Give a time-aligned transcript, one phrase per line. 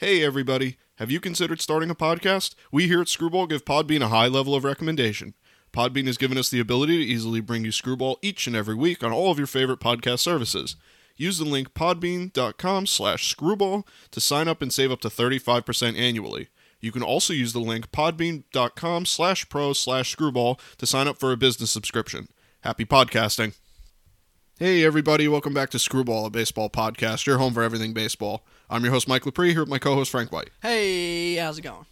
[0.00, 0.76] Hey, everybody.
[0.98, 2.54] Have you considered starting a podcast?
[2.70, 5.34] We here at Screwball give Podbean a high level of recommendation.
[5.72, 9.02] Podbean has given us the ability to easily bring you Screwball each and every week
[9.02, 10.76] on all of your favorite podcast services.
[11.16, 16.46] Use the link podbean.com slash screwball to sign up and save up to 35% annually.
[16.80, 21.32] You can also use the link podbean.com slash pro slash screwball to sign up for
[21.32, 22.28] a business subscription.
[22.60, 23.56] Happy podcasting.
[24.60, 25.26] Hey, everybody.
[25.26, 28.44] Welcome back to Screwball, a baseball podcast, your home for everything baseball.
[28.70, 30.50] I'm your host, Mike Lepre, here with my co host, Frank White.
[30.60, 31.86] Hey, how's it going?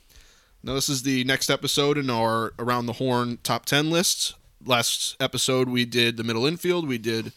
[0.63, 4.35] Now, this is the next episode in our Around the Horn top 10 lists.
[4.65, 6.87] Last episode, we did the middle infield.
[6.87, 7.33] We did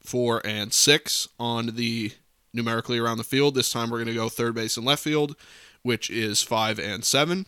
[0.00, 2.12] four and six on the
[2.52, 3.56] numerically around the field.
[3.56, 5.34] This time, we're going to go third base and left field,
[5.82, 7.46] which is five and seven.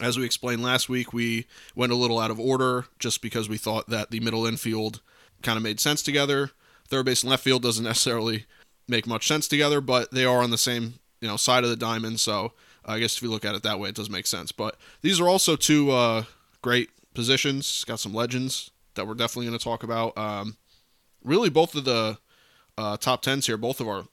[0.00, 1.46] As we explained last week, we
[1.76, 5.00] went a little out of order just because we thought that the middle infield
[5.42, 6.50] kind of made sense together.
[6.88, 8.46] Third base and left field doesn't necessarily
[8.92, 11.76] make much sense together, but they are on the same you know side of the
[11.76, 12.20] diamond.
[12.20, 12.52] So
[12.84, 14.52] I guess if you look at it that way, it does make sense.
[14.52, 16.24] But these are also two uh,
[16.60, 17.84] great positions.
[17.84, 20.16] Got some legends that we're definitely going to talk about.
[20.16, 20.56] Um,
[21.24, 22.18] really, both of the
[22.76, 24.04] uh, top tens here, both of our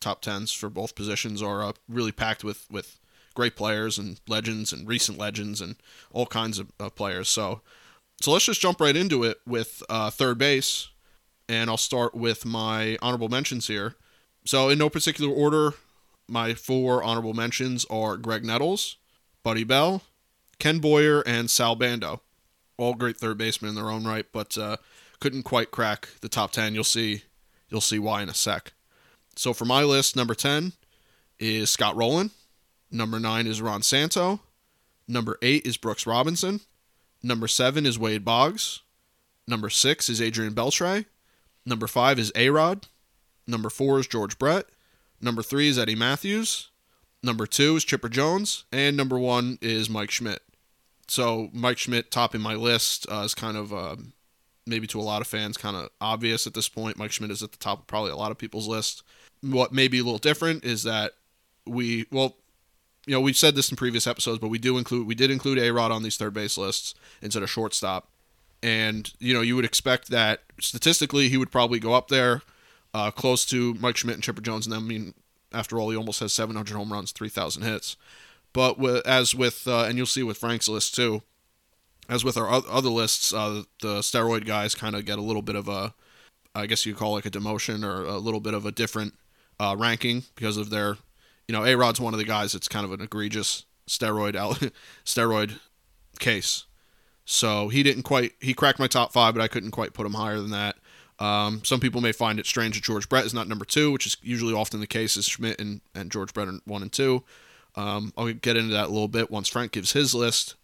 [0.00, 2.98] top tens for both positions are uh, really packed with with
[3.34, 5.76] great players and legends and recent legends and
[6.12, 7.28] all kinds of, players.
[7.28, 7.62] So
[8.20, 10.88] so let's just jump right into it with uh, third base,
[11.48, 13.96] and I'll start with my honorable mentions here.
[14.46, 15.74] So in no particular order,
[16.28, 18.96] my four honorable mentions are Graig Nettles,
[19.42, 20.02] Buddy Bell,
[20.58, 22.20] Ken Boyer, and Sal Bando.
[22.76, 24.76] All great third basemen in their own right, but uh,
[25.20, 26.74] couldn't quite crack the top ten.
[26.74, 27.22] You'll see,
[27.68, 28.72] you'll see why in a sec.
[29.36, 30.72] So for my list, number ten
[31.38, 32.30] is Scott Rolen.
[32.90, 34.40] Number nine is Ron Santo.
[35.08, 36.60] Number eight is Brooks Robinson.
[37.22, 38.82] Number seven is Wade Boggs.
[39.46, 41.06] Number six is Adrian Beltre.
[41.66, 42.86] Number five is A Rod.
[43.46, 44.66] Number four is George Brett.
[45.20, 46.70] Number three is Eddie Mathews.
[47.22, 48.64] Number two is Chipper Jones.
[48.72, 50.42] And number one is Mike Schmidt.
[51.08, 53.96] So Mike Schmidt topping my list uh, is kind of uh,
[54.66, 56.98] maybe to a lot of fans kind of obvious at this point.
[56.98, 59.02] Mike Schmidt is at the top of probably a lot of people's list.
[59.42, 61.12] What may be a little different is that
[61.66, 62.36] we well
[63.06, 65.58] you know, we've said this in previous episodes, but we do include we did include
[65.58, 68.08] A Rod on these third base lists instead of shortstop.
[68.62, 72.40] And, you know, you would expect that statistically he would probably go up there
[72.94, 74.66] uh, close to Mike Schmidt and Chipper Jones.
[74.66, 75.12] And I mean,
[75.52, 77.96] after all, he almost has 700 home runs, 3,000 hits.
[78.52, 81.22] But as with, uh, and you'll see with Frank's list too,
[82.08, 85.56] as with our other lists, uh, the steroid guys kind of get a little bit
[85.56, 85.94] of a,
[86.54, 89.14] I guess you call like a demotion or a little bit of a different
[89.58, 90.96] uh, ranking because of their
[91.48, 94.34] you know, A Rod's one of the guys that's kind of an egregious steroid
[95.04, 95.58] steroid
[96.18, 96.64] case.
[97.24, 100.14] So he didn't quite he cracked my top five, but I couldn't quite put him
[100.14, 100.76] higher than that.
[101.24, 104.06] Um, some people may find it strange that George Brett is not number two, which
[104.06, 105.16] is usually often the case.
[105.16, 107.22] Is Schmidt and, and George Brett are one and two.
[107.76, 110.54] Um, I'll get into that a little bit once Frank gives his list.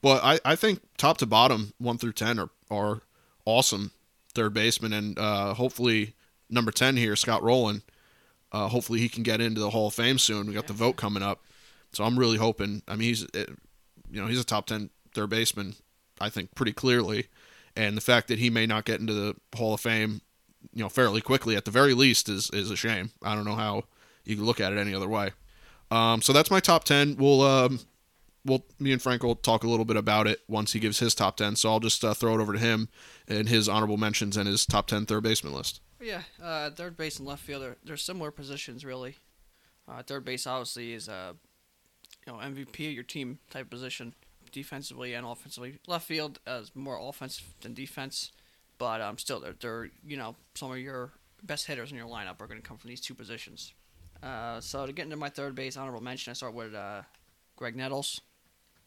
[0.00, 3.02] But I, I think top to bottom, one through ten are are
[3.44, 3.92] awesome
[4.34, 6.14] third baseman, and uh, hopefully
[6.50, 7.82] number ten here, Scott Rolen
[8.50, 10.46] uh, hopefully, he can get into the Hall of Fame soon.
[10.46, 11.44] We got the vote coming up,
[11.92, 12.82] so I'm really hoping.
[12.88, 13.44] I mean, he's eh,
[14.10, 15.74] you know he's a top 10 third baseman,
[16.20, 17.26] I think pretty clearly,
[17.78, 20.20] and the fact that he may not get into the Hall of Fame,
[20.74, 23.12] you know, fairly quickly at the very least is is a shame.
[23.22, 23.84] I don't know how
[24.24, 25.30] you can look at it any other way.
[25.90, 27.16] Um, so that's my top 10.
[27.16, 27.80] We'll um,
[28.44, 31.14] we'll me and Frank will talk a little bit about it once he gives his
[31.14, 31.54] top 10.
[31.54, 32.88] So I'll just uh, throw it over to him
[33.28, 35.80] and his honorable mentions and his top 10 third baseman list.
[36.00, 39.16] Yeah, uh, third base and left field are they're similar positions really.
[39.88, 41.36] Uh, third base obviously is a
[42.26, 44.14] you know MVP of your team type position,
[44.58, 45.78] defensively and offensively.
[45.86, 48.32] Left field is more offensive than defense,
[48.78, 52.40] but um, still they're, they're you know some of your best hitters in your lineup
[52.40, 53.72] are going to come from these two positions.
[54.22, 57.02] Uh, so to get into my third base honorable mention, I start with uh,
[57.58, 58.20] Graig Nettles.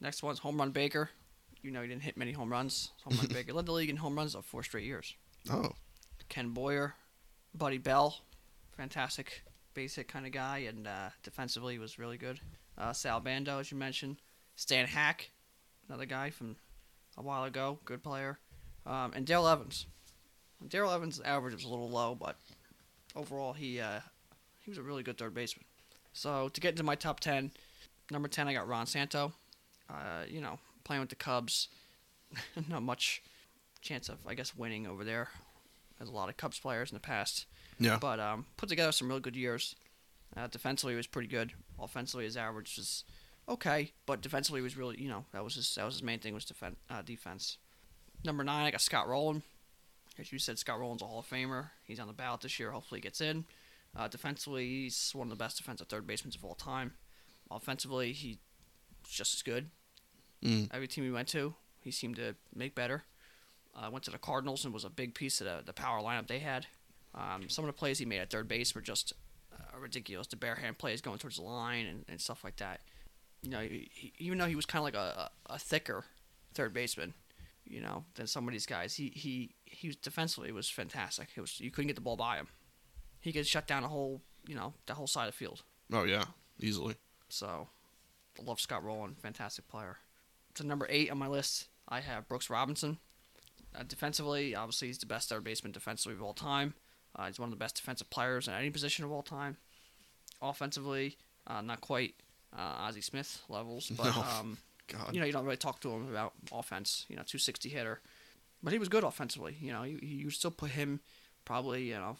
[0.02, 1.10] Next one's home run Baker.
[1.62, 2.92] You know he didn't hit many home runs.
[3.06, 5.16] Home run Baker led the league in home runs of four straight years.
[5.50, 5.72] Oh.
[6.28, 6.96] Ken Boyer,
[7.54, 8.18] Buddy Bell,
[8.76, 9.44] fantastic
[9.74, 12.40] basic kind of guy, and uh, defensively was really good.
[12.78, 14.18] Uh, Sal Bando, as you mentioned.
[14.56, 15.31] Stan Hack,
[15.92, 16.56] another guy from
[17.18, 18.40] a while ago, good player.
[18.86, 19.88] Um, and Dale Evans.
[20.66, 22.38] Darrell Evans' average was a little low, but
[23.14, 24.00] overall he uh,
[24.64, 25.66] he was a really good third baseman.
[26.14, 27.52] So to get into my top ten,
[28.10, 29.34] number ten I got Ron Santo.
[29.90, 31.68] Uh, you know, playing with the Cubs,
[32.70, 33.22] not much
[33.82, 35.28] chance of I guess winning over there
[36.00, 37.48] as a lot of Cubs players in the past.
[37.80, 37.98] Yeah.
[38.00, 39.76] But um, put together some really good years.
[40.38, 41.52] Uh, defensively, he was pretty good.
[41.80, 43.04] Offensively, his average was
[43.48, 46.34] okay, but defensively was really, you know, that was his that was his main thing
[46.34, 47.58] was defen- uh, defense.
[48.24, 49.44] Number nine, I got Scott Rolen.
[50.20, 51.70] As you said, Scott Rolen's a Hall of Famer.
[51.84, 52.72] He's on the ballot this year.
[52.72, 53.46] Hopefully, he gets in.
[53.96, 56.94] Uh, defensively, he's one of the best defensive third basemen of all time.
[57.50, 58.38] offensively, he's
[59.10, 59.70] just as good.
[60.44, 60.70] Mm.
[60.74, 63.04] Every team he went to, he seemed to make better.
[63.76, 66.28] Uh, went to the Cardinals and was a big piece of the, the power lineup
[66.28, 66.68] they had.
[67.16, 69.14] Um, some of the plays he made at third base were just
[69.54, 70.28] uh, ridiculous.
[70.28, 72.82] The bare hand plays going towards the line and, and stuff like that.
[73.44, 76.06] You know, he, even though he was kind of like a, a, thicker
[76.54, 77.16] third baseman,
[77.66, 81.30] you know, than some of these guys, he he he was defensively was fantastic.
[81.36, 82.48] It was you couldn't get the ball by him.
[83.20, 85.64] He could shut down a whole you know the whole side of the field.
[85.92, 86.26] Oh yeah,
[86.60, 86.96] easily.
[87.30, 87.70] So,
[88.40, 89.98] I love Scott Rolen, fantastic player.
[90.56, 93.00] To number eight on my list, I have Brooks Robinson.
[93.74, 96.74] Uh, defensively, obviously, he's the best third baseman defensively of all time.
[97.16, 99.58] Uh, he's one of the best defensive players in any position of all time.
[100.42, 101.18] Offensively,
[101.48, 102.16] uh, not quite
[102.58, 104.22] uh, Ozzie Smith levels, but No.
[104.24, 104.58] um,
[104.88, 105.14] God.
[105.14, 107.06] you know, you don't really talk to him about offense.
[107.10, 108.02] You know, 260 hitter,
[108.64, 109.56] but he was good offensively.
[109.62, 111.00] You know, you you still put him
[111.46, 112.18] probably you know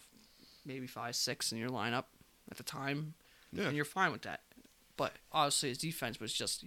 [0.64, 2.04] maybe five six in your lineup
[2.50, 3.14] at the time,
[3.52, 3.64] Yeah.
[3.66, 4.40] and you're fine with that.
[4.96, 6.64] But obviously, his defense was just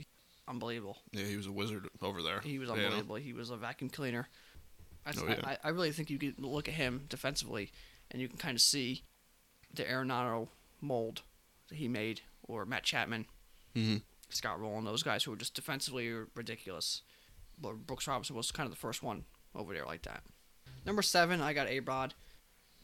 [0.48, 0.98] unbelievable.
[1.12, 2.42] Yeah, he was a wizard over there.
[2.42, 3.16] He was unbelievable.
[3.16, 4.28] He was a vacuum cleaner.
[5.06, 5.40] I, Oh, yeah.
[5.44, 7.72] I, I really think you could look at him defensively,
[8.12, 9.04] and you can kind of see
[9.74, 10.48] the Arenado
[10.82, 11.22] mold
[11.70, 13.28] that he made, or Matt Chapman,
[13.76, 14.02] Mhm.
[14.30, 17.02] Scott Rolen, those guys who were just defensively ridiculous.
[17.58, 20.24] But Brooks Robinson was kind of the first one over there like that.
[20.86, 22.14] Number seven, I got A Rod.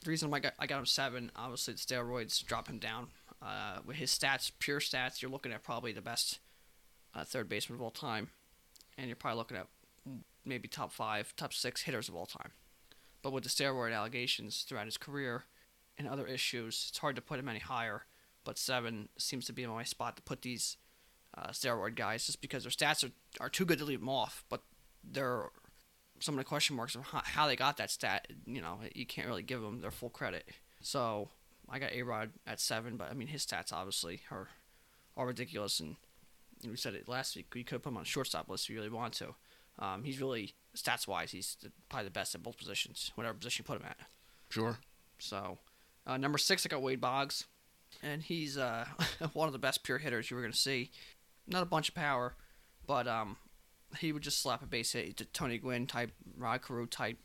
[0.03, 3.09] The reason I got I got him seven, obviously the steroids drop him down.
[3.41, 6.39] Uh, with his stats, pure stats, you're looking at probably the best
[7.13, 8.29] uh, third baseman of all time,
[8.97, 9.67] and you're probably looking at
[10.45, 12.51] maybe top five, top six hitters of all time.
[13.21, 15.45] But with the steroid allegations throughout his career
[15.97, 18.05] and other issues, it's hard to put him any higher.
[18.43, 20.77] But seven seems to be my spot to put these
[21.37, 24.43] uh, steroid guys, just because their stats are, are too good to leave them off.
[24.49, 24.61] But
[25.03, 25.49] they're
[26.19, 28.27] some of the question marks of how, how they got that stat.
[28.45, 30.47] You know, you can't really give them their full credit.
[30.81, 31.29] So
[31.69, 34.49] I got A Rod at seven, but I mean his stats obviously are
[35.17, 35.97] are ridiculous, and
[36.67, 37.47] we said it last week.
[37.53, 39.35] We could put him on a shortstop list if you really want to.
[39.79, 43.63] Um, he's really stats wise, he's the, probably the best at both positions, whatever position
[43.63, 43.97] you put him at.
[44.49, 44.77] Sure.
[45.17, 45.57] So,
[46.05, 47.45] uh, number six, I got Wade Boggs,
[48.03, 48.85] and he's uh,
[49.33, 50.91] one of the best pure hitters you were going to see.
[51.47, 52.35] Not a bunch of power,
[52.87, 53.37] but um,
[53.99, 55.17] he would just slap a base hit.
[55.17, 57.17] to Tony Gwynn type, Rod Carew type,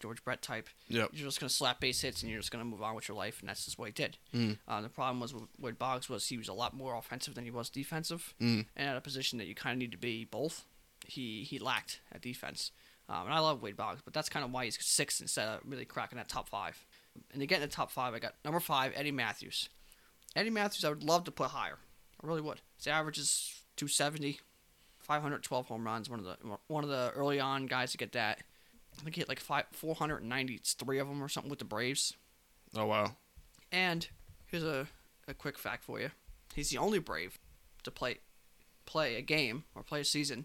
[0.00, 0.68] George Brett type.
[0.88, 1.10] Yep.
[1.12, 3.08] You're just going to slap base hits, and you're just going to move on with
[3.08, 4.16] your life, and that's just what he did.
[4.34, 4.58] Mm.
[4.66, 7.44] Uh, the problem was with Wade Boggs was he was a lot more offensive than
[7.44, 8.66] he was defensive, Mm.
[8.76, 10.64] and at a position that you kind of need to be both,
[11.06, 12.72] he he lacked at defense.
[13.08, 15.60] Um, and I love Wade Boggs, but that's kind of why he's sixth instead of
[15.64, 16.84] really cracking that top five.
[17.32, 19.68] And to get in the top five, I got number five, Eddie Mathews.
[20.36, 21.78] Eddie Mathews, I would love to put higher.
[22.22, 22.60] I really would.
[22.76, 24.40] His average is 270,
[24.98, 26.10] 512 home runs.
[26.10, 26.36] One of the
[26.66, 28.40] one of the early on guys to get that.
[28.98, 32.12] I think he hit like five, 493 of them or something with the Braves.
[32.76, 33.16] Oh wow.
[33.72, 34.06] And
[34.46, 34.86] here's a,
[35.26, 36.10] a quick fact for you:
[36.54, 37.38] he's the only Brave
[37.84, 38.18] to play
[38.84, 40.44] play a game or play a season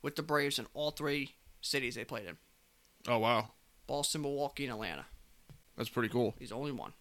[0.00, 2.38] with the Braves in all three cities they played in:
[3.06, 3.50] Oh wow.
[3.86, 5.04] Boston, Milwaukee, and Atlanta.
[5.76, 6.34] That's pretty cool.
[6.38, 6.92] He's the only one.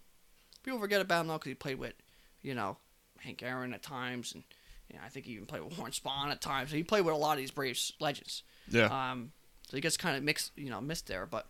[0.63, 1.93] People forget about him though because he played with,
[2.41, 2.75] you know,
[3.19, 4.43] Hank Aaron at times, and
[4.89, 6.71] you know, I think he even played with Warren Spahn at times.
[6.71, 8.44] He played with a lot of these Braves legends.
[8.69, 8.86] Yeah.
[8.86, 9.31] Um,
[9.68, 11.47] so he gets kind of mixed, you know, missed there, but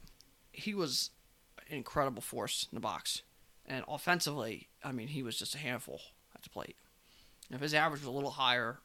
[0.52, 1.12] he was
[1.70, 3.22] an incredible force in the box,
[3.66, 6.02] and offensively, I mean, he was just a handful
[6.36, 6.76] at the plate.
[7.52, 8.80] If his average was a little higher,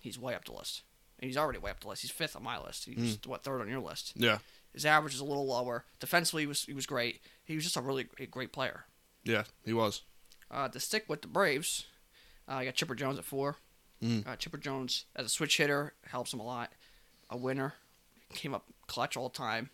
[0.00, 0.82] he's way up the list.
[1.18, 2.02] And he's already way up the list.
[2.02, 2.84] He's fifth on my list.
[2.84, 4.12] He's what third on your list.
[4.16, 4.38] yeah.
[4.74, 5.86] His average is a little lower.
[6.00, 7.22] Defensively, he was he was great.
[7.46, 8.84] He was just a really a great player.
[9.24, 9.44] Yeah.
[9.64, 10.02] He was.
[10.50, 11.86] Uh, to stick with the Braves,
[12.46, 13.56] uh, I got Chipper Jones at four.
[14.02, 14.26] Mm.
[14.26, 16.72] Uh, Chipper Jones as a switch hitter helps him a lot.
[17.30, 17.74] A winner,
[18.34, 19.70] came up clutch all the time.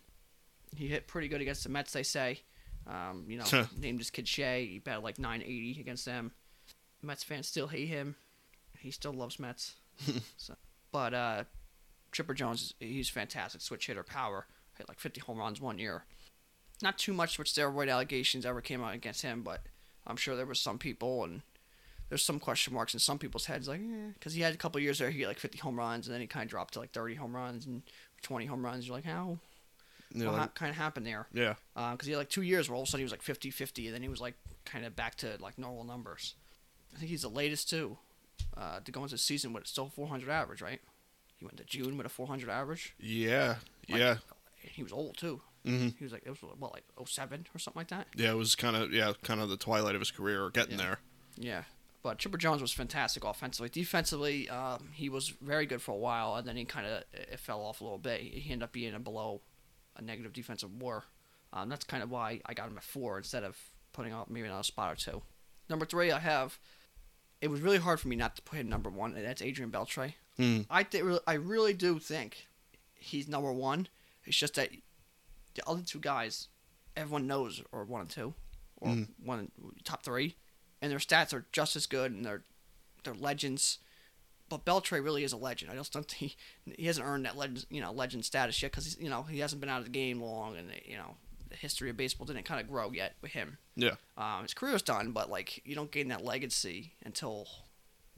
[0.75, 2.41] He hit pretty good against the Mets, they say.
[2.87, 3.45] Um, you know,
[3.77, 4.65] named his kid Shea.
[4.65, 6.31] He batted like 980 against them.
[7.01, 8.15] Mets fans still hate him.
[8.79, 9.75] He still loves Mets.
[10.37, 10.55] so,
[10.91, 11.43] but uh,
[12.11, 14.47] Chipper Jones, he's fantastic switch hitter, power.
[14.77, 16.05] Hit like 50 home runs one year.
[16.81, 19.61] Not too much with steroid allegations ever came out against him, but
[20.07, 21.41] I'm sure there was some people and
[22.13, 23.81] there's some question marks in some people's heads, like,
[24.13, 26.21] because he had a couple years there, he had like 50 home runs, and then
[26.21, 27.81] he kind of dropped to like 30 home runs and
[28.21, 28.85] 20 home runs.
[28.85, 29.39] You're like, how?
[30.13, 31.25] Know, what like- ha- kind of happened there?
[31.33, 31.55] yeah.
[31.73, 33.49] Because he had like two years where all of a sudden he was like 50
[33.49, 36.35] 50, and then he was like kind of back to like normal numbers.
[36.95, 37.97] I think he's the latest too
[38.55, 40.81] uh, to go into the season with still 400 average, right?
[41.39, 42.93] He went to June with a 400 average.
[42.99, 43.55] Yeah.
[43.89, 44.15] Like, yeah.
[44.61, 45.41] He was old too.
[45.65, 48.05] hmm He was like, it was what, like 07 or something like that?
[48.15, 48.31] Yeah.
[48.33, 50.85] It was kind of yeah, kind of the twilight of his career, or getting Yeah.
[50.85, 50.99] there.
[51.37, 51.63] Yeah.
[52.03, 53.69] But Chipper Jones was fantastic offensively.
[53.69, 57.39] Defensively, um, he was very good for a while, and then he kind of it
[57.39, 58.19] fell off a little bit.
[58.21, 59.41] He ended up being a below
[59.95, 61.05] a negative defensive war.
[61.53, 63.57] Um, that's kind of why I got him at four instead of
[63.93, 65.21] putting up maybe another spot or two.
[65.69, 66.59] Number three, I have
[67.41, 69.71] it was really hard for me not to put him number one, and that's Adrian
[69.71, 70.13] Beltre.
[70.37, 70.65] Mm.
[70.69, 72.47] I th- I really do think
[72.95, 73.87] he's number one.
[74.25, 74.69] It's just that
[75.55, 76.47] the other two guys,
[76.97, 78.33] everyone knows are one and two,
[78.77, 79.07] or Mm.
[79.23, 79.51] one
[79.85, 80.35] top three,
[80.83, 82.43] and their stats are just as good, and they're
[83.03, 83.79] they're legends.
[84.49, 85.71] But Beltre really is a legend.
[85.71, 86.35] I just don't think
[86.65, 89.39] he, he hasn't earned that legend you know legend status yet because you know he
[89.39, 91.15] hasn't been out of the game long, and you know
[91.49, 93.57] the history of baseball didn't kind of grow yet with him.
[93.75, 93.95] Yeah.
[94.17, 97.47] Um, his career's done, but like you don't gain that legacy until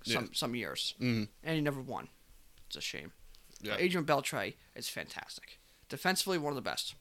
[0.04, 0.30] some Yeah.
[0.34, 1.28] some years, Mm.
[1.44, 2.10] and he never won.
[2.68, 3.12] It's a shame.
[3.62, 3.76] Yeah.
[3.78, 5.60] Adrian Beltre is fantastic.
[5.88, 6.96] Defensively, one of the best.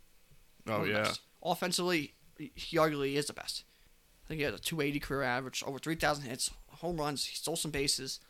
[0.66, 1.02] Oh One the yeah.
[1.04, 1.20] best.
[1.42, 3.64] Offensively, he arguably is the best.
[4.24, 7.26] I think he had a 280 career average, over 3,000 hits, home runs.
[7.26, 8.20] He stole some bases.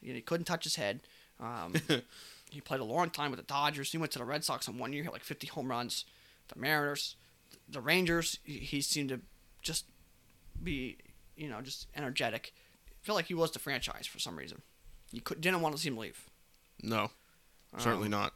[0.00, 1.00] You know, he couldn't touch his head.
[1.38, 1.74] Um,
[2.50, 3.92] he played a long time with the Dodgers.
[3.92, 6.04] He went to the Red Sox in one year, hit like 50 home runs.
[6.48, 7.16] The Mariners,
[7.68, 8.38] the Rangers.
[8.44, 9.20] He, seemed to
[9.62, 9.84] just
[10.62, 10.98] be,
[11.36, 12.52] you know, just energetic.
[12.88, 14.62] I feel like he was the franchise for some reason.
[15.12, 16.28] You could, didn't want to see him leave.
[16.82, 17.10] No,
[17.78, 18.34] certainly Um, not.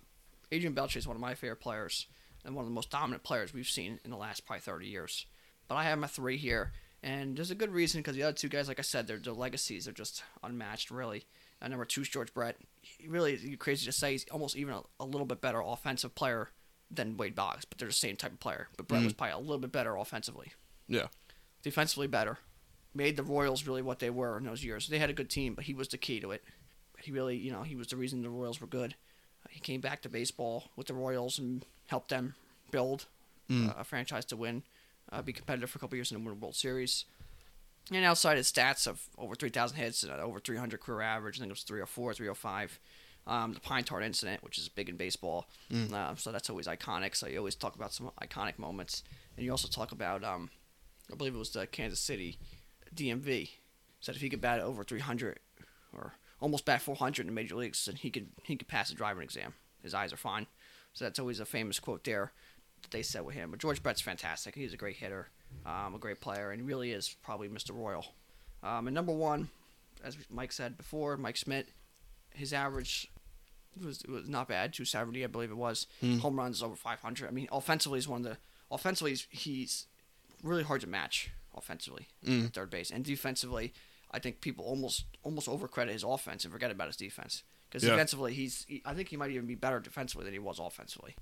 [0.52, 2.06] Adrian Beltre is one of my favorite players
[2.44, 5.26] and one of the most dominant players we've seen in the last probably 30 years.
[5.68, 8.48] But I have my three here, and there's a good reason because the other two
[8.48, 11.24] guys, like I said, their, their legacies are just unmatched, really.
[11.62, 12.56] Uh, number two is George Brett.
[12.82, 16.14] He really, you're crazy to say, he's almost even a, a little bit better offensive
[16.14, 16.50] player
[16.90, 18.68] than Wade Boggs, but they're the same type of player.
[18.76, 20.52] But Brett was probably a little bit better offensively.
[20.88, 21.06] Yeah.
[21.62, 22.38] Defensively better.
[22.94, 24.88] Made the Royals really what they were in those years.
[24.88, 26.42] They had a good team, but he was the key to it.
[26.98, 28.94] He really, you know, he was the reason the Royals were good.
[29.48, 32.34] He came back to baseball with the Royals and helped them
[32.70, 33.06] build
[33.48, 33.68] Mm.
[33.68, 34.62] uh, a franchise to win,
[35.12, 37.04] uh, be competitive for a couple years and win a World Series.
[37.92, 41.50] And outside his stats of over 3,000 hits and over 300 career average, I think
[41.50, 42.78] it was 304, 305.
[43.26, 45.92] Um, the Pine Tar incident, which is big in baseball, Mm.
[45.92, 47.14] uh, so that's always iconic.
[47.14, 49.02] So you always talk about some iconic moments,
[49.36, 50.50] and you also talk about, um,
[51.12, 52.38] I believe it was the Kansas City
[52.94, 53.50] DMV
[54.00, 55.38] said if he could bat over 300
[55.92, 58.94] or almost bat 400 in the major leagues, then he could he could pass the
[58.94, 59.54] driving exam.
[59.82, 60.46] His eyes are fine.
[60.94, 62.32] So that's always a famous quote there
[62.82, 63.50] that they said with him.
[63.50, 64.54] But George Brett's fantastic.
[64.54, 65.28] He's a great hitter,
[65.66, 67.74] um, a great player, and he really is probably Mr.
[67.74, 68.06] Royal.
[68.62, 69.48] Um, and number one,
[70.04, 71.68] as Mike said before, Mike Schmidt,
[72.34, 73.10] his average
[73.82, 75.86] was was not bad, 270, I believe it was.
[76.00, 76.18] Hmm.
[76.18, 77.28] Home runs over 500.
[77.28, 78.38] I mean, offensively, he's one of the
[78.70, 79.86] offensively he's, he's
[80.42, 82.46] really hard to match offensively Mm.
[82.46, 83.72] at third base, and defensively,
[84.10, 87.42] I think people almost almost overcredit his offense and forget about his defense.
[87.68, 87.90] Because Yeah.
[87.90, 91.14] defensively, he's he, I think he might even be better defensively than he was offensively.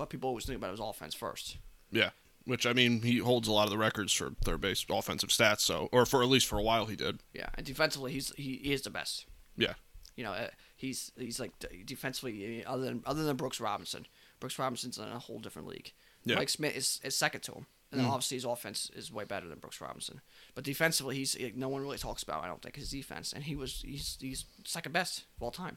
[0.00, 1.58] But people always think about his offense first.
[1.92, 2.10] Yeah.
[2.46, 5.60] Which I mean, he holds a lot of the records for third base offensive stats.
[5.60, 7.18] So, or for at least for a while, he did.
[7.34, 9.26] Yeah, and defensively, he's he, he is the best.
[9.58, 9.74] Yeah.
[10.16, 11.52] You know, uh, he's he's like
[11.84, 14.06] defensively uh, other than other than Brooks Robinson.
[14.40, 15.92] Brooks Robinson's in a whole different league.
[16.24, 16.36] Yeah.
[16.36, 18.12] Mike Schmidt is, is second to him, and then Mm.
[18.12, 20.22] obviously his offense is way better than Brooks Robinson.
[20.54, 22.42] But defensively, he's like, no one really talks about.
[22.42, 25.76] I don't think his defense, and he was he's he's second best of all time.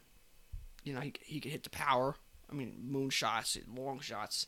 [0.85, 2.15] You know, he he could hit the power.
[2.51, 4.47] I mean, moon shots, long shots,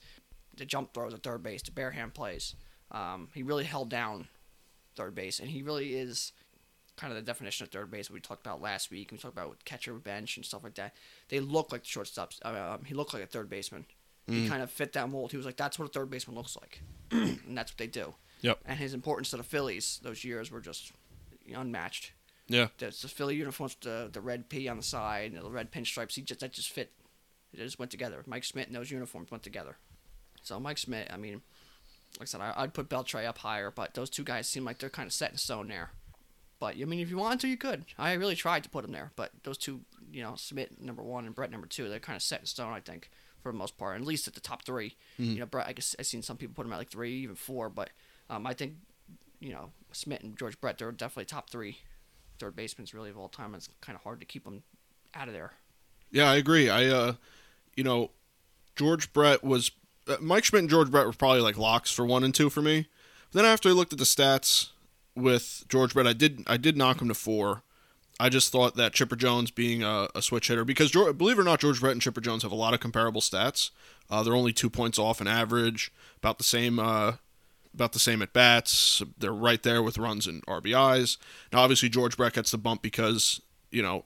[0.56, 2.56] the jump throws at third base, the bare hand plays.
[2.92, 4.28] Um, he really held down
[4.96, 6.32] third base, and he really is
[6.98, 9.12] kind of the definition of third base we talked about last week.
[9.12, 10.94] We talked about with catcher bench and stuff like that.
[11.30, 12.40] They look like the shortstops.
[12.46, 13.86] Uh, um, he looked like a third baseman.
[14.28, 14.50] He Mm.
[14.50, 15.32] kind of fit that mold.
[15.32, 18.16] He was like, that's what a third baseman looks like, and that's what they do.
[18.42, 18.60] Yep.
[18.66, 20.94] And his importance to the Phillies those years were just
[21.54, 22.12] unmatched.
[22.48, 22.68] Yeah.
[22.78, 26.16] That's the Philly uniforms, the the red P on the side, and the red pinstripes.
[26.16, 26.92] He just that just fit.
[27.60, 28.24] It just went together.
[28.26, 29.78] Mike Schmidt and those uniforms went together.
[30.44, 31.42] So Mike Schmidt, I mean,
[32.20, 34.78] like I said, I, I'd put Beltre up higher, but those two guys seem like
[34.80, 35.92] they're kind of set in stone there.
[36.60, 37.86] But I mean, if you wanted to, you could.
[37.98, 39.82] I really tried to put them there, but those two,
[40.12, 42.72] you know, Schmidt number one and Brett number two, they're kind of set in stone.
[42.72, 43.10] I think
[43.44, 45.34] for the most part, at least at the top 3 Mhm.
[45.34, 47.36] You know, Brett, I guess I've seen some people put him at like three, even
[47.36, 47.90] four, but
[48.30, 48.76] um, I think,
[49.40, 51.80] you know, Schmidt and George Brett, they're definitely top three
[52.40, 53.54] third basemen really of all time.
[53.54, 54.64] It's kind of hard to keep them
[55.14, 55.54] out of there.
[56.12, 56.70] Yeah, I agree.
[56.70, 57.14] I, uh,
[57.75, 58.12] you know,
[58.75, 59.72] George Brett was
[60.08, 62.62] uh, Mike Schmidt and George Brett were probably like locks for one and two for
[62.62, 62.88] me.
[63.32, 64.70] Then after I looked at the stats
[65.15, 67.63] with George Brett, I did I did knock him to four.
[68.17, 71.41] I just thought that Chipper Jones being a, a switch hitter because George, believe it
[71.41, 73.72] or not, George Brett and Chipper Jones have a lot of comparable stats.
[74.10, 76.79] Uh, they're only two points off in average, about the same.
[76.79, 77.13] Uh,
[77.74, 79.03] about the same at bats.
[79.17, 81.17] They're right there with runs and RBIs.
[81.51, 84.05] Now, obviously, George Brett gets the bump because you know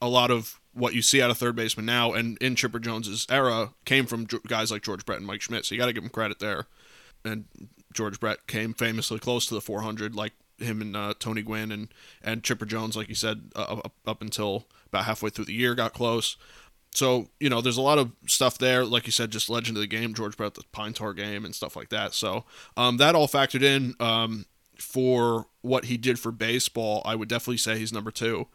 [0.00, 3.26] a lot of what you see out of third baseman now and in Chipper Jones's
[3.28, 5.64] era came from guys like George Brett and Mike Schmidt.
[5.64, 6.66] So you got to give him credit there.
[7.24, 7.46] And
[7.92, 11.88] George Brett came famously close to the 400, like him and uh, Tony Gwynn and
[12.22, 15.74] and Chipper Jones, like you said, uh, up, up until about halfway through the year,
[15.74, 16.36] got close.
[16.94, 19.80] So you know, there's a lot of stuff there, like you said, just legend of
[19.80, 22.14] the game, George Brett, the Pine Tar game, and stuff like that.
[22.14, 22.44] So
[22.76, 23.94] um, that all factored in.
[24.00, 24.46] Um,
[24.78, 28.46] for what he did for baseball, I would definitely say he's number two.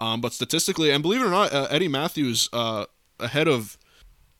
[0.00, 2.86] Um, but statistically, and believe it or not, uh, Eddie Mathews uh,
[3.18, 3.76] ahead of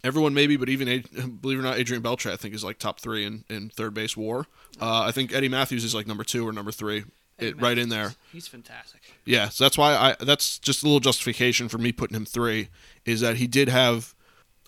[0.02, 2.78] everyone maybe, but even Ad- believe it or not, Adrian Beltre I think is like
[2.78, 4.46] top three in, in third base WAR.
[4.80, 7.04] Uh, I think Eddie Mathews is like number two or number three,
[7.38, 8.14] it, right in there.
[8.32, 9.02] He's fantastic.
[9.24, 12.68] Yeah, so that's why I that's just a little justification for me putting him three
[13.04, 14.14] is that he did have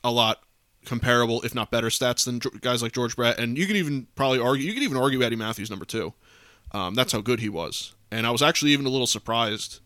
[0.04, 0.42] a lot
[0.84, 4.40] comparable, if not better, stats than guys like George Brett, and you could even probably
[4.40, 6.12] argue you could even argue Eddie Mathews number two.
[6.72, 9.80] Um, that's how good he was, and I was actually even a little surprised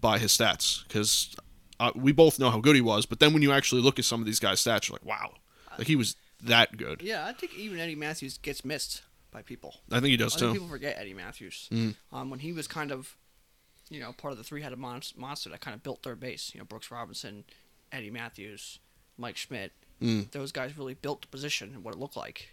[0.00, 1.34] by his stats because
[1.80, 4.04] uh, we both know how good he was, but then when you actually look at
[4.04, 5.32] some of these guys' stats, you're like, wow,
[5.78, 7.02] like he was that good.
[7.02, 9.76] Yeah, I think even Eddie Mathews gets missed by people.
[9.90, 10.54] I think he does I think too.
[10.54, 11.68] people forget Eddie Mathews.
[11.72, 11.94] Mm.
[12.12, 13.16] Um, when he was kind of,
[13.88, 16.52] you know, part of the three-headed mon- monster that kind of built third base.
[16.54, 17.44] You know, Brooks Robinson,
[17.90, 18.78] Eddie Mathews,
[19.16, 19.72] Mike Schmidt.
[20.00, 20.30] Mm.
[20.32, 22.48] Those guys really built the position and what it looked like.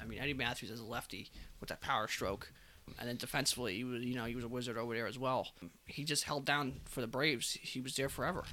[0.00, 1.30] I mean, Eddie Mathews as a lefty
[1.60, 2.52] with that power stroke,
[2.98, 5.48] and then defensively, he was, you know, he was a wizard over there as well.
[5.86, 7.52] He just held down for the Braves.
[7.60, 8.44] He was there forever.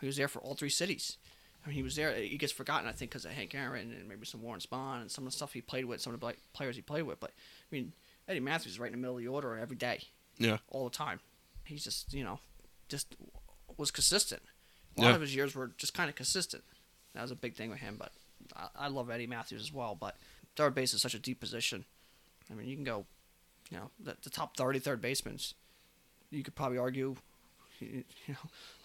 [0.00, 1.16] He was there for all three cities.
[1.64, 2.14] I mean, he was there.
[2.14, 5.10] He gets forgotten, I think, because of Hank Aaron and maybe some Warren Spahn and
[5.10, 7.18] some of the stuff he played with, some of the players he played with.
[7.20, 7.92] But I mean,
[8.28, 10.04] Eddie Mathews is right in the middle of the order every day,
[10.38, 11.20] Yeah, all the time.
[11.64, 12.38] He's just, you know,
[12.88, 13.16] just
[13.76, 14.42] was consistent.
[14.96, 15.06] A Yeah.
[15.08, 16.62] lot of his years were just kind of consistent.
[17.14, 17.96] That was a big thing with him.
[17.98, 18.12] But
[18.56, 19.94] I, I love Eddie Mathews as well.
[19.94, 20.16] But
[20.56, 21.84] third base is such a deep position.
[22.50, 23.04] I mean, you can go,
[23.70, 25.38] you know, the, the top 30 third basemen.
[26.30, 27.16] You could probably argue,
[27.80, 28.34] you know,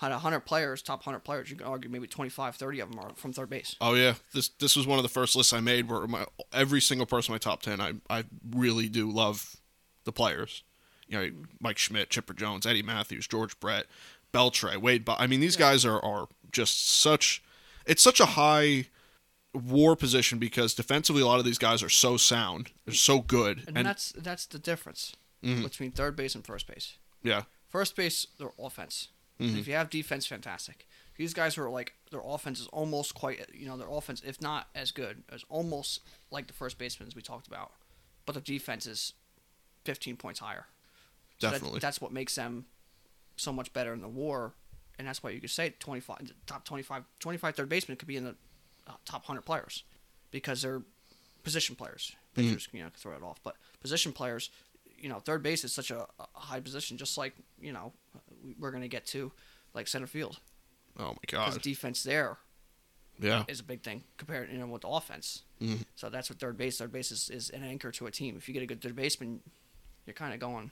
[0.02, 3.00] out of 100 players, top 100 players, you can argue maybe 25, 30 of them
[3.00, 3.76] are from third base.
[3.82, 6.82] Oh yeah, this this was one of the first lists I made where my every
[6.82, 7.82] single person in my top ten.
[7.82, 9.58] I I really do love
[10.04, 10.64] the players.
[11.08, 13.86] You know, Mike Schmidt, Chipper Jones, Eddie Mathews, George Brett,
[14.34, 15.06] Beltre, Wade.
[15.06, 17.44] Bo- I mean, these guys are are just such.
[17.86, 18.88] It's such a high
[19.54, 22.72] war position because defensively, a lot of these guys are so sound.
[22.86, 25.64] They're so good, And, and, that's that's the difference Mhm.
[25.64, 26.98] between third base and first base.
[27.22, 29.10] yeah, First base, they're offense.
[29.40, 29.58] Mhm.
[29.60, 30.88] If you have defense, fantastic.
[31.16, 34.70] These guys are like their offense is almost quite you know their offense, if not
[34.76, 37.74] as good, as almost like the first basemen we talked about,
[38.26, 39.14] but their defense is
[39.86, 40.68] 15 points higher.
[41.40, 41.80] So that- definitely.
[41.80, 42.66] that's what makes them
[43.36, 44.54] so much better in the war,
[44.98, 48.24] and that's why you could say 25 top 25 25 third baseman could be in
[48.24, 48.36] the
[48.88, 49.84] uh, top 100 players
[50.32, 50.82] because they're
[51.44, 52.16] position players.
[52.36, 52.76] Mm-hmm.
[52.76, 54.50] You know, can throw it off, but position players,
[54.98, 57.94] you know, third base is such a, a high position, just like you know
[58.44, 59.32] we- we're gonna get to
[59.74, 60.40] like center field
[60.98, 61.46] oh my god.
[61.46, 62.38] because defense there
[63.20, 65.44] yeah, is a big thing compared you know with offense.
[65.62, 65.86] Mhm.
[65.96, 66.78] So that's what third base.
[66.80, 68.36] Third base is, is an anchor to a team.
[68.36, 69.42] If you get a good third baseman,
[70.08, 70.72] you're kind of going.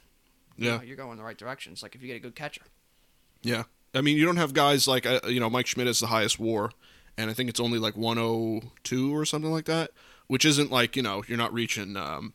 [0.58, 0.78] you yeah.
[0.78, 1.71] know, you're going in the right direction.
[1.74, 2.63] It's like if you get a good catcher.
[3.43, 3.63] Yeah.
[3.93, 6.39] I mean, you don't have guys like, uh, you know, Mike Schmidt is the highest
[6.39, 6.71] war,
[7.17, 9.91] and I think it's only like 102 or something like that,
[10.28, 12.34] which isn't like, you know, you're not reaching, um,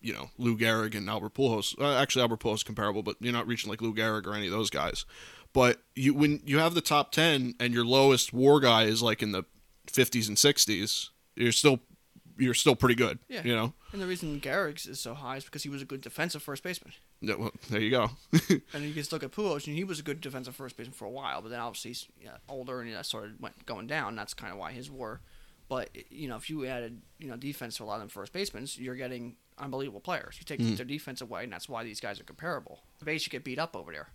[0.00, 1.78] you know, Lou Gehrig and Albert Pujols.
[1.80, 4.46] Uh, actually, Albert Pujols is comparable, but you're not reaching like Lou Gehrig or any
[4.46, 5.04] of those guys.
[5.52, 9.22] But you when you have the top 10 and your lowest war guy is like
[9.22, 9.44] in the
[9.86, 11.80] 50s and 60s, you're still
[12.38, 13.18] you're still pretty good.
[13.28, 13.42] Yeah.
[13.44, 13.72] You know.
[13.92, 16.62] And the reason Gehrig's is so high is because he was a good defensive first
[16.62, 16.92] baseman.
[17.20, 18.10] Yeah, well, there you go.
[18.72, 21.04] And you can look at Pujols, and he was a good defensive first baseman for
[21.06, 24.16] a while, but then obviously he's yeah, older and that sort of went going down.
[24.16, 25.20] That's kind of why his war.
[25.68, 28.32] But you know, if you added you know defense to a lot of them first
[28.32, 30.36] basemen, you're getting unbelievable players.
[30.38, 30.74] You take Mm-hmm.
[30.74, 32.80] their defense away, and that's why these guys are comparable.
[32.98, 34.08] The base you get beat up over there.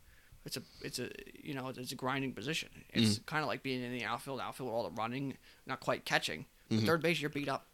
[0.45, 1.09] It's a it's a
[1.41, 2.69] you know it's a grinding position.
[2.93, 3.23] It's Mm-hmm.
[3.25, 6.45] kind of like being in the outfield, outfield with all the running, not quite catching.
[6.69, 6.85] Mhm.
[6.85, 7.65] Third base, you're beat up.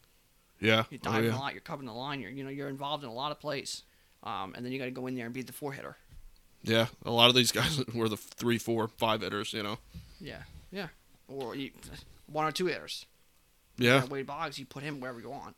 [0.59, 0.83] Yeah.
[0.89, 1.37] You're Oh, diving yeah.
[1.37, 1.53] a lot.
[1.53, 2.21] You're covering the line.
[2.21, 3.83] You're you know you're involved in a lot of plays,
[4.23, 5.97] um, and then you got to go in there and beat the four hitter.
[6.63, 6.87] Yeah.
[7.05, 9.53] A lot of these guys were the three, four, five hitters.
[9.53, 9.77] You know.
[10.19, 10.87] Yeah, yeah.
[11.27, 11.71] Or you,
[12.27, 13.05] one or two hitters.
[13.77, 13.97] Yeah.
[14.03, 15.55] Uh, Wade Boggs, you put him wherever you want.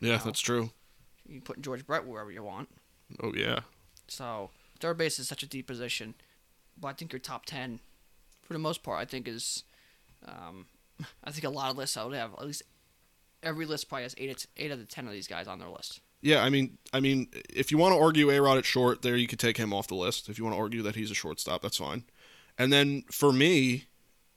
[0.00, 0.16] Yeah.
[0.18, 0.22] Wow.
[0.24, 0.70] That's true.
[1.28, 2.68] You put George Brett wherever you want.
[3.22, 3.60] Oh yeah.
[4.08, 6.14] So third base is such a deep position,
[6.80, 7.80] but I think your top ten,
[8.42, 9.64] for the most part, I think is,
[10.28, 10.66] um,
[11.24, 12.62] I think a lot of lists I would have at least
[13.46, 16.00] every list probably has eight eight of ten of these guys on their list.
[16.20, 19.16] Yeah, I mean, I mean, if you want to argue A Rod at short, there
[19.16, 20.28] you could take him off the list.
[20.28, 22.04] If you want to argue that he's a shortstop, that's fine.
[22.58, 23.84] And then for me,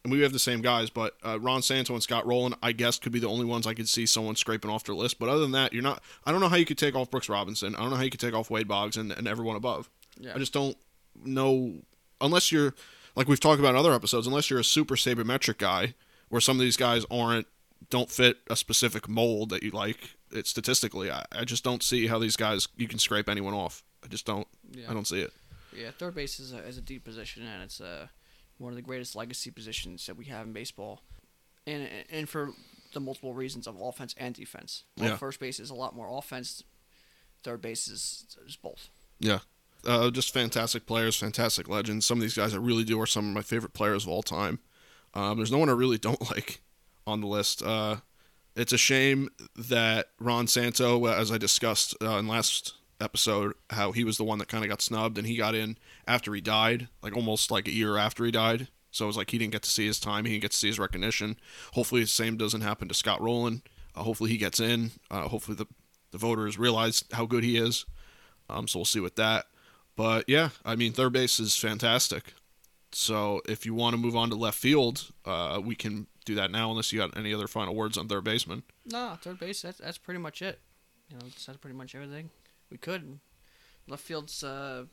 [0.03, 2.99] and we have the same guys, but uh, Ron Santo and Scott Rolen, I guess,
[2.99, 5.19] could be the only ones I could see someone scraping off their list.
[5.19, 6.03] But other than that, you're not.
[6.25, 7.75] I don't know how you could take off Brooks Robinson.
[7.75, 9.89] I don't know how you could take off Wade Boggs and, and everyone above.
[10.19, 10.33] Yeah.
[10.35, 10.77] I just don't
[11.23, 11.73] know
[12.21, 12.75] unless you're
[13.15, 14.27] like we've talked about in other episodes.
[14.27, 15.95] Unless you're a super sabermetric guy,
[16.29, 17.47] where some of these guys aren't
[17.89, 20.15] don't fit a specific mold that you like.
[20.31, 23.83] It statistically, I, I just don't see how these guys you can scrape anyone off.
[24.03, 24.47] I just don't.
[24.71, 24.89] yeah.
[24.89, 25.33] I don't see it.
[25.75, 28.07] Yeah, third base is a, is a deep position, and it's uh,
[28.57, 31.01] one of the greatest legacy positions that we have in baseball,
[31.65, 32.51] and and for
[32.93, 34.83] the multiple reasons of offense and defense.
[34.95, 35.17] While Yeah.
[35.17, 36.63] first base is a lot more offense,
[37.43, 38.89] third base is, is both.
[39.19, 39.39] Yeah.
[39.85, 42.05] Uh, just fantastic players, fantastic legends.
[42.05, 44.23] Some of these guys I really do are some of my favorite players of all
[44.23, 44.59] time.
[45.13, 46.61] Um, there's no one I really don't like
[47.09, 47.61] on the list.
[47.61, 47.97] Uh,
[48.55, 54.03] it's a shame that Ron Santo, as I discussed uh, in last episode, how he
[54.03, 56.89] was the one that kind of got snubbed and he got in after he died,
[57.01, 58.67] like almost like a year after he died.
[58.91, 60.57] So it was like he didn't get to see his time, he didn't get to
[60.57, 61.37] see his recognition.
[61.73, 63.61] Hopefully, the same doesn't happen to Scott Rolen.
[63.95, 64.91] Uh, hopefully, he gets in.
[65.11, 65.67] Uh, hopefully, the,
[66.11, 67.85] the voters realize how good he is.
[68.49, 69.45] Um, so we'll see with that.
[69.95, 72.33] But yeah, I mean, third base is fantastic.
[72.91, 76.51] So if you want to move on to left field, uh, we can do that
[76.51, 78.63] now, unless you got any other final words on third baseman.
[78.85, 79.61] No, third base.
[79.61, 80.59] That's that's pretty much it.
[81.09, 82.29] You know, that's pretty much everything
[82.69, 83.19] we could.
[83.87, 84.85] Left field's uh,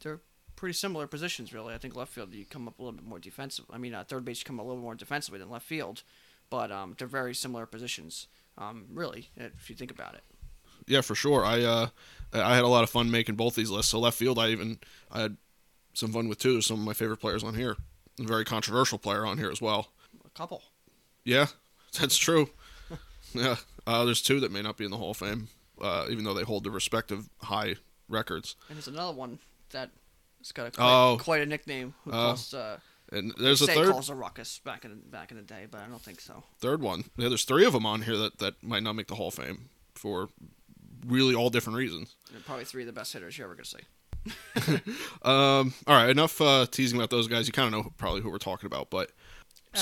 [0.00, 0.20] they're
[0.56, 1.74] pretty similar positions, really.
[1.74, 3.66] I think left field you come up a little bit more defensive.
[3.70, 6.02] I mean, uh, third base you come a little more defensively than left field,
[6.50, 8.26] but um, they're very similar positions.
[8.58, 10.24] Um, really, if you think about it.
[10.86, 11.44] Yeah, for sure.
[11.44, 11.88] I uh,
[12.32, 13.90] I had a lot of fun making both these lists.
[13.90, 14.78] So left field, I even
[15.10, 15.36] I had
[15.94, 16.60] some fun with too.
[16.60, 17.76] Some of my favorite players on here.
[18.18, 19.88] A very controversial player on here as well.
[20.36, 20.62] Couple.
[21.24, 21.46] Yeah,
[21.98, 22.50] that's true.
[23.32, 25.48] yeah, uh, there's two that may not be in the Hall of Fame,
[25.80, 27.76] uh, even though they hold the respective high
[28.08, 28.54] records.
[28.68, 29.38] And there's another one
[29.70, 29.90] that
[30.38, 31.18] has got a quite, Oh.
[31.20, 31.94] quite a nickname.
[32.04, 32.14] Who Oh.
[32.14, 32.78] calls, uh,
[33.12, 35.86] And there's a third calls a ruckus back in back in the day, but I
[35.86, 36.42] don't think so.
[36.58, 37.04] third one.
[37.16, 39.34] Yeah, there's three of them on here that, that might not make the Hall of
[39.34, 40.28] Fame for
[41.06, 42.14] really all different reasons.
[42.32, 44.82] They're probably three of the best hitters you're ever gonna see.
[45.22, 47.46] Um, all right, enough uh, teasing about those guys.
[47.46, 49.16] You kind of know probably who we're talking about, but And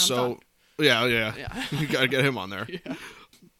[0.01, 0.41] so
[0.79, 1.65] yeah, yeah, Yeah.
[1.79, 2.67] you gotta get him on there.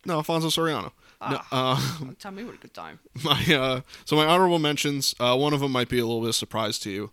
[0.07, 0.93] No, Alfonso Soriano.
[1.31, 2.05] No, Ah.
[2.07, 2.99] uh, Tell me what a good time.
[3.25, 5.15] my uh, so my honorable mentions.
[5.19, 7.11] Uh, one of them might be a little bit of surprise to you.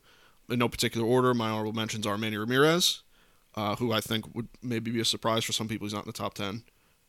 [0.50, 3.04] In no particular order, my honorable mentions are Manny Ramirez,
[3.56, 5.86] uh, who I think would maybe be a surprise for some people.
[5.86, 6.64] He's not in the top ten,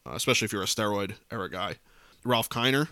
[0.06, 1.78] uh, especially if you're a steroid era guy.
[2.24, 2.86] Ralph Kiner,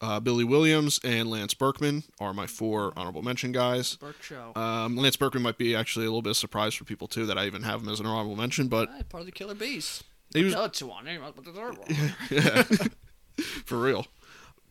[0.00, 3.96] uh, Billy Williams, and Lance Berkman are my four honorable mention guys.
[3.96, 4.52] Burke show.
[4.56, 7.36] Um, Lance Berkman might be actually a little bit of surprise for people too that
[7.38, 10.02] I even have him as an honorable mention, but part of the Killer Bees.
[10.32, 12.14] he was The other two on there, but the third one.
[12.30, 12.62] yeah,
[13.64, 14.06] for real.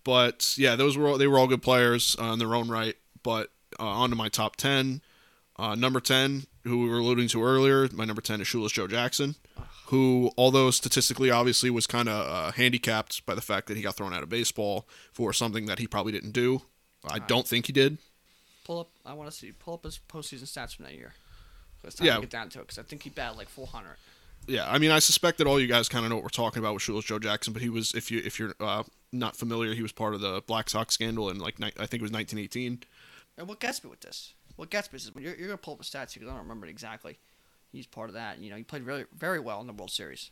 [0.03, 2.95] But yeah, those were all, they were all good players uh, in their own right.
[3.21, 5.01] But uh, on to my top ten.
[5.57, 8.87] Uh, number ten, who we were alluding to earlier, my number ten is Shoeless Joe
[8.87, 9.35] Jackson,
[9.89, 13.95] who, although statistically obviously was kind of uh, handicapped by the fact that he got
[13.95, 16.61] thrown out of baseball for something that he probably didn't do.
[17.07, 17.97] I don't think he did.
[18.65, 18.89] Pull up.
[19.05, 19.51] I want to see.
[19.51, 21.13] Pull up his postseason stats from that year.
[21.83, 22.15] Time Yeah.
[22.15, 23.95] to get down to it because I think he batted like 400.
[24.47, 26.59] Yeah, I mean, I suspect that all you guys kind of know what we're talking
[26.59, 29.73] about with Shoeless Joe Jackson, but he was, if you if you're uh, not familiar,
[29.73, 32.11] he was part of the Black Sox scandal in like ni- I think it was
[32.11, 32.83] 1918.
[33.37, 34.33] And what gets me with this?
[34.55, 36.39] What gets me is when you're, you're gonna pull up the stats because I don't
[36.41, 37.17] remember it exactly.
[37.71, 38.39] He's part of that.
[38.39, 40.31] You know, he played very very well in the World Series.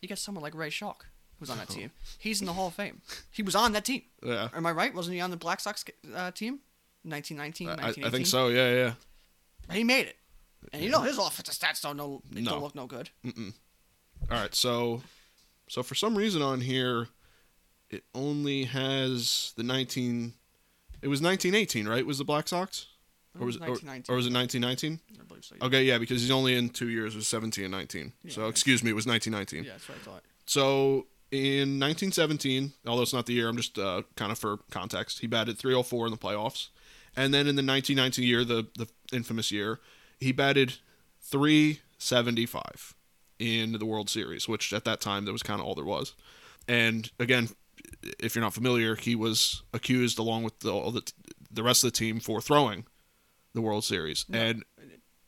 [0.00, 1.06] You got someone like Ray Schalk
[1.38, 1.90] who's on that team.
[2.18, 3.00] He's in the Hall of Fame.
[3.30, 4.02] He was on that team.
[4.22, 4.94] Yeah, Am I right?
[4.94, 6.60] Wasn't he on the Black Sox uh, team?
[7.04, 8.46] 1919, I, I think so.
[8.46, 8.92] Yeah, yeah.
[9.74, 10.16] He made it.
[10.72, 12.50] And you know his offensive stats don't know No.
[12.52, 13.10] don't look no good.
[13.24, 13.32] All
[14.30, 15.02] right, so
[15.68, 17.08] so for some reason on here,
[17.90, 20.34] it only has the 19.
[21.02, 22.06] It was 1918, right?
[22.06, 22.86] Was the Black Sox,
[23.38, 24.12] or was it, or, 1919.
[24.12, 25.00] or was it 1919?
[25.20, 25.54] I believe so.
[25.58, 25.66] Yeah.
[25.66, 27.14] Okay, yeah, because he's only in two years.
[27.14, 28.12] It was 17 and 19.
[28.22, 28.48] Yeah, so yeah.
[28.48, 29.64] excuse me, it was 1919.
[29.64, 30.22] Yeah, that's what I thought.
[30.46, 35.20] So in 1917, although it's not the year, I'm just uh, kind of for context,
[35.20, 36.68] he batted 304 in the playoffs.
[37.16, 39.80] And then in the 1919 year, the, the infamous year,
[40.20, 40.74] he batted
[41.22, 42.94] 375
[43.38, 46.14] in the World Series, which at that time, that was kind of all there was.
[46.68, 47.48] And again,
[48.18, 51.10] if you're not familiar, he was accused along with the, all the,
[51.50, 52.84] the rest of the team for throwing
[53.54, 54.24] the World Series.
[54.32, 54.64] And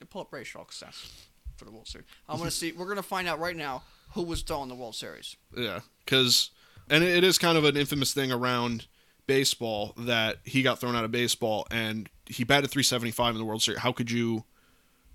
[0.01, 1.11] And pull up Ray Schalk's stats
[1.57, 2.07] for the World Series.
[2.29, 2.73] I want to see.
[2.73, 3.83] We're gonna find out right now
[4.13, 5.37] who was throwing the World Series.
[5.57, 6.51] Yeah, because
[6.91, 8.87] and it is kind of an infamous thing around
[9.27, 13.63] baseball that he got thrown out of baseball and he batted 375 in the World
[13.63, 13.81] Series.
[13.81, 14.45] How could you,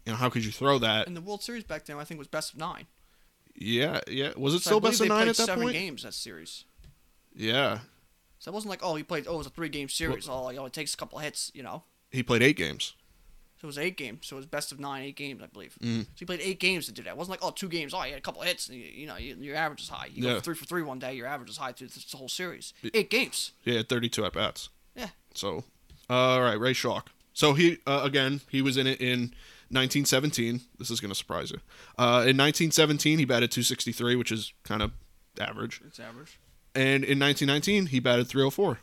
[0.05, 1.05] you know, how could you throw that?
[1.07, 2.87] And the World Series back then, I think, was best of nine.
[3.55, 4.31] Yeah, yeah.
[4.37, 5.73] Was it So still best of nine at that seven point?
[5.75, 6.63] games that series.
[7.35, 7.79] Yeah,
[8.39, 9.25] So it wasn't like, oh, he played.
[9.27, 10.27] Oh, it was a three-game series.
[10.27, 11.83] oh, like, oh, it takes a couple hits, you know.
[12.09, 12.93] he played eight games.
[13.61, 14.25] So it was eight games.
[14.27, 15.77] So it was best of nine, eight games, I believe.
[15.81, 16.03] Mm.
[16.03, 17.09] So he played eight games to do that.
[17.09, 17.93] It wasn't like, oh, two games.
[17.93, 18.69] Oh, he had a couple hits.
[18.69, 20.07] And you, you know, you, your average is high.
[20.13, 20.33] You Yeah.
[20.35, 21.13] go three for three one day.
[21.13, 22.73] Your average is high through the whole series.
[22.93, 23.51] Eight games.
[23.65, 24.69] Yeah, 32 at bats.
[24.95, 25.09] Yeah.
[25.33, 25.65] So,
[26.09, 27.09] uh, all right, Ray Schalk.
[27.33, 29.33] So he uh, again, he was in it in
[29.71, 30.61] 1917.
[30.77, 31.57] This is going to surprise you.
[31.97, 34.91] Uh, in 1917, he batted 263, which is kind of
[35.39, 35.81] average.
[35.85, 36.39] It's average.
[36.75, 38.79] And in 1919, he batted 304.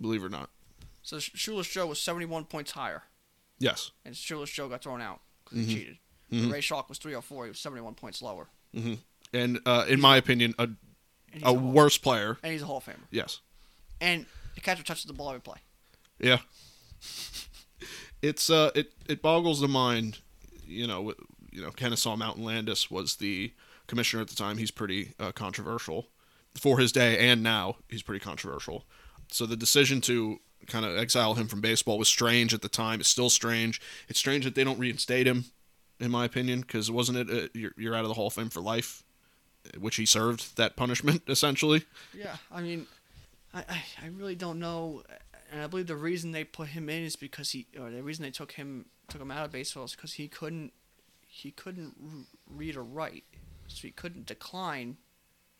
[0.00, 0.50] Believe it or not.
[1.02, 3.04] So Shoeless Joe was 71 points higher.
[3.60, 3.92] Yes.
[4.04, 5.68] and Shoeless Joe got thrown out because Mm-hmm.
[5.70, 6.50] he cheated.
[6.52, 7.44] Ray Schalk was 304.
[7.44, 8.48] He was 71 points lower.
[9.32, 10.64] And uh, in my opinion, a,
[11.42, 12.38] a a, worse player.
[12.42, 12.96] and he's a Hall of Famer.
[13.10, 13.40] Yes.
[14.00, 15.58] And The catcher touches the ball every play.
[16.18, 16.38] Yeah.
[18.22, 20.18] It's uh it it boggles the mind,
[20.66, 21.14] you know,
[21.50, 23.52] you know, Kennesaw Mountain Landis was the
[23.86, 24.58] commissioner at the time.
[24.58, 26.08] He's pretty uh, controversial
[26.54, 28.84] for his day and now he's pretty controversial.
[29.32, 33.00] So the decision to kind of exile him from baseball was strange at the time.
[33.00, 33.80] It's still strange.
[34.08, 35.44] It's strange that they don't reinstate him
[36.00, 38.48] in my opinion because wasn't it uh, you're, you're out of the Hall of Fame
[38.48, 39.04] for life,
[39.78, 41.84] which he served that punishment essentially.
[42.16, 42.86] Yeah, I mean,
[43.52, 45.02] I, I, I really don't know,
[45.52, 48.22] and I believe the reason they put him in is because he, or the reason
[48.22, 50.72] they took him took him out of baseball is because he couldn't
[51.26, 53.24] he couldn't r- read or write,
[53.68, 54.96] so he couldn't decline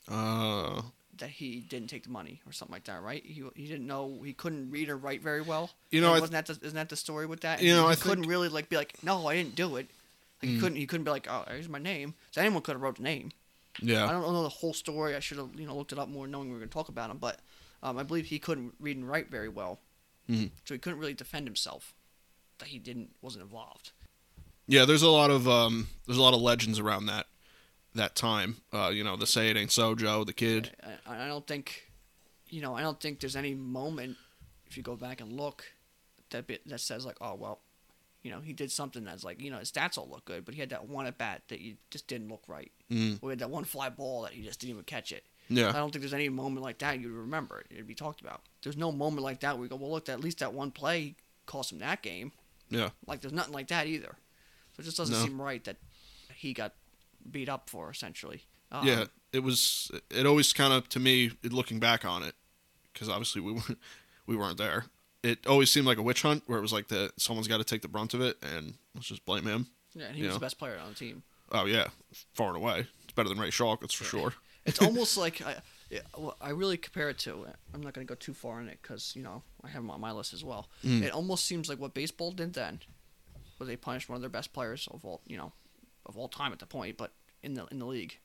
[0.08, 0.82] Uh
[1.20, 3.24] that he didn't take the money or something like that, right?
[3.24, 5.70] He, he didn't know he couldn't read or write very well.
[5.90, 7.62] You know, and wasn't that the, isn't that the story with that?
[7.62, 9.86] You know, he I couldn't think- really like be like, no, I didn't do it.
[10.42, 10.60] Like he Mm.
[10.60, 12.14] couldn't he couldn't be like, oh, here's my name.
[12.32, 13.30] So anyone could have wrote the name.
[13.80, 15.14] Yeah, I don't know the whole story.
[15.14, 16.88] I should have you know looked it up more, knowing we were going to talk
[16.88, 17.18] about him.
[17.18, 17.38] But
[17.82, 19.78] um, I believe he couldn't read and write very well,
[20.28, 20.50] Mhm.
[20.64, 21.94] so he couldn't really defend himself
[22.58, 23.92] that he didn't wasn't involved.
[24.66, 27.26] Yeah, there's a lot of um, there's a lot of legends around that
[27.94, 28.56] that time.
[28.72, 30.70] Uh, you know, the say it ain't so, Joe, the kid.
[31.06, 31.90] I, I don't think,
[32.48, 34.16] you know, I don't think there's any moment
[34.66, 35.64] if you go back and look
[36.30, 37.60] that bit that says like, oh well,
[38.22, 40.54] you know, he did something that's like, you know, his stats all look good, but
[40.54, 42.70] he had that one at bat that you just didn't look right.
[42.90, 45.24] Mm, Or he had that one fly ball that he just didn't even catch it.
[45.48, 45.70] Yeah.
[45.70, 47.66] I don't think there's any moment like that you'd remember it.
[47.70, 48.42] It'd be talked about.
[48.62, 51.16] There's no moment like that where you go, well, look, at least that one play
[51.46, 52.30] cost him that game.
[52.68, 54.14] yeah, Like, there's nothing like that either.
[54.76, 55.24] So it just doesn't No.
[55.24, 55.78] seem right that
[56.36, 56.74] he got
[57.28, 58.44] beat up for, essentially.
[58.70, 59.04] Um, yeah.
[59.32, 59.90] It was.
[60.10, 62.34] It always kind of to me, looking back on it,
[62.92, 63.78] because obviously we weren't-
[64.26, 64.86] we weren't there.
[65.22, 67.64] It always seemed like a witch hunt where it was like the someone's got to
[67.64, 69.66] take the brunt of it, and let's just blame him.
[69.94, 70.34] Yeah, and he was know.
[70.34, 71.22] the best player on the team.
[71.52, 71.88] Oh yeah,
[72.34, 72.86] far and away.
[73.04, 74.34] It's better than Ray Schalk, that's for sure.
[74.66, 75.56] It's almost like I,
[75.90, 76.00] yeah,
[76.40, 77.46] I really compare it to.
[77.74, 79.90] I'm not going to go too far in it because you know I have him
[79.90, 80.68] on my list as well.
[80.84, 81.02] Mm.
[81.02, 82.80] It almost seems like what baseball did then,
[83.58, 85.52] was they punished one of their best players of all you know,
[86.10, 88.18] of all time at the point, but in the in the league,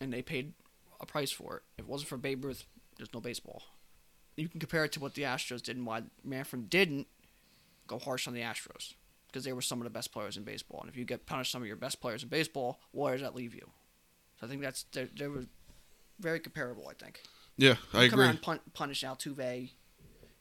[0.00, 0.52] and they paid
[1.00, 1.62] a price for it.
[1.78, 2.64] If it wasn't for Babe Ruth,
[2.98, 3.62] there's no baseball.
[4.36, 7.06] You can compare it to what the Astros did and why Manfred didn't
[7.86, 8.94] go harsh on the Astros
[9.28, 10.80] because they were some of the best players in baseball.
[10.80, 13.34] And if you get punished some of your best players in baseball, where does that
[13.34, 13.70] leave you?
[14.40, 15.46] So I think that's they they were
[16.20, 16.88] very comparable.
[16.88, 17.22] I think.
[17.56, 18.26] Yeah, I You come agree.
[18.28, 19.70] out and pun- punish Altuve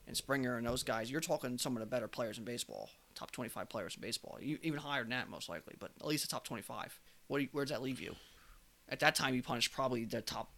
[0.06, 1.10] and Springer and those guys.
[1.10, 4.58] You're talking some of the better players in baseball, top 25 players in baseball, you,
[4.62, 7.00] even higher than that most likely, but at least the top 25.
[7.28, 8.16] What do you, where does that leave you?
[8.90, 10.52] At that time, you punished probably the top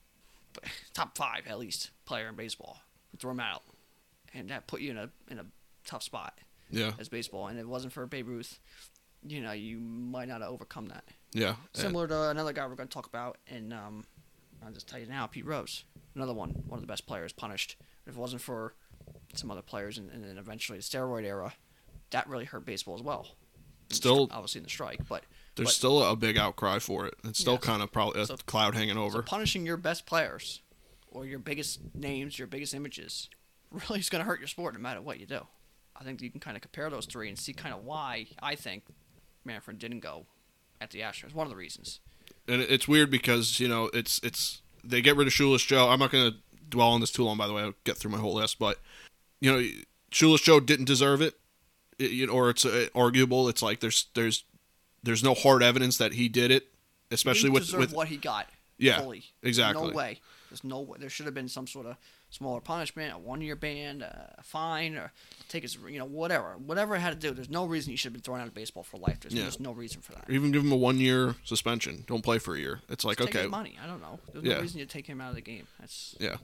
[0.94, 2.82] top five at least player in baseball.
[3.18, 3.64] Throw them out,
[4.34, 5.46] and that put you in a in a
[5.86, 6.38] tough spot
[6.70, 7.48] Yeah, as baseball.
[7.48, 8.60] And if it wasn't for Babe Ruth,
[9.28, 11.04] you know, you might not have overcome that.
[11.34, 11.56] yeah.
[11.74, 14.06] Similar to another guy we're going to talk about, and um,
[14.64, 15.84] I'll just tell you now, Pete Rose,
[16.16, 17.76] another one, one of the best players, punished.
[18.06, 18.76] If it wasn't for
[19.34, 21.54] some other players, and, and then eventually the steroid era,
[22.12, 23.28] that really hurt baseball as well.
[23.90, 25.24] Still- obviously in the strike, but
[25.56, 27.16] There's but- still a big outcry for it.
[27.24, 27.64] It's still Yes.
[27.64, 29.22] kind of probably a So- cloud hanging so over.
[29.24, 30.62] punishing your best players
[31.08, 33.30] or your biggest names, your biggest images,
[33.72, 35.48] really is going to hurt your sport no matter what you do.
[35.96, 38.56] I think you can kind of compare those three and see kind of why I
[38.56, 38.84] think
[39.44, 40.28] Manfred didn't go
[40.80, 41.34] at the Astros.
[41.34, 42.00] One of the reasons.
[42.48, 45.90] and it's weird because you know it's it's they get rid of Shoeless Joe.
[45.90, 46.38] I'm not going to
[46.70, 47.38] dwell on this too long.
[47.38, 48.80] By the way, I'll get through my whole list, but
[49.42, 49.68] you know,
[50.12, 51.39] Shoeless Joe didn't deserve it
[52.00, 53.50] you know, or it's uh, arguable.
[53.50, 54.44] It's like there's there's
[55.04, 56.68] there's no hard evidence that he did it,
[57.12, 58.48] especially with with what he got.
[58.78, 59.24] Yeah, fully.
[59.44, 59.90] exactly.
[59.90, 60.20] No way.
[60.50, 60.98] There's no way.
[61.00, 61.98] There should have been some sort of
[62.32, 65.12] smaller punishment, a one-year ban, a fine, or
[65.48, 67.34] take his, you know, whatever, whatever it had to do.
[67.34, 69.20] There's no reason you should have been thrown out of baseball for life.
[69.20, 69.46] There's Yeah.
[69.46, 70.28] just no reason for that.
[70.30, 72.04] or even give him a one year suspension.
[72.08, 72.82] Don't play for a year.
[72.90, 73.78] It's like Just take okay, money.
[73.84, 74.20] I don't know.
[74.32, 74.56] There's Yeah.
[74.56, 75.68] no reason to take him out of the game.
[75.80, 76.38] That's yeah.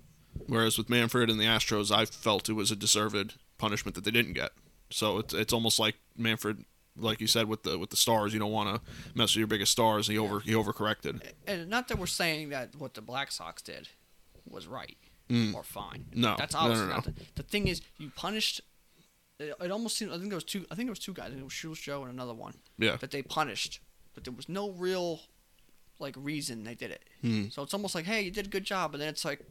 [0.47, 4.11] Whereas with Manfred and the Astros, I felt it was a deserved punishment that they
[4.11, 4.51] didn't get.
[4.89, 6.63] So it's it's almost like Manfred,
[6.98, 9.48] like you said with the with the stars, you don't want to mess with your
[9.48, 10.08] biggest stars.
[10.08, 11.21] He over he overcorrected.
[11.48, 13.89] and not that we're saying that what the Black Sox did
[14.48, 15.56] was right Mm.
[15.56, 16.06] or fine.
[16.13, 17.06] No, that's no, obviously no, not.
[17.06, 18.62] The, the thing is, you punished.
[19.39, 20.12] It, it almost seemed.
[20.12, 20.67] I think there was two.
[20.69, 21.30] I think there was two guys.
[21.30, 22.54] Think it was Shoeless Joe and another one.
[22.78, 22.98] Yeah.
[22.98, 23.80] That they punished,
[24.13, 25.21] but there was no real,
[25.98, 27.06] like, reason they did it.
[27.21, 27.45] Hmm.
[27.50, 29.41] So it's almost like, hey, you did a good job, and then it's like,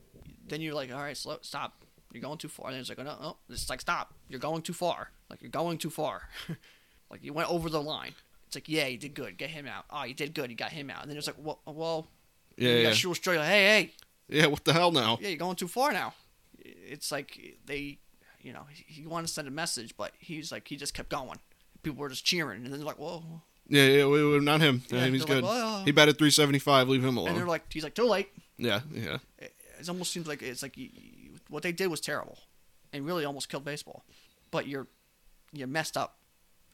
[0.46, 1.84] then you're like, all right, slow, stop.
[2.12, 2.66] You're going too far.
[2.68, 4.14] And then it's like, oh, no, no, it's like, stop.
[4.28, 5.10] You're going too far.
[5.34, 6.28] Like you're going too far.
[7.10, 8.12] like you went over the line.
[8.46, 9.36] It's like, yeah, you did good.
[9.36, 9.84] Get him out.
[9.90, 10.48] Oh, you did good.
[10.48, 11.02] You got him out.
[11.02, 12.06] And then it's like, well, uh, well
[12.56, 13.32] Yeah, you yeah, got Joe.
[13.32, 13.92] Like, hey, hey,
[14.28, 14.46] yeah.
[14.46, 15.18] What the hell now?
[15.20, 16.14] yeah, you're going too far now.
[16.64, 17.98] It's like they,
[18.42, 21.08] you know, he, he wanted to send a message, but he's like, he just kept
[21.08, 21.38] going.
[21.82, 23.24] People were just cheering, and then they're like, whoa.
[23.68, 24.06] Yeah, yeah.
[24.06, 24.82] We, we, not him.
[24.88, 25.42] Yeah, he's good.
[25.42, 26.88] like, "Well." Uh, he batted 375.
[26.88, 27.30] Leave him alone.
[27.30, 28.28] And they're like, he's like, too late.
[28.56, 32.00] Yeah, yeah, It, it almost seems like it's like you, you- what they did was
[32.00, 32.38] terrible.
[32.92, 34.04] and really almost killed baseball.
[34.52, 34.86] But you're
[35.54, 36.18] you messed up,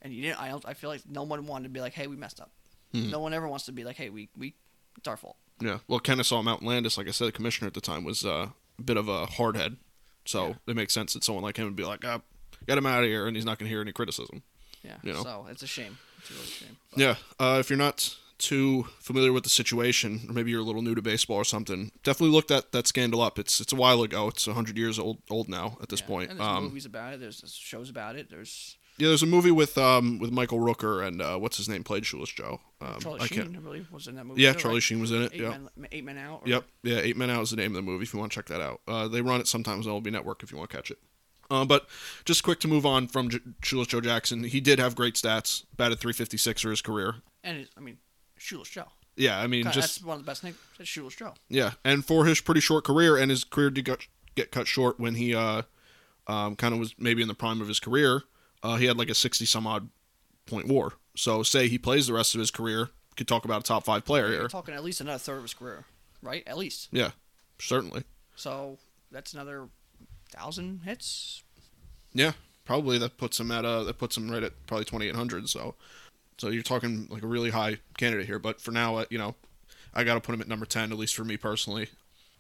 [0.03, 0.41] and you didn't.
[0.41, 2.51] I don't, I feel like no one wanted to be like, hey, we messed up.
[2.95, 3.11] Mhm.
[3.11, 4.55] No one ever wants to be like, hey, we we
[4.97, 5.37] it's our fault.
[5.61, 5.79] Yeah.
[5.89, 8.83] Well, Kennesaw Mountain Landis, like I said, the commissioner at the time was uh, a
[8.83, 9.77] bit of a hardhead,
[10.25, 10.55] so Yeah.
[10.69, 12.21] it makes sense that someone like him would be like, ah,
[12.67, 14.43] "Get him out of here," and he's not going to hear any criticism.
[14.83, 14.97] Yeah.
[15.03, 15.23] You know.
[15.23, 15.99] So it's a shame.
[16.19, 16.77] It's a real shame.
[16.91, 17.15] But Yeah.
[17.39, 20.95] Uh, if you're not too familiar with the situation, or maybe you're a little new
[20.97, 23.39] to baseball or something, definitely look that that scandal up.
[23.39, 24.29] It's it's a while ago.
[24.29, 26.07] It's hundred years old old now at this yeah.
[26.07, 26.31] point.
[26.31, 27.21] And there's Um, movies about it.
[27.21, 28.31] There's shows about it.
[28.31, 31.85] There's yeah, there's a movie with um with Michael Rooker and uh, what's his name
[31.85, 32.61] played Shoeless Joe.
[32.81, 33.57] Um, Charlie I Sheen.
[33.57, 34.43] I believe was in that movie.
[34.43, 34.81] Yeah, Charlie?
[34.81, 35.33] Sheen was in it.
[35.35, 35.51] Eight Yeah.
[35.51, 36.43] men, eight men out.
[36.45, 36.65] or- Yep.
[36.83, 38.47] Yeah, Eight Men Out is the name of the movie if you want to check
[38.47, 38.81] that out.
[38.89, 40.99] Uh, they run it sometimes on LB Network if you want to catch it.
[41.51, 41.87] Uh, but
[42.25, 44.45] just quick to move on from J- Shoeless Joe Jackson.
[44.45, 45.65] He did have great stats.
[45.77, 47.17] Batted 356 for his career.
[47.43, 47.99] And I mean,
[48.41, 48.87] Shoeless Joe.
[49.17, 50.57] Yeah, I mean, God, just that's one of the best things.
[50.79, 51.35] It's Shoeless Joe.
[51.49, 54.99] yeah, and for his pretty short career, and his career did get, get cut short
[54.99, 55.63] when he uh,
[56.27, 58.23] um, kind of was maybe in the prime of his career.
[58.63, 59.89] Uh, he had like a 60 some odd
[60.47, 60.93] point WAR.
[61.17, 64.05] So say he plays the rest of his career, could talk about a top five
[64.05, 64.49] player You're here.
[64.49, 65.85] talking at least another third of his career,
[66.23, 66.43] right?
[66.47, 66.89] At least.
[66.93, 67.11] Yeah,
[67.59, 68.05] certainly.
[68.37, 68.79] So
[69.11, 69.69] that's another
[70.31, 71.43] thousand hits.
[72.15, 72.33] Yeah,
[72.65, 75.49] probably that puts him at uh that puts him right at probably 2800.
[75.49, 75.75] So,
[76.41, 78.39] so you're talking like a really high candidate here.
[78.39, 79.35] But for now, uh, you know,
[79.93, 81.91] I got to put him at number 10 at least for me personally.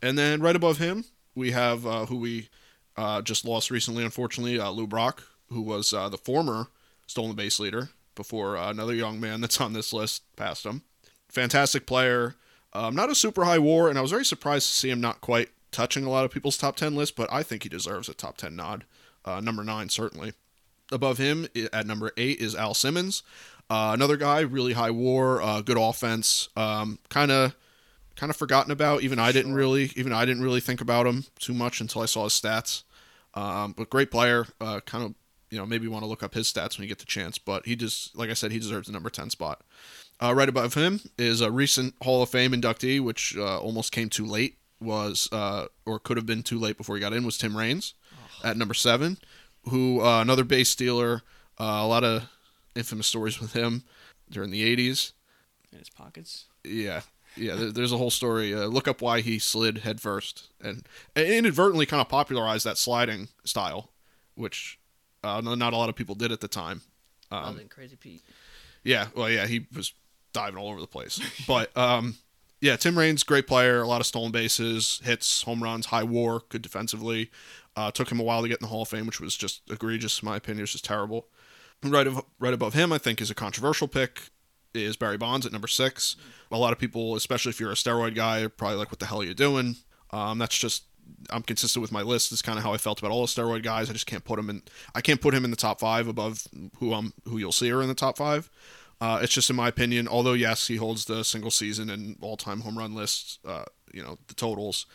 [0.01, 2.49] And then right above him, we have uh, who we
[2.97, 6.69] uh, just lost recently, unfortunately, uh, Lou Brock, who was uh, the former
[7.07, 10.81] stolen base leader before uh, another young man that's on this list passed him.
[11.29, 12.37] Fantastic player.
[12.73, 15.21] Um, not a super high war, and I was very surprised to see him not
[15.21, 18.15] quite touching a lot of people's top 10 list, but I think he deserves a
[18.15, 18.87] top 10 nod.
[19.27, 20.33] Number nine, certainly.
[20.91, 23.23] Above him at number eight is Al Simmons.
[23.71, 26.49] Uh, another guy, really high war, uh, good offense.
[26.57, 27.55] Um, kind of,
[28.17, 29.03] kind of forgotten about.
[29.03, 32.07] Even I didn't really, even I didn't really think about him too much until I
[32.07, 32.83] saw his stats.
[33.35, 34.47] Um, but great player.
[34.61, 35.15] Uh, kind of,
[35.51, 37.39] you know, maybe want to look up his stats when you get the chance.
[37.39, 39.63] But he just, like I said, he deserves the number ten spot.
[40.21, 44.09] Uh, right above him is a recent Hall of Fame inductee, which uh, almost came
[44.11, 44.57] too late.
[44.81, 47.25] Was uh, or could have been too late before he got in.
[47.25, 47.93] Was Tim Raines
[48.43, 49.19] at number seven,
[49.69, 51.23] who uh, another base stealer.
[51.59, 52.29] Uh, a lot of
[52.75, 53.85] infamous stories with him
[54.31, 55.13] during the '80s.
[55.73, 56.47] in his pockets.
[56.65, 57.03] Yeah,
[57.37, 57.57] yeah.
[57.73, 58.55] There's a whole story.
[58.55, 63.29] Uh, look up why he slid headfirst and, and inadvertently kind of popularized that sliding
[63.45, 63.91] style,
[64.35, 64.79] which
[65.25, 66.83] uh, not a lot of people did at the time.
[67.31, 68.23] Um, Other Crazy Pete.
[68.85, 69.93] yeah, well, yeah, he was
[70.33, 71.21] diving all over the place.
[71.47, 72.17] But um,
[72.61, 76.43] yeah, Tim Raines, great player, a lot of stolen bases, hits, home runs, high WAR,
[76.49, 77.31] good defensively.
[77.77, 79.63] Uh, took him a while to get in the Hall of Fame, which was just
[79.71, 80.59] egregious in my opinion.
[80.61, 81.29] It was just terrible.
[81.83, 84.29] Right, of, right above him, I think, is a controversial pick.
[84.75, 86.15] Is Barry Bonds at number six?
[86.53, 89.21] A lot of people, especially if you're a steroid guy, probably like, "What the hell
[89.21, 89.77] are you doing?"
[90.11, 90.85] Um, that's just
[91.31, 92.33] I'm consistent with my list.
[92.33, 93.91] Is kind of how I felt about all the steroid guys.
[93.91, 94.63] I just can't put him in.
[94.95, 96.47] I can't put him in the top five above
[96.79, 98.51] who I'm who you'll see are in the top five.
[99.01, 100.07] Uh, it's just in my opinion.
[100.07, 103.39] Although yes, he holds the single season and all time home run lists.
[103.45, 104.87] Uh, you know the totals.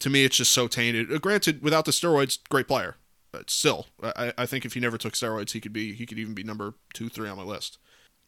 [0.00, 1.12] To me, it's just so tainted.
[1.12, 2.96] Uh, granted, without the steroids, great player.
[3.34, 6.20] But still, I, I think if he never took steroids, he could be he could
[6.20, 7.78] even be number two, three on my list.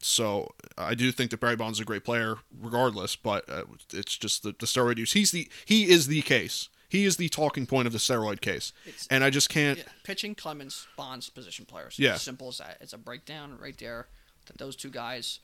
[0.01, 3.15] So I do think that Barry Bonds is a great player, regardless.
[3.15, 5.13] But uh, it's just the, the steroid use.
[5.13, 6.69] He's the he is the case.
[6.89, 9.79] He is the talking point of the steroid case, It's and I just can't.
[9.79, 11.99] yeah, pitching, Clemens, Bonds, position players.
[11.99, 12.17] Yeah.
[12.17, 12.79] Simple as that.
[12.81, 14.09] It's a breakdown right there
[14.47, 15.39] that those two guys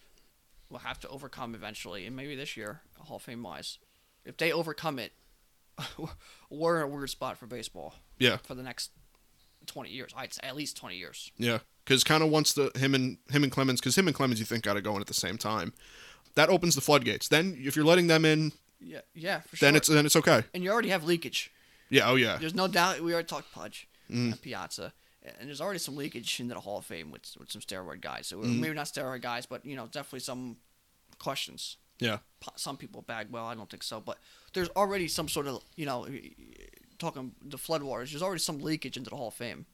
[0.71, 3.79] will have to overcome eventually, and maybe this year, Hall of Fame wise.
[4.25, 5.13] If they overcome it,
[6.51, 8.91] we're in a weird spot for baseball Yeah, for the next
[9.67, 10.13] 20 years.
[10.17, 11.31] I'd say at least 20 years.
[11.37, 11.59] yeah.
[11.85, 14.47] Because kind of once the him and him and Clemens, because him and Clemens, you
[14.47, 15.73] think got to go in at the same time.
[16.37, 17.27] That opens the floodgates.
[17.29, 19.67] Then if you're letting them in, Yeah, yeah, for sure.
[19.67, 20.45] then it's then it's okay.
[20.55, 21.51] and you already have leakage.
[21.91, 22.09] Yeah.
[22.09, 22.37] Oh yeah.
[22.39, 23.01] There's no doubt.
[23.01, 24.41] We already talked Pudge, Mm.
[24.41, 24.93] Piazza,
[25.25, 28.29] and there's already some leakage into the Hall of Fame with with some steroid guys.
[28.29, 28.61] So Mm.
[28.61, 30.59] maybe not steroid guys, but you know, definitely some
[31.19, 31.79] questions.
[31.99, 32.19] Yeah.
[32.57, 33.47] Some people bag well.
[33.47, 34.19] I don't think so, but
[34.55, 36.07] there's already some sort of you know,
[37.03, 38.11] talking the floodwaters.
[38.11, 39.67] There's already some leakage into the Hall of Fame,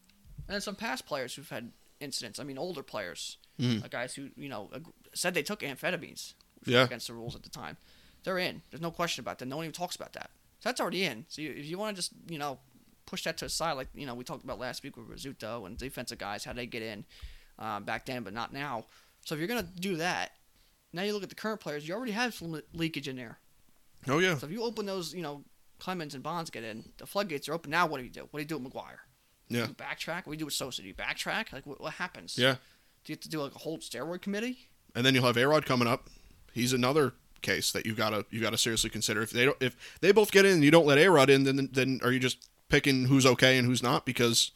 [0.47, 1.71] and then some past players who've had
[2.01, 2.39] incidents.
[2.39, 3.83] I mean, older players, Mhm.
[3.83, 4.69] uh, guys who you know
[5.13, 6.83] said they took amphetamines, which Yeah.
[6.83, 7.77] against the rules at the time.
[8.23, 8.61] They're in.
[8.69, 9.45] There's no question about that.
[9.45, 10.29] No one even talks about that.
[10.59, 11.25] So that's already in.
[11.29, 12.59] So you, if you want to just you know
[13.05, 15.65] push that to the side, like you know we talked about last week with Rizzuto
[15.65, 17.05] and defensive guys, how they get in
[17.57, 18.85] uh, back then, but not now.
[19.25, 20.31] So if you're gonna do that,
[20.93, 21.87] now you look at the current players.
[21.87, 23.39] You already have some le- leakage in there.
[24.07, 24.37] Oh yeah.
[24.37, 25.43] So if you open those, you know,
[25.79, 27.71] Clemens and Bonds get in, the floodgates are open.
[27.71, 28.27] Now what do you do?
[28.31, 28.99] What do you do with McGwire?
[29.47, 29.65] Yeah.
[29.67, 30.25] Do backtrack?
[30.25, 30.81] What do you do with Sosa?
[30.81, 31.51] Do you backtrack?
[31.53, 32.37] Like what, what happens?
[32.37, 32.55] Yeah.
[33.03, 34.69] Do you have to do like a whole steroid committee?
[34.95, 36.09] And then you'll have A Rod coming up.
[36.53, 39.21] He's another case that you gotta you gotta seriously consider.
[39.21, 41.43] If they don't, if they both get in and you don't let A Rod in,
[41.45, 44.05] then then are you just picking who's okay and who's not?
[44.05, 44.51] Because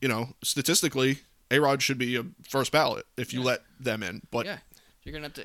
[0.00, 1.18] you know, statistically,
[1.50, 3.46] A Rod should be a first ballot if you Yeah.
[3.46, 4.22] let them in.
[4.30, 4.58] But yeah,
[5.02, 5.44] you're gonna have to.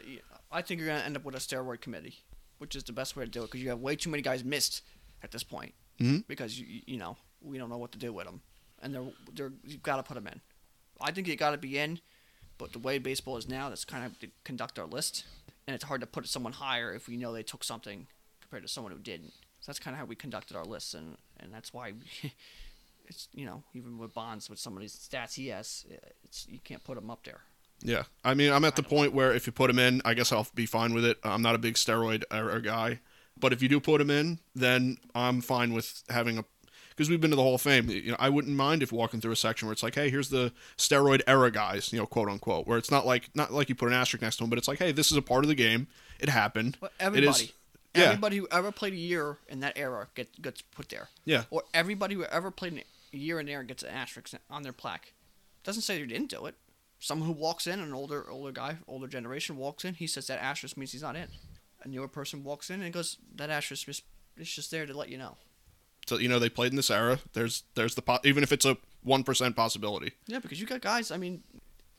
[0.52, 2.20] I think you're gonna end up with a steroid committee,
[2.60, 4.44] which is the best way to do it because you have way too many guys
[4.44, 4.82] missed
[5.24, 5.74] at this point.
[6.00, 6.26] Mhm.
[6.28, 8.42] Because you you know we don't know what to do with them,
[8.82, 10.42] and they're they're you've got to put them in.
[11.00, 12.00] I think you got to be in,
[12.58, 15.26] but the way baseball is now, that's kind of to conduct our list,
[15.68, 18.08] and it's hard to put someone higher if we know they took something
[18.42, 19.34] compared to someone who didn't.
[19.60, 21.94] So that's kind of how we conducted our lists, and and that's why.
[23.10, 25.86] It's you know even with Bonds with some of these stats he has,
[26.26, 27.40] it's you can't put him up there.
[27.82, 30.34] Yeah, I mean, I'm at the point where if you put him in, I guess
[30.34, 31.18] I'll be fine with it.
[31.24, 33.00] I'm not a big steroid era guy,
[33.40, 36.46] but if you do put him in, then I'm fine with having a
[36.98, 37.90] because we've been to the Hall of Fame.
[37.90, 40.30] You know, I wouldn't mind if walking through a section where it's like, hey, here's
[40.30, 43.76] the steroid era guys, you know, quote unquote, where it's not like not like you
[43.76, 45.48] put an asterisk next to them, but it's like, hey, this is a part of
[45.48, 45.88] the game.
[46.20, 46.78] It happened.
[46.82, 47.54] It everybody, is.
[47.96, 48.06] Yeah.
[48.06, 51.10] everybody who ever played a year in that era get, gets put there.
[51.24, 51.44] Yeah.
[51.52, 52.84] Or everybody who ever played
[53.14, 55.14] a year in there gets an asterisk on their plaque.
[55.64, 56.56] Doesn't say they didn't do it.
[57.00, 60.42] Someone who walks in, an older older guy, older generation walks in, he says that
[60.42, 61.28] asterisk means he's not in.
[61.88, 64.02] A newer person walks in and goes, that asterisk is
[64.36, 65.38] it's just there to let you know.
[66.06, 67.20] So you know they played in this era.
[67.34, 70.12] There's there's the po- even if it's a one percent possibility.
[70.28, 71.12] Yeah, because you got guys.
[71.12, 71.44] I mean,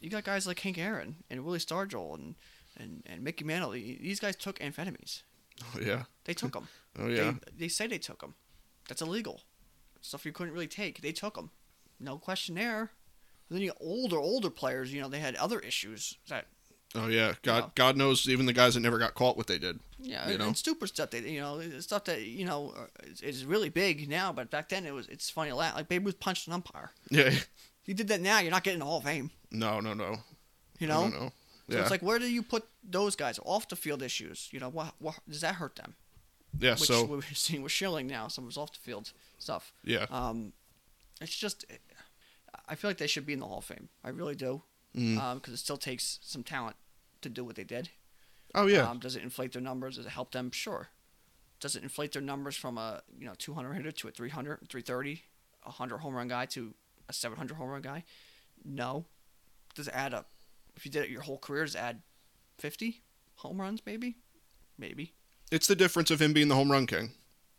[0.00, 2.34] you got guys like Hank Aaron and Willie Stargell and
[2.78, 3.72] and, and Mickey Mantle.
[3.72, 5.22] These guys took amphetamines.
[5.62, 6.04] Oh yeah.
[6.24, 6.68] They took them.
[7.00, 7.34] Oh yeah.
[7.46, 8.34] They, they say they took them.
[8.88, 9.42] That's illegal.
[10.00, 11.00] Stuff you couldn't really take.
[11.00, 11.50] They took them.
[12.00, 12.80] No question there.
[12.80, 14.92] And then you got older, older players.
[14.92, 16.46] You know, they had other issues that
[16.94, 17.34] Oh yeah.
[17.42, 17.70] God know.
[17.74, 19.78] God knows even the guys that never got caught what they did.
[19.98, 20.46] yeah, You know?
[20.46, 21.10] and stupid stuff.
[21.10, 22.74] That you know, stuff that you know
[23.04, 24.32] is, is really big now.
[24.32, 25.06] But back then it was.
[25.08, 25.74] It's funny a lot.
[25.76, 26.90] Like Babe Ruth punched an umpire.
[27.10, 27.30] Yeah.
[27.84, 29.30] You did that now, you're not getting the Hall of Fame.
[29.50, 30.16] No no no.
[30.78, 31.00] You know.
[31.04, 31.32] don't know.
[31.70, 31.80] So Yeah.
[31.80, 34.50] it's like, where do you put those guys off the field issues?
[34.52, 35.94] You know, what, what does that hurt them?
[36.60, 36.72] yeah.
[36.72, 38.28] Which So we're seeing with Schilling now.
[38.28, 39.72] Some of his off the field stuff.
[39.84, 40.04] yeah.
[40.10, 40.52] Um,
[41.22, 41.64] it's just,
[42.68, 43.88] I feel like they should be in the Hall of Fame.
[44.04, 44.60] I really do,
[44.98, 45.34] Mm.
[45.34, 46.76] because it still takes some talent
[47.22, 47.90] to do what they did.
[48.54, 48.88] Oh yeah.
[48.88, 49.96] Um, does it inflate their numbers?
[49.96, 50.50] Does it help them?
[50.50, 50.88] Sure.
[51.60, 55.22] Does it inflate their numbers from a you know 200 hitter to a 300, 330,
[55.62, 56.74] 100 home run guy to
[57.08, 58.04] a 700 home run guy?
[58.64, 59.04] No.
[59.74, 60.28] Does it add up?
[60.76, 62.02] If you did it your whole career, does it add
[62.58, 63.02] 50
[63.36, 63.82] home runs?
[63.84, 64.16] Maybe.
[64.78, 65.12] Maybe.
[65.50, 67.10] it's the difference of him being the home run king.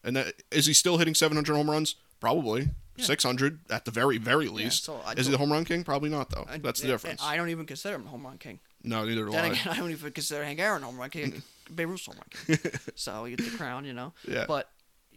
[0.03, 1.95] And that, is he still hitting 700 home runs?
[2.21, 2.69] Probably.
[3.00, 3.06] Yeah.
[3.06, 4.84] 600 at the very very least.
[4.86, 5.84] so I is he the home run king?
[5.84, 6.45] Probably not though.
[6.50, 7.22] I- That's the difference.
[7.24, 8.60] I don't even consider him a home run king.
[8.84, 9.32] no, neither do I.
[9.34, 9.47] Then I.
[9.50, 11.41] again, I don't even consider Hank Aaron home run king.
[11.76, 12.72] Babe Ruth's home run king.
[12.95, 14.14] so he gets the crown, you know.
[14.28, 14.45] Yeah.
[14.47, 14.70] But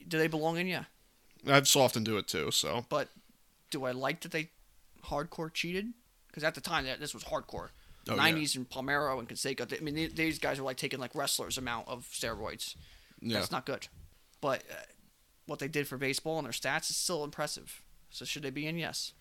[0.08, 0.66] do they belong in?
[0.66, 0.84] Yeah.
[1.46, 2.50] I've softened to it too.
[2.50, 3.08] So But
[3.70, 4.50] do I like that they
[5.06, 5.92] hardcore cheated?
[6.28, 7.68] Because at the time, that this was hardcore.
[8.08, 8.30] Oh, yeah.
[8.32, 9.76] 90s and Palmeiro and Canseco.
[9.78, 12.74] I mean, these guys were like taking like wrestlers' amount of steroids.
[13.20, 13.86] yeah, That's not good.
[14.40, 14.74] But uh,
[15.46, 17.82] what they did for baseball and their stats is still impressive.
[18.10, 18.78] So should they be in?
[18.78, 19.12] Yes.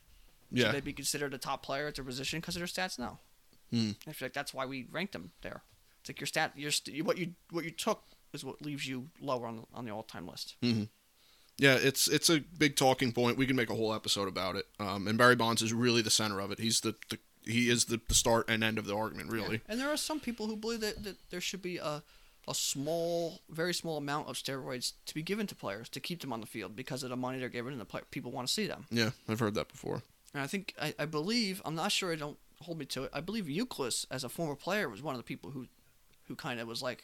[0.51, 2.99] yeah, Should they be considered a top player at their position because of their stats?
[2.99, 3.19] No.
[3.71, 3.91] Hmm.
[4.07, 5.63] I feel like that's why we ranked them there.
[6.01, 8.03] It's like your stat, your st- what you what you took
[8.33, 10.55] is what leaves you lower on on the all time list.
[10.61, 10.83] Hmm.
[11.57, 11.75] yeah.
[11.75, 13.37] It's it's a big talking point.
[13.37, 14.65] We can make a whole episode about it.
[14.79, 16.59] Um, and Barry Bonds is really the center of it.
[16.59, 19.31] He's the, the he is the, the start and end of the argument.
[19.31, 19.61] Really.
[19.69, 22.03] And there are some people who believe that, that there should be a
[22.47, 26.33] a small, very small amount of steroids to be given to players to keep them
[26.33, 28.53] on the field because of the money they're given and the play- people want to
[28.53, 28.85] see them.
[28.89, 30.01] Yeah, I've heard that before.
[30.33, 32.11] And I think I, I believe I'm not sure.
[32.11, 33.11] I don't hold me to it.
[33.13, 35.67] I believe Euclid, as a former player, was one of the people who
[36.27, 37.03] who kind of was like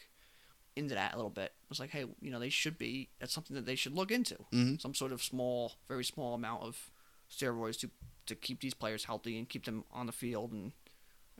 [0.76, 1.52] into that a little bit.
[1.68, 3.08] Was like, hey, you know, they should be.
[3.20, 4.36] That's something that they should look into.
[4.52, 4.80] Mhm.
[4.80, 6.90] Some sort of small, very small amount of
[7.30, 7.90] steroids to
[8.26, 10.72] to keep these players healthy and keep them on the field and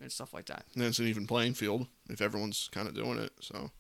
[0.01, 0.65] and stuff like that.
[0.75, 3.33] And it's an even playing field if everyone's kind of doing it.
[3.41, 3.71] So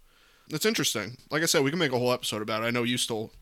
[0.50, 1.16] it's interesting.
[1.30, 2.66] Like I said, we can make a whole episode about it.
[2.66, 3.32] I know you still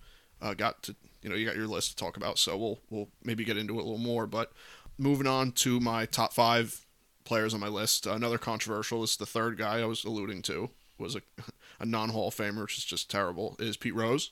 [0.40, 3.08] uh, got to, you know, you got your list to talk about, so we'll we'll
[3.24, 4.26] maybe get into it a little more.
[4.26, 4.52] But
[4.98, 6.86] moving on to my top five
[7.24, 11.16] players on my list, another controversial is the third guy I was alluding to was
[11.16, 11.22] a,
[11.80, 13.56] a non Hall of Famer, which is just terrible.
[13.58, 14.30] Is Pete Rose.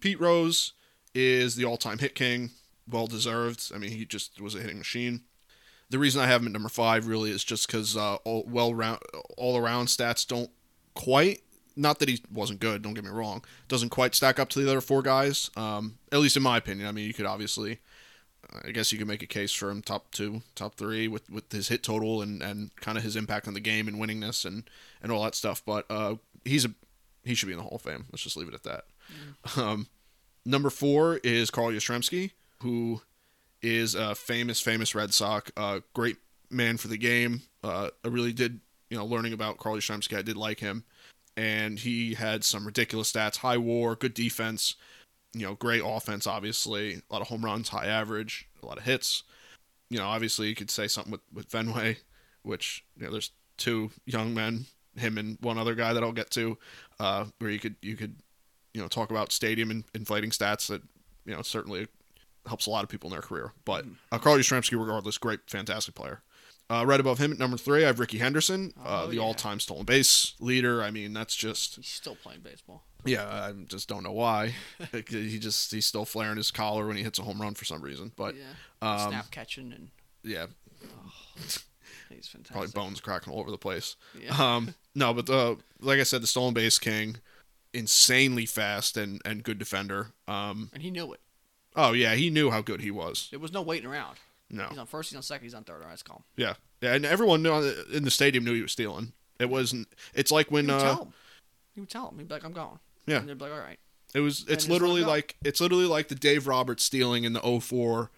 [0.00, 0.72] Pete Rose
[1.14, 2.50] is the all-time hit king,
[2.88, 3.72] well deserved.
[3.74, 5.22] I mean, he just was a hitting machine.
[5.88, 8.74] The reason I have him at number five really is just because uh, all well
[8.74, 9.00] round
[9.36, 10.50] all around stats don't
[10.94, 11.42] quite.
[11.76, 12.82] Not that he wasn't good.
[12.82, 13.44] Don't get me wrong.
[13.68, 15.50] Doesn't quite stack up to the other four guys.
[15.56, 16.88] Um, at least in my opinion.
[16.88, 17.80] I mean, you could obviously,
[18.64, 21.52] I guess you could make a case for him top two, top three with, with
[21.52, 24.68] his hit total and, and kind of his impact on the game and winningness and,
[25.02, 25.62] and all that stuff.
[25.64, 26.70] But uh, he's a
[27.26, 28.06] he should be in the Hall of Fame.
[28.10, 28.84] Let's just leave it at that.
[29.56, 29.88] Um,
[30.44, 32.30] number four is Carl Yastrzemski,
[32.62, 33.02] who
[33.62, 36.16] is a famous, famous Red Sox, uh, great
[36.50, 37.42] man for the game.
[37.64, 38.60] Uh, I really did,
[38.90, 40.84] you know, learning about Carl Yastrzemski, I did like him,
[41.36, 44.74] and he had some ridiculous stats: high WAR, good defense,
[45.34, 48.84] you know, great offense, obviously, a lot of home runs, high average, a lot of
[48.84, 49.22] hits.
[49.90, 51.98] you know, obviously you could say something with with Fenway,
[52.42, 54.66] which you know, there's two young men,
[54.96, 56.58] him and one other guy that I'll get to,
[57.00, 58.16] uh, where you could you could
[58.74, 60.82] you know talk about stadium and inflating stats that
[61.24, 61.86] you know certainly
[62.46, 63.52] helps a lot of people in their career.
[63.64, 66.22] But uh, Carl Yastrzemski, regardless, great, fantastic player.
[66.68, 69.22] Uh, right above him at number three, I have Rickey Henderson, uh, Oh, the yeah.
[69.22, 70.82] all-time stolen base leader.
[70.82, 72.82] I mean, that's just He's still playing baseball.
[73.04, 73.24] yeah.
[73.28, 74.54] I just don't know why.
[75.08, 77.82] he just he's still flaring his collar when he hits a home run for some
[77.82, 78.10] reason.
[78.16, 78.42] But yeah.
[78.82, 79.90] um, Snap catching and
[80.24, 80.46] yeah,
[81.36, 82.50] he's fantastic.
[82.52, 83.96] probably bones cracking all over the place.
[84.20, 84.34] Yeah.
[84.56, 87.18] Um, no, but the like I said, the stolen base king,
[87.72, 90.08] insanely fast and and good defender.
[90.26, 91.20] Um, and he knew it.
[91.76, 93.28] oh yeah, he knew how good he was.
[93.30, 94.16] There was no waiting around.
[94.50, 95.74] No, He's on first, he's on second, he's on third.
[95.76, 96.24] All right, let's call him.
[96.36, 97.52] yeah, yeah, and everyone knew
[97.92, 99.12] in the stadium knew he was stealing.
[99.40, 99.88] It wasn't.
[100.14, 101.12] It's like when He would uh, tell him.
[101.74, 102.18] He would tell him.
[102.18, 102.78] He'd be like, I'm going.
[103.06, 103.18] Yeah.
[103.18, 103.78] And they'd be like, all right.
[104.14, 104.44] It was.
[104.48, 108.10] It's literally like it's literally like the Dave Roberts stealing in the 04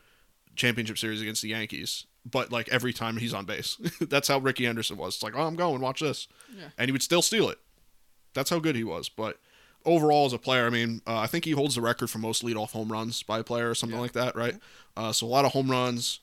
[0.55, 2.05] championship series against the Yankees.
[2.31, 5.15] But like every time he's on base, that's how Rickey Henderson was.
[5.15, 5.81] It's like, oh, I'm going.
[5.81, 6.69] Watch this, Yeah.
[6.77, 7.59] and he would still steal it.
[8.35, 9.09] That's how good he was.
[9.09, 9.39] But
[9.89, 12.45] overall, as a player, I mean, uh, I think he holds the record for most
[12.45, 14.03] leadoff home runs by a player or something Yeah.
[14.03, 14.57] like that, right?
[14.97, 16.21] Uh, so a lot of home runs,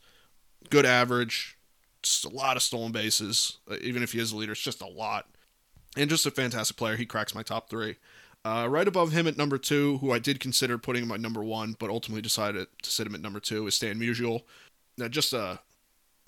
[0.70, 1.57] good average,
[2.01, 3.57] just a lot of stolen bases.
[3.70, 5.28] Uh, even if he is a leader, it's just a lot.
[5.97, 6.95] And just a fantastic player.
[6.97, 7.95] He cracks my top three.
[8.43, 11.43] Uh, right above him at number two, who I did consider putting him at number
[11.43, 14.43] one, but ultimately decided to sit him at number two, is Stan Musial.
[14.97, 15.59] Now, just a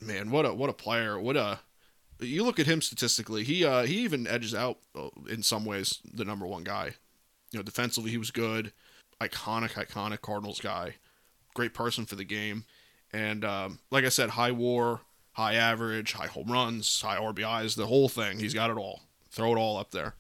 [0.02, 1.20] man, what a what a player!
[1.20, 1.60] What a
[2.20, 3.44] you look at him statistically.
[3.44, 6.96] He uh, he even edges out uh, in some ways the number one guy.
[7.52, 8.74] You know, defensively he was good,
[9.22, 10.96] iconic, iconic Cardinals guy,
[11.54, 12.66] great person for the game,
[13.14, 15.02] and um, like I said, high WAR,
[15.34, 18.40] high average, high home runs, high RBIs, the whole thing.
[18.40, 19.02] He's got it all.
[19.30, 20.16] Throw it all up there.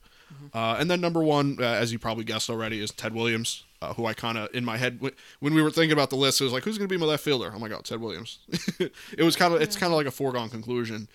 [0.53, 3.93] Uh, and then number one, uh, as you probably guessed already, is Ted Williams, uh,
[3.93, 6.41] who I kind of in my head wh- when we were thinking about the list,
[6.41, 7.51] it was like, who's going to be my left fielder?
[7.55, 8.39] Oh my god, Ted Williams.
[8.80, 11.07] it was kind of it's kind of like a foregone conclusion.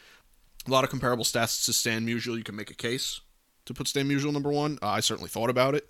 [0.66, 2.36] A lot of comparable stats to Stan Musial.
[2.36, 3.20] You can make a case
[3.66, 4.78] to put Stan Musial number one.
[4.82, 5.88] Uh, I certainly thought about it.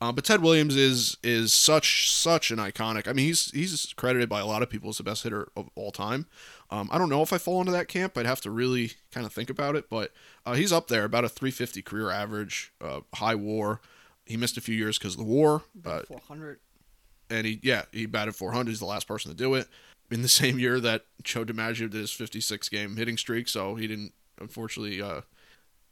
[0.00, 3.06] Uh, but Ted Williams is is such such an iconic.
[3.06, 5.70] I mean, he's he's credited by a lot of people as the best hitter of
[5.76, 6.26] all time.
[6.70, 8.18] Um, I don't know if I fall into that camp.
[8.18, 9.88] I'd have to really kind of think about it.
[9.88, 10.12] But
[10.44, 13.80] uh, he's up there, about a 350 career average, uh, high WAR.
[14.26, 16.58] He missed a few years because of the war, uh, 400.
[17.30, 18.68] and he yeah he batted 400.
[18.70, 19.68] He's the last person to do it
[20.10, 23.48] in the same year that Joe DiMaggio did his 56 game hitting streak.
[23.48, 25.00] So he didn't unfortunately.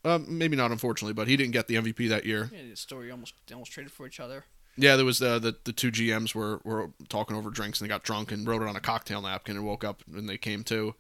[0.05, 2.51] Uh, uh, maybe not unfortunately, but he didn't get the MVP that year.
[2.53, 4.45] Yeah, the story almost they almost traded for each other.
[4.77, 7.93] Yeah, there was the, the the two GMs were were talking over drinks and they
[7.93, 10.65] got drunk and wrote it on a cocktail napkin and woke up and they came
[10.65, 10.95] to,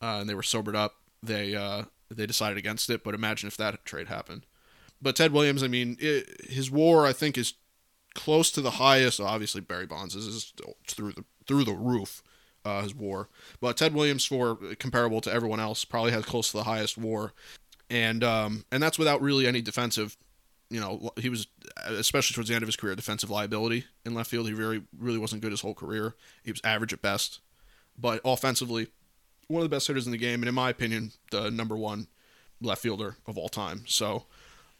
[0.00, 0.96] uh, and they were sobered up.
[1.22, 3.04] They uh, they decided against it.
[3.04, 4.46] But imagine if that trade happened.
[5.02, 7.54] But Ted Williams, I mean, it, his WAR I think is
[8.14, 9.20] close to the highest.
[9.20, 10.52] Obviously, Barry Bonds is, is
[10.88, 12.22] through the through the roof.
[12.62, 13.30] Uh, his WAR,
[13.62, 17.32] but Ted Williams, for comparable to everyone else, probably has close to the highest WAR,
[17.90, 20.16] and um, and that's without really any defensive
[20.72, 21.48] you know, he was
[21.84, 24.46] especially towards the end of his career, defensive liability in left field.
[24.46, 26.14] He really, really wasn't good his whole career.
[26.44, 27.40] He was average at best,
[27.98, 28.86] but offensively,
[29.48, 32.06] one of the best hitters in the game, and in my opinion, the number one
[32.60, 33.82] left fielder of all time.
[33.86, 34.26] So.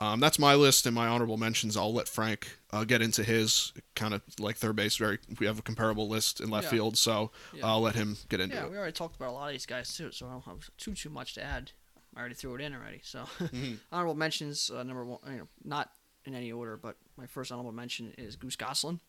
[0.03, 1.77] Um, that's my list and my honorable mentions.
[1.77, 4.97] I'll let Frank uh, get into his kind of like third base.
[4.97, 6.71] Very, we have a comparable list in left Yeah.
[6.71, 7.67] field, so Yeah.
[7.67, 8.71] I'll let him get into Yeah, it.
[8.71, 10.95] we already talked about a lot of these guys too, so I don't have too
[10.95, 11.73] too much to add.
[12.21, 13.01] I already threw it in already.
[13.03, 13.75] So Mm-hmm.
[13.91, 15.91] honorable mentions uh, number one, you know, not
[16.27, 19.01] in any order, but my first honorable mention is Goose Goslin.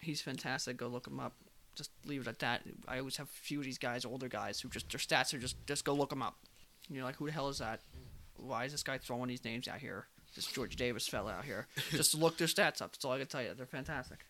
[0.00, 0.78] He's fantastic.
[0.78, 1.34] Go look him up.
[1.74, 2.62] Just leave it at that.
[2.88, 5.38] I always have a few of these guys, older guys, who just their stats are
[5.38, 6.36] just just go look them up.
[6.88, 7.80] You're like, who the hell is that?
[8.36, 10.06] Why is this guy throwing these names out here?
[10.34, 11.66] This George Davis fella out here.
[11.90, 12.92] just look their stats up.
[12.92, 13.52] That's all I can tell you.
[13.54, 14.20] They're fantastic.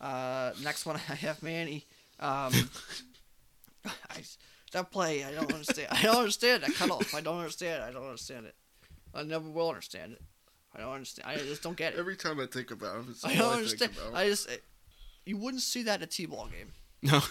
[0.00, 1.86] Uh, next one I have Manny.
[2.18, 2.52] Um,
[3.84, 4.22] I,
[4.72, 5.88] that play, I don't understand.
[5.90, 7.14] I don't understand that cutoff.
[7.14, 7.82] I don't understand.
[7.82, 8.54] I don't understand it.
[9.14, 10.22] I never will understand it.
[10.74, 11.28] I don't understand.
[11.28, 11.98] I just don't get it.
[11.98, 13.92] Every time I think about him, it's I don't understand.
[14.14, 14.62] I just, it,
[15.24, 16.72] you wouldn't see that at a t-ball game.
[17.02, 17.22] no,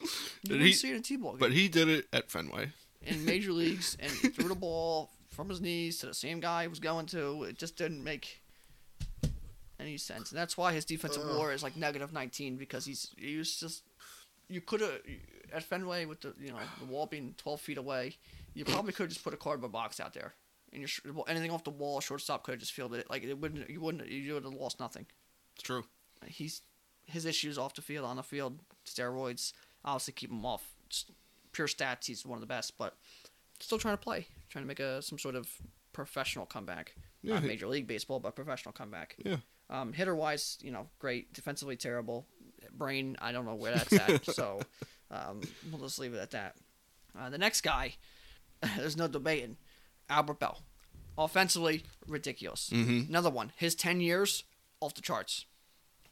[0.00, 0.06] You
[0.44, 1.38] Did wouldn't he- see it at a t-ball game.
[1.40, 2.70] but he did it at Fenway.
[3.02, 6.62] in major leagues, and he threw the ball from his knees to the same guy
[6.62, 7.44] he was going to.
[7.44, 8.42] It just didn't make
[9.80, 11.36] any sense, and that's why his defensive Ugh.
[11.36, 13.84] WAR is like negative 19 because he's he was just
[14.48, 15.00] you could have
[15.52, 18.16] at Fenway with the you know the wall being 12 feet away,
[18.54, 20.34] you probably could have just put a cardboard box out there,
[20.72, 23.10] and your sh- anything off the wall, shortstop could have just fielded it.
[23.10, 25.06] Like it wouldn't you wouldn't you would have lost nothing.
[25.54, 25.84] It's true.
[26.26, 26.62] He's
[27.06, 29.52] his issues off the field, on the field, steroids
[29.84, 30.64] obviously keep him off.
[30.88, 31.10] Just
[31.52, 32.96] pure stats, he's one of the best, but
[33.60, 35.48] still trying to play, trying to make a some sort of
[35.92, 36.94] professional comeback.
[37.22, 39.16] Yeah, Not major league baseball, but professional comeback.
[39.24, 39.36] Yeah.
[39.70, 41.32] Um, hitter wise, you know, great.
[41.32, 42.26] Defensively, terrible.
[42.72, 44.24] Brain, I don't know where that's at.
[44.34, 44.60] so,
[45.10, 45.40] Um,
[45.70, 46.56] we'll just leave it at that.
[47.18, 47.94] Uh, the next guy,
[48.76, 49.56] there's no debating,
[50.08, 50.60] Albert Belle.
[51.16, 52.70] Offensively, ridiculous.
[52.70, 53.08] Mhm.
[53.08, 53.52] Another one.
[53.56, 54.44] His 10 years,
[54.80, 55.46] off the charts.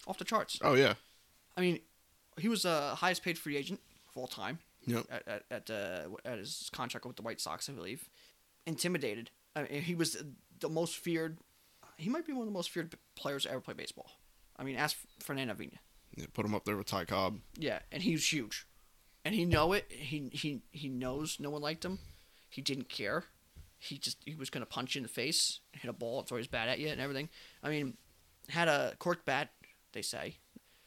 [0.07, 0.59] Off the charts.
[0.63, 0.95] Oh yeah.
[1.57, 1.81] I mean,
[2.39, 3.81] he was the highest paid free agent
[4.11, 5.07] of all time Yep.
[5.11, 8.09] at at at, uh, at his contract with the White Sox, I believe.
[8.67, 9.31] Intimidated.
[9.55, 10.17] I mean, he was
[10.61, 11.39] the most feared.
[11.99, 14.11] He might be one of the most feared players to ever play baseball.
[14.57, 15.79] I mean, ask Fernando Vina.
[16.33, 17.39] Put him up there with Ty Cobb.
[17.59, 18.67] Yeah, and he was huge,
[19.25, 19.85] and he know it.
[19.91, 21.99] He he he knows no one liked him.
[22.49, 23.25] He didn't care.
[23.79, 26.47] He just he was gonna punch you in the face, hit a ball, throw his
[26.47, 27.29] bat at you, and everything.
[27.63, 27.99] I mean,
[28.49, 29.51] had a cork bat.
[29.93, 30.37] They say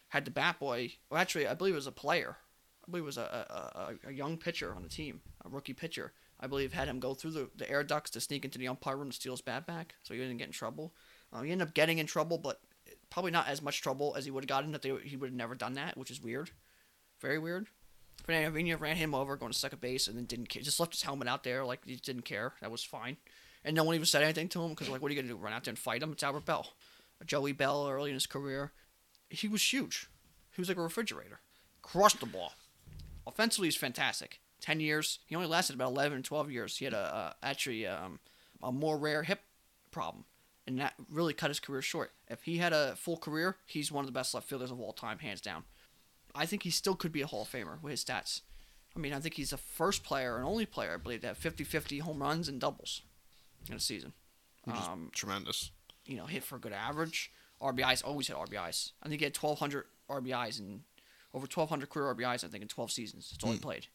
[0.10, 0.94] had the bat boy.
[1.10, 2.38] Well, actually, I believe it was a player.
[2.86, 5.74] I believe it was a a, a, a young pitcher on the team, a rookie
[5.74, 6.12] pitcher.
[6.40, 8.98] I believe had him go through the, the air ducts to sneak into the umpire
[8.98, 10.94] room to steal his bat back, so he didn't get in trouble.
[11.34, 12.62] Um, he ended up getting in trouble, but
[13.10, 15.38] probably not as much trouble as he would have gotten if they, he would have
[15.38, 16.52] never done that, which is weird,
[17.20, 17.68] very weird.
[18.24, 20.62] Fernando Vina ran him over, going to second base, and then didn't care.
[20.62, 22.54] Just left his helmet out there, like he didn't care.
[22.62, 23.18] That was fine,
[23.64, 25.38] and no one even said anything to him because like, what are you gonna do?
[25.38, 26.12] Run out there and fight him?
[26.12, 26.68] It's Albert Belle,
[27.26, 28.72] Joey Belle, early in his career.
[29.30, 30.10] He was huge.
[30.52, 31.40] He was like a refrigerator.
[31.82, 32.54] Crushed the ball.
[33.26, 34.40] Offensively, he's fantastic.
[34.60, 35.20] Ten years.
[35.26, 36.78] He only lasted about 11, 12 years.
[36.78, 38.20] He had a, a actually um,
[38.62, 39.42] a more rare hip
[39.92, 40.26] problem,
[40.70, 42.12] and that really cut his career short.
[42.30, 44.94] If he had a full career, he's one of the best left fielders of all
[44.94, 45.64] time, hands down.
[46.36, 48.42] I think he still could be a Hall of Famer with his stats.
[48.96, 51.40] I mean, I think he's the first player and only player, I believe, to have
[51.40, 53.02] 50-50 home runs and doubles
[53.68, 54.14] in a season.
[54.66, 55.72] Which is Um, tremendous.
[56.06, 57.32] you know, hit for a good average.
[57.62, 58.92] RBIs always hit RBIs.
[59.02, 60.84] I think he had 1,200 RBIs and
[61.34, 62.44] over 1,200 career RBIs.
[62.44, 63.32] I think in 12 seasons.
[63.32, 63.64] That's all he Hmm.
[63.64, 63.88] played.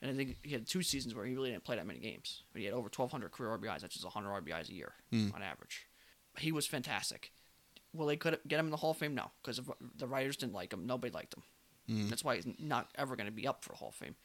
[0.00, 2.42] And I think he had two seasons where he really didn't play that many games,
[2.52, 3.80] but he had over 1,200 career RBIs.
[3.82, 5.30] That's just 100 RBIs a year Hmm.
[5.34, 5.86] on average.
[6.38, 7.32] He was fantastic.
[7.92, 9.14] Will they could get him in the Hall of Fame?
[9.14, 9.60] No, because
[9.96, 10.86] the writers didn't like him.
[10.86, 11.42] Nobody liked him.
[11.88, 12.08] Hmm.
[12.08, 14.16] That's why he's not ever going to be up for Hall of Fame.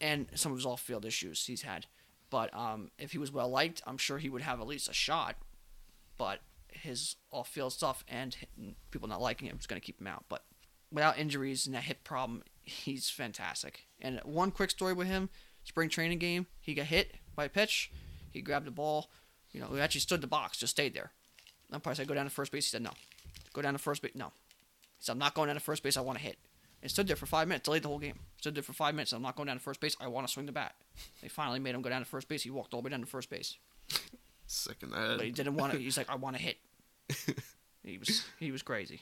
[0.00, 1.86] And some of his off-field issues he's had.
[2.28, 4.92] But um, if he was well liked, I'm sure he would have at least a
[4.92, 5.36] shot.
[6.18, 8.36] But his off-field stuff and
[8.90, 10.24] people not liking him is going to keep him out.
[10.28, 10.44] But
[10.90, 13.86] without injuries and that hip problem, he's fantastic.
[14.00, 15.30] And one quick story with him:
[15.62, 17.90] spring training game, he got hit by a pitch.
[18.32, 19.10] He grabbed the ball.
[19.52, 21.12] You know, he actually stood the box, just stayed there.
[21.72, 22.90] Umpire said, "Go down to first base." He said, "No."
[23.52, 24.12] Go down to first base.
[24.14, 24.26] No.
[24.26, 25.96] He said, "I'm not going down to first base.
[25.96, 26.38] I want to hit."
[26.82, 28.18] And stood there for five minutes, delayed the whole game.
[28.36, 29.12] Stood there for five minutes.
[29.12, 29.96] I'm not going down to first base.
[30.00, 30.74] I want to swing the bat.
[31.22, 32.42] They finally made him go down to first base.
[32.42, 33.56] He walked all the way down to first base,
[34.46, 35.78] Sick in the but he didn't want to.
[35.78, 36.58] He's like, I want to hit.
[37.82, 39.00] he was he was crazy.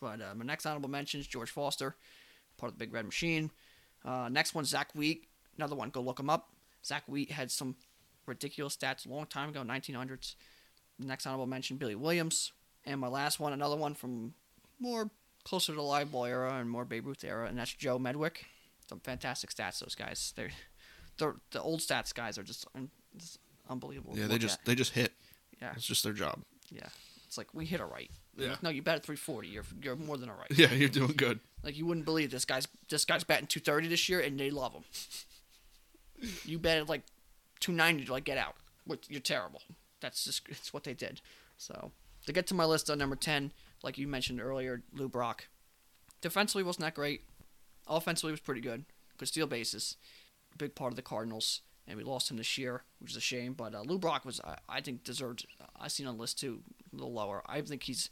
[0.00, 1.96] But uh, my next honorable mention is George Foster,
[2.58, 3.50] part of the Big Red Machine.
[4.04, 5.26] Uh, next one, Zack Wheat.
[5.56, 5.88] Another one.
[5.88, 6.50] Go look him up.
[6.84, 7.76] Zack Wheat had some
[8.26, 10.34] ridiculous stats a long time ago, 1900s.
[10.98, 12.52] Next honorable mention, Billy Williams.
[12.84, 14.34] And my last one, another one from
[14.78, 15.10] more
[15.44, 18.44] closer to the live ball era and more Babe Ruth era, and that's Joe Medwick.
[18.88, 20.32] Some fantastic stats, those guys.
[20.36, 20.50] They're,
[21.18, 23.38] they're the old stats guys are just, un- just
[23.68, 24.12] unbelievable.
[24.16, 24.64] Yeah, they just at.
[24.66, 25.12] they just hit.
[25.62, 26.40] yeah, It's just their job.
[26.70, 26.88] yeah.
[27.26, 28.10] It's like we hit a right.
[28.36, 28.54] Yeah.
[28.62, 29.48] No, you batted 340.
[29.48, 30.46] You're you're more than a right.
[30.56, 31.40] Yeah, you're doing good.
[31.64, 34.72] Like you wouldn't believe this guy's this guy's batting 230 this year, and they love
[34.72, 34.84] him.
[36.44, 37.02] you batted like
[37.60, 38.54] 290 to like get out.
[38.84, 39.62] What you're terrible.
[40.04, 41.22] That's just it's what they did.
[41.56, 41.90] So
[42.26, 43.52] to get to my list on number 10,
[43.82, 45.48] like you mentioned earlier, Lou Brock.
[46.20, 47.22] Defensively wasn't that great.
[47.86, 48.84] Offensively was pretty good.
[49.16, 49.96] Could steal bases.
[50.58, 53.54] Big part of the Cardinals, and we lost him this year, which is a shame.
[53.54, 55.46] But uh, Lou Brock was, I, I think, deserved.
[55.80, 56.60] I seen on the list too,
[56.92, 57.42] a little lower.
[57.46, 58.10] I think he's,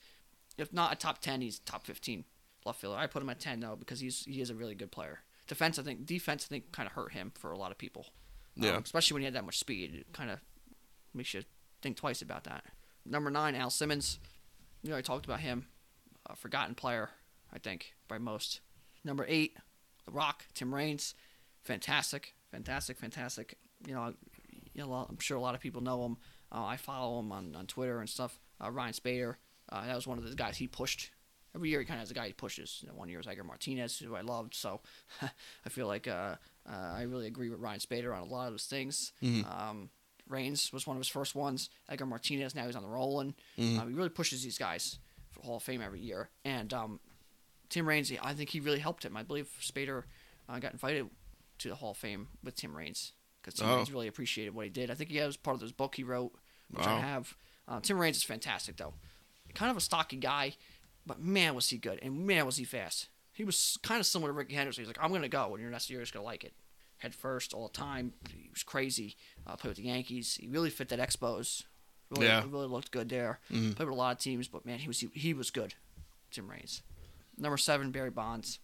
[0.56, 2.24] if not a top 10, he's top 15
[2.64, 2.96] left fielder.
[2.98, 5.20] I put him at 10 though because he's he is a really good player.
[5.46, 8.06] Defense, I think, defense, I think, kind of hurt him for a lot of people.
[8.56, 8.80] Um, Yeah.
[8.82, 10.38] especially when he had that much speed, it kind of
[11.14, 11.42] makes you
[11.82, 12.64] think twice about that.
[13.04, 14.18] Number nine, Al Simmons.
[14.82, 15.66] You know, I talked about him,
[16.26, 17.10] a forgotten player,
[17.52, 18.60] I think, by most.
[19.04, 19.56] Number eight,
[20.06, 21.14] The Rock, Tim Raines,
[21.62, 23.58] fantastic, fantastic, fantastic.
[23.86, 24.14] You know,
[24.74, 26.16] you know, I'm sure a lot of people know him.
[26.50, 28.38] Uh, I follow him on, on Twitter and stuff.
[28.62, 29.36] Uh, Ryan Spaeder,
[29.70, 31.10] uh, that was one of the guys he pushed.
[31.54, 32.78] Every year he kind of has a guy he pushes.
[32.82, 34.54] You know, one year was Edgar Martinez, who I loved.
[34.54, 34.80] So
[35.22, 36.36] I feel like uh,
[36.68, 39.12] uh, I really agree with Ryan Spaeder on a lot of those things.
[39.22, 39.44] Mhm.
[39.50, 39.90] Um,
[40.32, 41.70] Raines was one of his first ones.
[41.88, 43.34] Edgar Martinez, now he's on the rolling.
[43.58, 43.78] Mhm.
[43.78, 44.98] Um, he really pushes these guys
[45.30, 46.30] for Hall of Fame every year.
[46.44, 47.00] And um,
[47.68, 49.16] Tim Raines, I think he really helped him.
[49.16, 50.04] I believe Spaeder
[50.48, 51.08] uh, got invited
[51.58, 53.76] to the Hall of Fame with Tim Raines because Tim Oh.
[53.76, 54.90] Raines really appreciated what he did.
[54.90, 56.32] I think he was part of this book he wrote,
[56.70, 57.34] which I have.
[57.68, 58.94] Uh, Tim Raines is fantastic though,
[59.54, 60.54] kind of a stocky guy,
[61.06, 63.08] but man was he good and man was he fast.
[63.32, 64.82] He was kind of similar to Rickey Henderson.
[64.84, 66.52] He's like, I'm gonna go, and you're your next year is gonna like it.
[67.02, 68.12] Head first all the time.
[68.32, 69.16] He was crazy.
[69.44, 70.36] Uh, played with the Yankees.
[70.40, 71.64] He really fit that Expos.
[72.10, 72.44] Really, Yeah.
[72.48, 73.40] really looked good there.
[73.50, 73.74] Mhm.
[73.74, 75.74] Played with a lot of teams, but man, he was he, he was good.
[76.30, 76.82] Tim Raines.
[77.36, 78.60] Number seven, Barry Bonds.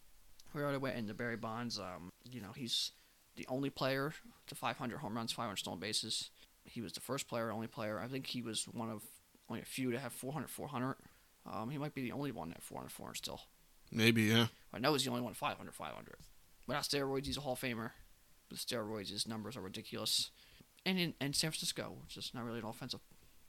[0.55, 1.81] We already went into Barry Bonds.
[1.81, 2.93] Um, you know, he's
[3.35, 4.15] the only player
[4.47, 6.31] to 500 home runs, 500 stolen bases.
[6.65, 7.99] He was the first player, only player.
[7.99, 9.03] I think he was one of
[9.49, 10.97] only a few to have 400, 400.
[11.45, 13.41] Um, he might be the only one at 400, 400 still.
[13.91, 14.47] Maybe, yeah.
[14.73, 16.17] I know he's the only one 500, 500.
[16.67, 17.93] Without steroids, he's a Hall of Famer.
[18.51, 20.31] With steroids, his numbers are ridiculous.
[20.87, 23.01] And in and San Francisco, which is not really an offensive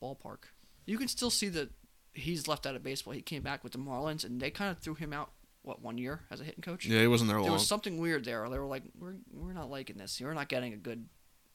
[0.02, 0.50] ballpark.
[0.86, 1.70] You can still see that
[2.14, 3.14] he's left out of baseball.
[3.14, 5.32] He came back with the Marlins, and they kind of threw him out,
[5.62, 6.86] what, one year as a hitting coach?
[6.86, 7.46] Yeah, he wasn't there long.
[7.46, 8.50] There was something weird there.
[8.50, 10.20] They were like, we're, we're not liking this.
[10.20, 11.08] You're not getting a good.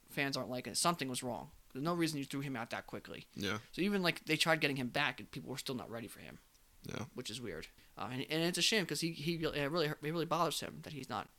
[0.09, 0.77] Fans aren't liking it.
[0.77, 1.49] Something was wrong.
[1.73, 3.25] There's no reason you threw him out that quickly.
[3.35, 6.07] Yeah, So even like they tried getting him back, and people were still not ready
[6.07, 6.39] for him
[6.87, 7.05] yeah.
[7.13, 7.67] which is weird.
[7.97, 10.59] Uh, and, and it's a shame because he he really it really it really bothers
[10.59, 11.29] him that he's not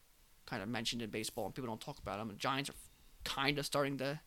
[0.47, 2.31] kind of mentioned in baseball and people don't talk about him.
[2.31, 2.75] And Giants are
[3.25, 4.21] kind of starting to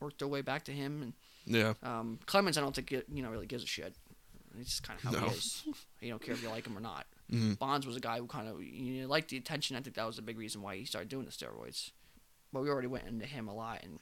[0.00, 1.02] work their way back to him.
[1.02, 1.12] And
[1.46, 1.74] Yeah.
[1.82, 3.94] um, Clemens, I don't think it, you know really gives a shit.
[4.58, 5.28] It's just kind of how No.
[5.30, 5.64] he is.
[6.00, 7.06] You don't care if you like him or not.
[7.30, 7.58] Mhm.
[7.58, 9.76] Bonds was a guy who kind of you know, liked the attention.
[9.76, 11.90] I think that was a big reason why he started doing the steroids.
[12.52, 13.98] But we already went into him a lot, and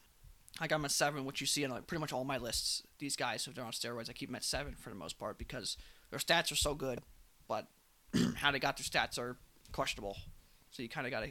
[0.59, 2.83] I got him at seven, which you see on like pretty much all my lists.
[2.99, 5.39] These guys, if they're on steroids, I keep them at seven for the most part
[5.39, 5.77] because
[6.11, 7.01] their stats are so good,
[7.47, 7.69] but
[8.37, 9.37] how they got their stats are
[9.71, 10.17] questionable.
[10.73, 11.31] So you kind of got to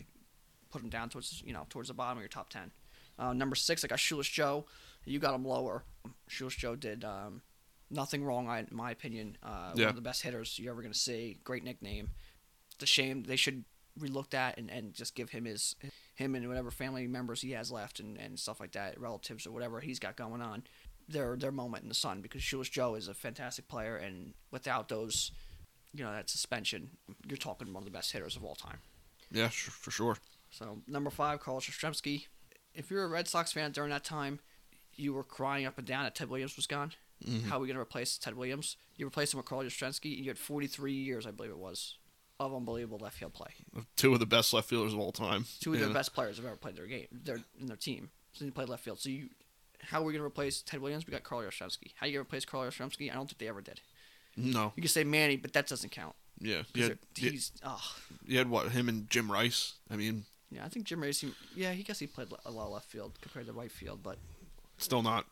[0.71, 2.71] put them down towards you know towards the bottom of your top ten.
[3.17, 4.65] Uh, number six, I got Shoeless Joe.
[5.05, 5.83] You got him lower.
[6.27, 7.41] Shoeless Joe did um,
[7.89, 9.37] nothing wrong, I- in my opinion.
[9.43, 9.85] Uh, Yeah.
[9.85, 11.39] One of the best hitters you're ever gonna see.
[11.43, 12.09] Great nickname.
[12.75, 13.65] It's a shame they should
[13.99, 15.75] relook that and, and just give him his
[16.15, 19.51] him and whatever family members he has left and, and stuff like that, relatives or
[19.51, 20.63] whatever he's got going on,
[21.09, 24.87] their their moment in the sun because Shoeless Joe is a fantastic player and without
[24.87, 25.31] those,
[25.93, 26.91] you know, that suspension,
[27.27, 28.77] you're talking one of the best hitters of all time.
[29.31, 30.17] Yeah, for sure.
[30.49, 32.25] So number five, Carl Yastrzemski.
[32.73, 34.39] If you're a Red Sox fan during that time,
[34.95, 36.93] you were crying up and down that Ted Williams was gone.
[37.25, 37.43] Mhm.
[37.45, 38.77] How are we going to replace Ted Williams?
[38.95, 40.15] You replaced him with Carl Yastrzemski.
[40.15, 41.95] And you had 43 years, I believe it was,
[42.39, 43.51] of unbelievable left field play.
[43.95, 45.45] Two of the best left fielders of all time.
[45.59, 45.85] Two of Yeah.
[45.85, 48.11] their best players have ever played their game, their in their team.
[48.33, 48.99] So they played left field.
[48.99, 49.29] So you,
[49.81, 51.05] how are we going to replace Ted Williams?
[51.05, 51.91] We got Carl Yastrzemski.
[51.95, 53.11] How you going to replace Carl Yastrzemski?
[53.11, 53.81] I don't think they ever did.
[54.37, 54.71] No.
[54.75, 56.15] You can say Manny, but that doesn't count.
[56.39, 56.63] Yeah.
[56.73, 57.95] You had, they're- you, he's oh,
[58.25, 58.71] you had what?
[58.71, 59.73] Him and Jim Rice.
[59.89, 60.65] I mean, yeah.
[60.65, 61.33] I think Jim Racing.
[61.55, 64.17] Yeah, he guess he played a lot of left field compared to right field, but
[64.77, 65.25] still not.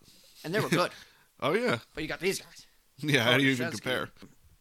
[0.43, 0.91] and they were good.
[1.39, 1.77] Oh yeah.
[1.93, 2.65] but you got these guys.
[2.97, 3.21] Yeah.
[3.23, 4.09] How do you even compare?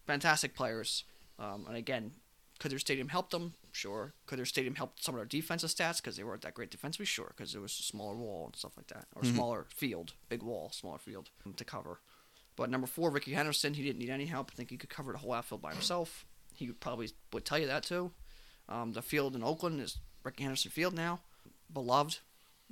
[0.06, 1.04] Fantastic players.
[1.38, 2.12] Um, and again,
[2.58, 3.54] could their stadium help them?
[3.72, 4.12] Sure.
[4.26, 7.06] Could their stadium help some of their defensive stats because they weren't that great defensively?
[7.06, 9.34] Sure, because it was a smaller wall and stuff like that, or Mhm.
[9.34, 12.00] smaller field, big wall, smaller field to cover.
[12.56, 14.50] But number four, Rickey Henderson, he didn't need any help.
[14.52, 16.26] I think he could cover the whole outfield by himself.
[16.54, 18.12] He would probably would tell you that too.
[18.68, 21.20] Um, the field in Oakland is Rickey Henderson Field now.
[21.72, 22.18] Beloved,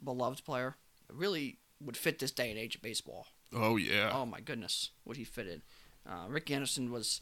[0.02, 0.74] beloved player.
[1.12, 3.28] Really would fit this day and age of baseball.
[3.52, 4.10] Oh yeah.
[4.12, 5.62] Oh my goodness, what he fitted.
[6.08, 7.20] Uh, Rickey Henderson was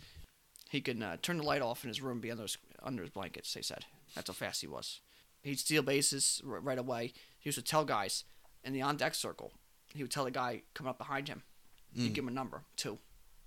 [0.71, 3.11] he could uh, turn the light off in his room, be under his under his
[3.11, 3.53] blankets.
[3.53, 5.01] They said that's how fast he was.
[5.43, 7.13] He'd steal bases r- right away.
[7.39, 8.25] He used to tell guys
[8.65, 9.53] in the on deck circle.
[9.95, 11.43] He would tell the guy coming up behind him.
[11.95, 12.15] He'd Mm.
[12.15, 12.99] give him a number two,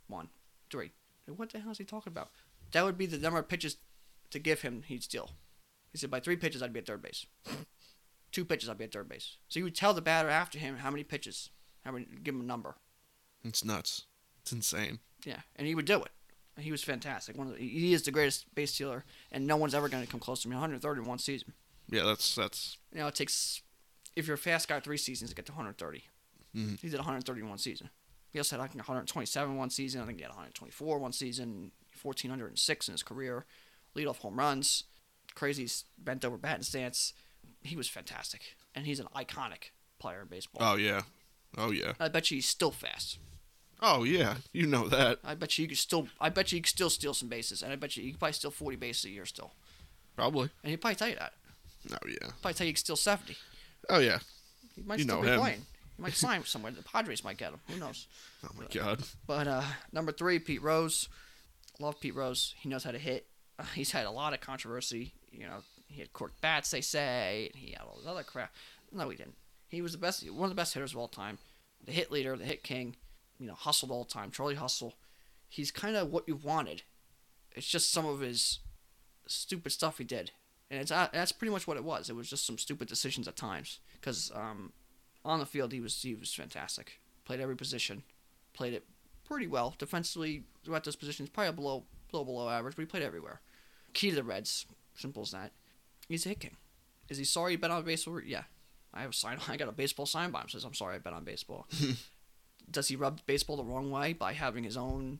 [0.08, 0.30] one,
[0.70, 0.92] three.
[1.26, 2.30] What the hell is he talking about?
[2.74, 3.78] That would be the number of pitches
[4.30, 4.84] to give him.
[4.86, 5.32] He'd steal.
[5.96, 7.26] He said by three pitches I'd be at third base.
[8.34, 9.38] Two pitches I'd be at third base.
[9.48, 11.52] So you would tell the batter after him how many pitches,
[11.86, 12.76] how many, give him a number.
[13.46, 14.04] It's nuts.
[14.42, 15.00] It's insane.
[15.24, 16.12] Yeah, and he would do it.
[16.60, 17.38] He was fantastic.
[17.38, 20.12] One of the, he is the greatest base stealer, and no one's ever going to
[20.12, 20.56] come close to him.
[20.56, 21.54] 130 in one season.
[21.90, 22.04] Yeah.
[22.04, 22.78] That's that's.
[22.92, 23.62] You know, it takes
[24.18, 26.04] if you're a fast guy, three seasons to get to 130.
[26.54, 26.78] Mhm.
[26.82, 27.90] He did 130 in one season.
[28.34, 30.02] He also had I think 127 one season.
[30.02, 31.72] I think he had 124 one season.
[32.02, 33.46] 1406 in his career.
[33.96, 34.84] Leadoff home runs.
[35.36, 35.68] Crazy
[35.98, 37.14] bent over batting stance.
[37.62, 40.62] He was fantastic, and he's an iconic player in baseball.
[40.74, 41.02] Oh yeah.
[41.58, 41.94] Oh yeah.
[42.00, 43.18] I bet you he's still fast.
[43.82, 44.36] Oh yeah.
[44.54, 45.20] You know that.
[45.24, 46.08] I bet you you could still.
[46.20, 48.20] I bet you you could still steal some bases, and I bet you you could
[48.20, 49.54] probably steal 40 bases a year still.
[50.16, 50.50] Probably.
[50.64, 51.34] And he'd probably tell you that.
[51.92, 52.30] Oh yeah.
[52.42, 53.36] Probably tell you he could steal 70.
[53.90, 54.20] Oh yeah.
[54.76, 55.40] He might You still know be him.
[55.40, 55.62] playing.
[55.98, 56.72] He might sign somewhere.
[56.72, 57.60] The Padres might get him.
[57.70, 58.08] Who knows?
[58.46, 59.02] Oh my god.
[59.28, 61.10] But uh, number three, Pete Rose.
[61.80, 62.54] Love Pete Rose.
[62.60, 63.28] He knows how to hit.
[63.60, 65.14] Uh, he's had a lot of controversy.
[65.38, 68.54] You know, he had corked bats, they say, and he had all this other crap.
[68.92, 69.36] No, he didn't.
[69.68, 71.38] He was the best, one of the best hitters of all time.
[71.84, 72.96] The hit leader, the hit king.
[73.40, 74.32] You know, hustled all the time.
[74.32, 74.96] Charlie Hustle.
[75.50, 76.84] He's kind of what you wanted.
[77.54, 78.60] It's just some of his
[79.28, 80.32] stupid stuff he did,
[80.70, 82.10] and it's uh, that's pretty much what it was.
[82.10, 83.80] It was just some stupid decisions at times.
[84.00, 84.72] Because um,
[85.24, 87.00] on the field, he was he was fantastic.
[87.26, 88.04] Played every position.
[88.54, 88.86] Played it
[89.26, 91.30] pretty well defensively throughout those positions.
[91.30, 93.42] Probably below below below average, but he played everywhere.
[93.94, 94.66] Key to the Reds,
[94.96, 95.52] simple as that.
[96.08, 96.36] He's a.
[97.10, 98.22] Is he sorry he bet on baseball?
[98.22, 98.44] Yeah,
[98.94, 99.40] I have a sign.
[99.48, 101.68] I got a baseball sign by him says I'm sorry I bet on baseball.
[102.72, 105.20] Does he rub baseball the wrong way by having his own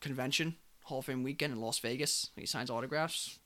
[0.00, 2.30] convention, Hall of Fame weekend in Las Vegas?
[2.36, 3.38] He signs autographs.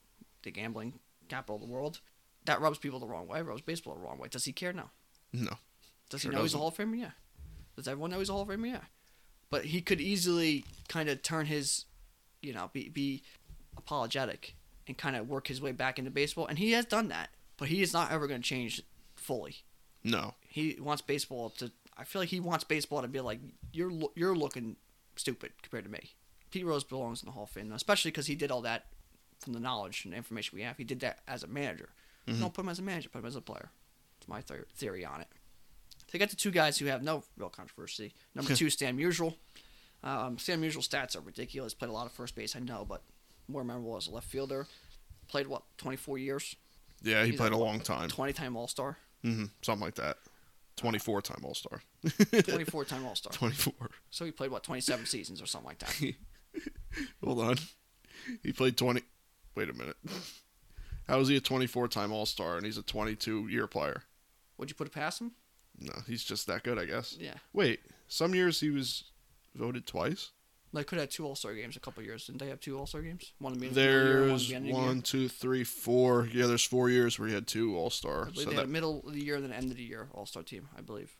[0.43, 0.99] The gambling
[1.29, 1.99] capital of the world.
[2.45, 3.41] That rubs people the wrong way.
[3.41, 4.27] Rubs baseball the wrong way.
[4.29, 4.73] Does he care?
[4.73, 4.89] No.
[5.33, 5.53] No.
[6.09, 6.57] Does Sure he know he's a.
[6.57, 6.99] Hall of Famer?
[6.99, 7.11] Yeah.
[7.75, 8.69] Does everyone know he's a Hall of Famer?
[8.69, 8.81] Yeah.
[9.49, 11.85] But he could easily kind of turn his,
[12.41, 13.23] you know, be be
[13.77, 14.55] apologetic
[14.87, 17.29] and kind of work his way back into baseball, and he has done that.
[17.57, 18.81] But he is not ever going to change
[19.15, 19.57] fully.
[20.03, 20.35] No.
[20.47, 21.71] He wants baseball to.
[21.97, 23.39] I feel like he wants baseball to be like
[23.73, 24.75] you're you're looking
[25.15, 26.11] stupid compared to me.
[26.51, 28.85] Pete Rose belongs in the Hall of Fame, especially because he did all that
[29.39, 30.77] from the knowledge and information we have.
[30.77, 31.89] He did that as a manager.
[32.39, 33.07] Don't put him as a manager.
[33.09, 33.69] Put him as a player.
[34.19, 35.27] It's my th- theory on it.
[36.11, 38.13] They got the two guys who have no real controversy.
[38.35, 39.35] Number two, Stan Musial.
[40.03, 41.73] Um, Stan Musial's stats are ridiculous.
[41.73, 43.03] Played a lot of first base, I know, but
[43.47, 44.67] more memorable as a left fielder.
[45.27, 46.55] Played what, 24 years?
[47.01, 48.09] Yeah, he He's played a a long time.
[48.09, 48.97] 20 time All Star.
[49.23, 49.45] Mm-hmm.
[49.61, 50.17] Something like that.
[50.77, 51.81] 24 time All Star.
[52.43, 53.31] 24 time All Star.
[53.33, 53.73] 24.
[54.09, 56.13] So he played what, 27 seasons or something like that.
[57.23, 57.55] Hold on.
[58.43, 59.01] He played 20.
[59.55, 59.97] Wait a minute.
[61.07, 64.03] How is he a 24 time All Star and he's a 22 year player?
[64.57, 65.31] Would you put it past him?
[65.79, 67.15] No, he's just that good, I guess.
[67.19, 67.35] Yeah.
[67.53, 69.03] Wait, some years he was
[69.55, 70.31] voted twice?
[70.77, 72.27] They could have two All Star games a couple years.
[72.27, 73.33] Didn't they have two All Star games?
[73.39, 74.87] One in the middle of the year, one at There's the end of the year?
[74.87, 76.27] one, two, three, four.
[76.31, 78.25] Yeah, there's four years where he had two All I Star.
[78.25, 79.83] believe So they had that a middle of the year and then end of the
[79.83, 80.69] year All Star team.
[80.77, 81.15] I believe.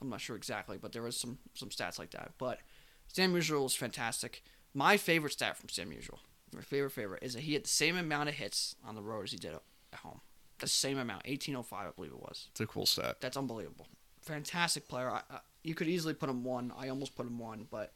[0.00, 2.32] I'm not sure exactly, but there was some some stats like that.
[2.38, 2.60] But
[3.08, 4.42] Stan Musial was fantastic.
[4.72, 6.18] My favorite stat from Stan Musial,
[6.54, 9.24] my favorite favorite, is that he had the same amount of hits on the road
[9.24, 10.20] as he did at home.
[10.58, 12.48] The same amount, 1805, I believe it was.
[12.52, 13.16] it's a cool stat.
[13.20, 13.86] That's unbelievable.
[14.22, 15.10] Fantastic player.
[15.10, 16.72] I, I, you could easily put him one.
[16.76, 17.92] I almost put him one, but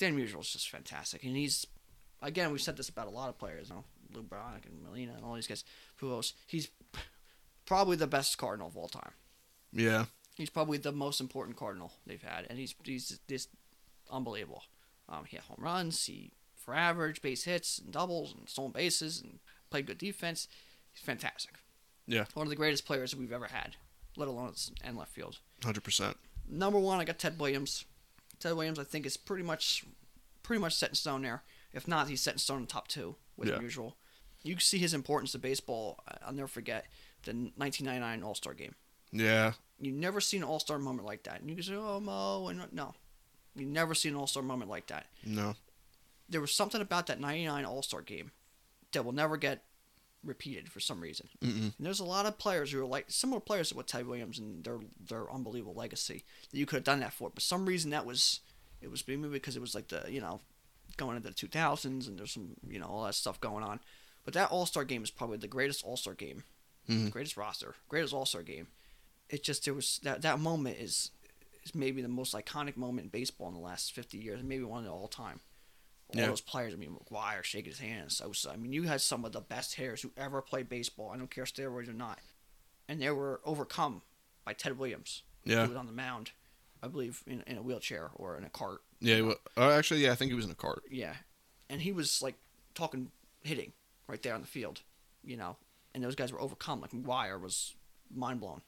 [0.00, 1.66] Stan Musial is just fantastic, and he's
[2.22, 3.84] again we've said this about a lot of players, you know,
[4.14, 5.62] Lou Brock and Molina and all these guys.
[6.00, 6.32] Pujols.
[6.46, 6.70] He's
[7.66, 9.12] probably the best Cardinal of all time.
[9.74, 10.06] Yeah.
[10.36, 13.50] He's probably the most important Cardinal they've had, and he's he's just
[14.10, 14.62] unbelievable.
[15.06, 19.20] Um, he had home runs, he for average, base hits, and doubles, and stolen bases,
[19.20, 19.38] and
[19.68, 20.48] played good defense.
[20.92, 21.56] He's fantastic.
[22.06, 22.24] Yeah.
[22.32, 23.76] One of the greatest players we've ever had,
[24.16, 25.40] let alone in left field.
[25.60, 26.14] 100%.
[26.48, 27.84] Number one, I got Ted Williams.
[28.40, 29.84] Ted Williams, I think, is pretty much
[30.42, 31.44] pretty much set in stone there.
[31.72, 33.58] If not, he's set in stone in the top two with Yeah.
[33.58, 33.92] Musial.
[34.42, 36.02] You can see his importance to baseball.
[36.22, 36.86] I'll never forget
[37.22, 38.74] the 1999 All Star game.
[39.12, 39.52] Yeah.
[39.78, 41.40] You never see an All Star moment like that.
[41.40, 42.94] And you can say, "Oh, Mo," and no,
[43.54, 45.06] you never see an All Star moment like that.
[45.24, 45.56] No.
[46.28, 48.32] There was something about that '99 All Star game
[48.92, 49.64] that will never get
[50.24, 51.28] repeated for some reason.
[51.42, 51.72] Mm-mm.
[51.76, 54.62] And there's a lot of players who are like similar players with Ted Williams and
[54.64, 57.30] their their unbelievable legacy that you could have done that for.
[57.30, 58.40] But some reason that was
[58.82, 60.40] it was maybe because it was like the you know
[60.96, 63.80] going into the 2000s and there's some you know all that stuff going on.
[64.24, 66.44] But that All Star game is probably the greatest All Star game,
[66.88, 67.10] Mhm.
[67.10, 68.66] greatest roster, greatest All Star game.
[69.30, 71.10] It just there was that that moment is
[71.64, 74.84] is maybe the most iconic moment in baseball in the last 50 years, maybe one
[74.84, 75.40] of all time.
[76.14, 76.26] All Yeah.
[76.26, 78.50] those players, I mean, McGwire shaking his hand, Sosa.
[78.50, 81.10] I mean, you had some of the best hitters who ever played baseball.
[81.10, 82.18] I don't care steroids or not,
[82.88, 84.02] and they were overcome
[84.44, 85.62] by Ted Williams, Yeah.
[85.64, 86.32] who was on the mound,
[86.82, 88.82] I believe, in, in a wheelchair or in a cart.
[89.00, 89.16] Yeah.
[89.16, 89.22] he
[89.56, 90.82] uh, actually, yeah, I think he was in a cart.
[90.90, 91.14] Yeah,
[91.68, 92.34] and he was like
[92.74, 93.10] talking
[93.42, 93.72] hitting
[94.08, 94.82] right there on the field,
[95.22, 95.56] you know,
[95.94, 96.80] and those guys were overcome.
[96.80, 97.74] Like McGwire was
[98.12, 98.62] mind blown,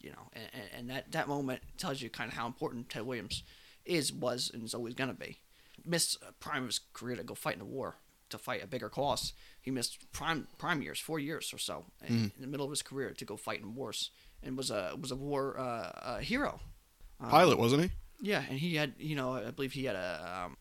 [0.00, 3.02] you know, and, and, and that that moment tells you kind of how important Ted
[3.02, 3.42] Williams
[3.84, 5.38] is, was, and is always gonna be.
[5.84, 7.96] Missed prime of his career to go fight in a war
[8.30, 9.32] to fight a bigger cause.
[9.60, 12.82] He missed prime prime years, four years or so, in, in the middle of his
[12.82, 14.10] career to go fight in wars,
[14.42, 16.60] and was a was a war uh, uh, hero.
[17.20, 17.90] Um, Pilot, wasn't he?
[18.20, 20.56] yeah, and he had, you know, I believe he had a um,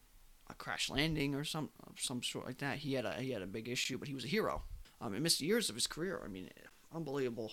[0.49, 2.77] a crash landing or some some sort like that.
[2.77, 4.63] He had a he had a big issue, but he was a hero.
[5.01, 6.21] Um, and missed years of his career.
[6.23, 6.49] I mean,
[6.93, 7.51] unbelievable.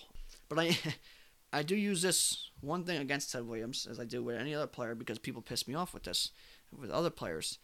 [0.49, 0.77] But I
[1.53, 4.67] I do use this one thing against Ted Williams as I do with any other
[4.67, 6.31] player because people piss me off with this
[6.79, 7.59] with other players.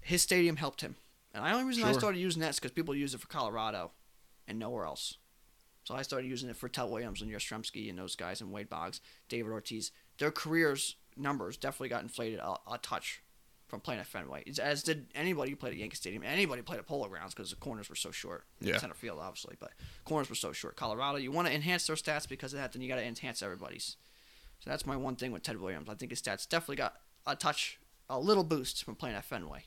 [0.00, 0.96] His stadium helped him,
[1.34, 3.92] and the only reason I started using that is because people use it for Colorado
[4.48, 5.18] and nowhere else.
[5.84, 8.68] So I started using it for Ted Williams and Yastrzemski and those guys and Wade
[8.68, 9.92] Boggs, David Ortiz.
[10.18, 13.22] Their careers numbers definitely got inflated a, a touch
[13.70, 16.24] from playing at Fenway, As- did anybody who played at Yankee Stadium.
[16.24, 18.44] Anybody who played at Polo Grounds because the corners were so short.
[18.60, 18.78] Yeah.
[18.78, 19.70] Center field, obviously, but
[20.04, 20.74] corners were so short.
[20.74, 23.42] Colorado, you want to enhance their stats because of that, then you got to enhance
[23.42, 23.96] everybody's.
[24.58, 25.88] So that's my one thing with Ted Williams.
[25.88, 26.96] I think his stats definitely got
[27.26, 27.78] a touch,
[28.10, 29.64] a little boost from playing at Fenway.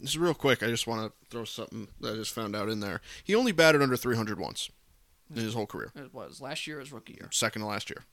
[0.00, 2.78] Just real quick, I just want to throw something that I just found out in
[2.78, 3.00] there.
[3.24, 4.70] He only batted under 300 once
[5.34, 5.90] in his whole career.
[5.96, 7.28] It was last year, his rookie year.
[7.32, 8.04] Second to last year.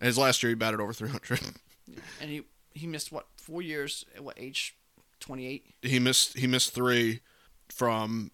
[0.00, 1.40] His last year, he batted over 300.
[2.20, 4.76] and he he missed what four years at what age
[5.20, 7.20] 28 he missed he missed three
[7.68, 8.30] from,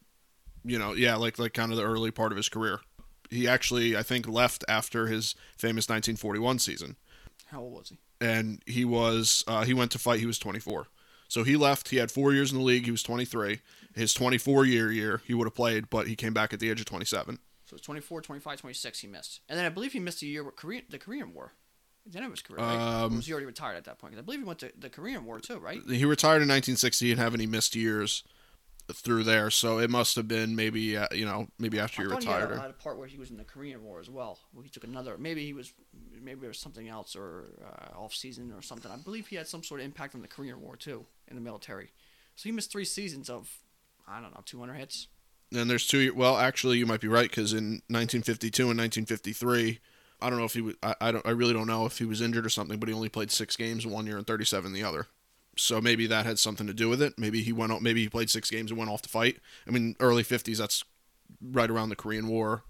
[0.64, 2.80] you know, yeah, like like kind of the early part of his career.
[3.30, 6.97] He actually, I think, left after his famous 1941 season,
[7.51, 10.20] how old was he and he was uh, he went to fight.
[10.20, 10.86] He was 24,
[11.28, 11.88] so he left.
[11.88, 12.84] He had four years in the league.
[12.84, 13.61] He was 23.
[13.94, 16.80] His 24 year year, he would have played, but he came back at the age
[16.80, 17.38] of 27.
[17.66, 19.40] So it's 24, 25, 26 he missed.
[19.48, 21.53] And then I believe he missed a year with Korean, the Korean War.
[22.07, 23.03] Then it was career, right?
[23.05, 24.14] Um, was he already retired at that point?
[24.16, 25.80] I believe he went to the Korean War too, right?
[25.86, 28.24] He retired in 1960 and have any missed years
[28.93, 32.11] through there, so it must have been maybe uh, you know maybe after I you
[32.11, 32.59] thought he had retired.
[32.59, 34.38] a, had a part where he was in the Korean War as well.
[34.53, 35.16] Where he took another.
[35.18, 35.72] Maybe he was.
[36.22, 38.91] Maybe there was something else or uh, off season or something.
[38.91, 41.41] I believe he had some sort of impact on the Korean War too in the
[41.41, 41.93] military.
[42.36, 43.51] So he missed three seasons of,
[44.07, 45.09] I don't know, 200 hits.
[45.53, 46.14] And there's two.
[46.14, 49.80] Well, actually, you might be right because in 1952 and 1953,
[50.20, 50.61] I don't know if he.
[50.61, 51.26] Was, I, I don't.
[51.26, 52.78] I really don't know if he was injured or something.
[52.78, 55.07] But he only played six games one year and 37 the other.
[55.61, 57.18] So maybe that had something to do with it.
[57.18, 57.70] Maybe he went.
[57.70, 59.40] off Maybe he played six games and went off to fight.
[59.68, 60.56] I mean, early 50s.
[60.56, 60.84] That's
[61.42, 62.64] right around the Korean War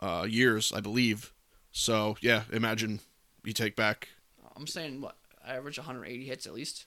[0.00, 1.32] uh, years, I believe.
[1.72, 3.00] So yeah, imagine
[3.42, 4.08] you take back.
[4.54, 5.16] I'm saying what
[5.46, 6.84] average 180 hits at least.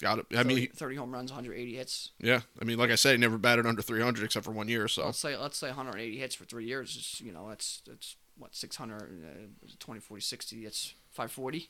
[0.00, 0.26] Got it.
[0.32, 2.12] I 30, mean, 30 home runs, 180 hits.
[2.18, 2.40] yeah.
[2.60, 4.88] I mean, like I said, he never batted under 300 except for one year.
[4.88, 6.96] So Let's say let's say 180 hits for three years.
[6.96, 10.64] Is, you know, that's that's what 600, uh, 20, 40, 60.
[10.64, 11.68] That's 540.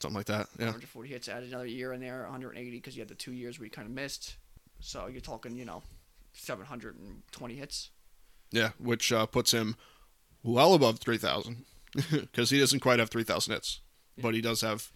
[0.00, 0.48] Something like that.
[0.58, 0.66] Yeah.
[0.66, 1.28] 140 hits.
[1.28, 3.92] Add another year in there, 180 because you had the two years we kind of
[3.94, 4.36] missed.
[4.80, 5.82] So you're talking, you know,
[6.34, 7.90] 720 hits.
[8.52, 9.76] Yeah, which uh, puts him
[10.42, 11.64] well above 3,000
[12.10, 13.80] because he doesn't quite have 3,000 hits,
[14.20, 14.92] but he does have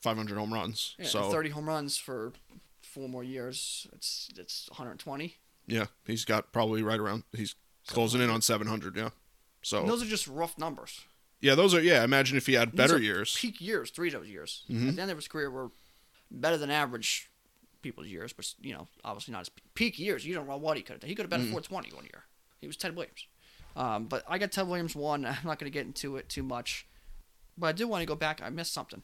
[0.00, 0.96] 500 home runs.
[0.98, 2.32] Yeah, so 30 home runs for
[2.82, 3.86] four more years.
[3.92, 5.36] It's it's 120.
[5.66, 7.24] yeah, he's got probably right around.
[7.36, 7.54] He's
[7.86, 8.96] closing in on 700.
[8.96, 9.10] Yeah.
[9.62, 11.02] So And those are just rough numbers.
[11.40, 12.02] Yeah, those are yeah.
[12.04, 13.36] Imagine if he had better years.
[13.38, 14.64] Peak years, three of those years.
[14.68, 14.88] Mhm.
[14.88, 15.70] At the end of his career were
[16.30, 17.30] better than average
[17.82, 20.26] people's years, but you know, obviously not his peak years.
[20.26, 21.08] You don't know what he could have done.
[21.08, 21.48] He could have been Mm.
[21.48, 22.24] a 420 one year.
[22.60, 23.26] He was Ted Williams.
[23.76, 25.24] Um, but I got Ted Williams one.
[25.26, 26.86] I'm not going to get into it too much,
[27.56, 28.42] but I do want to go back.
[28.42, 29.02] I missed something.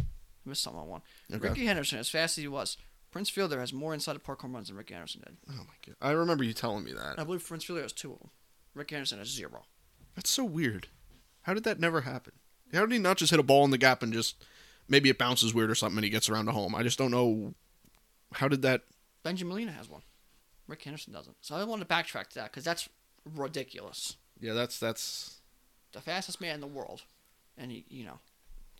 [0.00, 0.04] I
[0.48, 1.02] missed something on one.
[1.30, 1.48] Okay.
[1.48, 2.78] Rickey Henderson, as fast as he was,
[3.10, 5.36] Prince Fielder has more inside the park home runs than Rickey Henderson did.
[5.50, 5.96] Oh my god!
[6.00, 7.18] I remember you telling me that.
[7.18, 8.30] I believe Prince Fielder has two of them.
[8.74, 9.64] Rickey Henderson has zero.
[10.14, 10.88] That's so weird.
[11.46, 12.32] How did that never happen?
[12.72, 14.44] How did he not just hit a ball in the gap and just
[14.88, 16.74] maybe it bounces weird or something and he gets around to home?
[16.74, 17.54] I just don't know.
[18.32, 18.82] How did that?
[19.22, 20.02] Benjamin Molina has one.
[20.66, 21.36] Rick Henderson doesn't.
[21.42, 22.88] So I wanted to backtrack to that because that's
[23.36, 24.16] ridiculous.
[24.40, 25.40] Yeah, that's that's
[25.92, 27.02] The fastest man in the world,
[27.56, 28.18] and he, you know,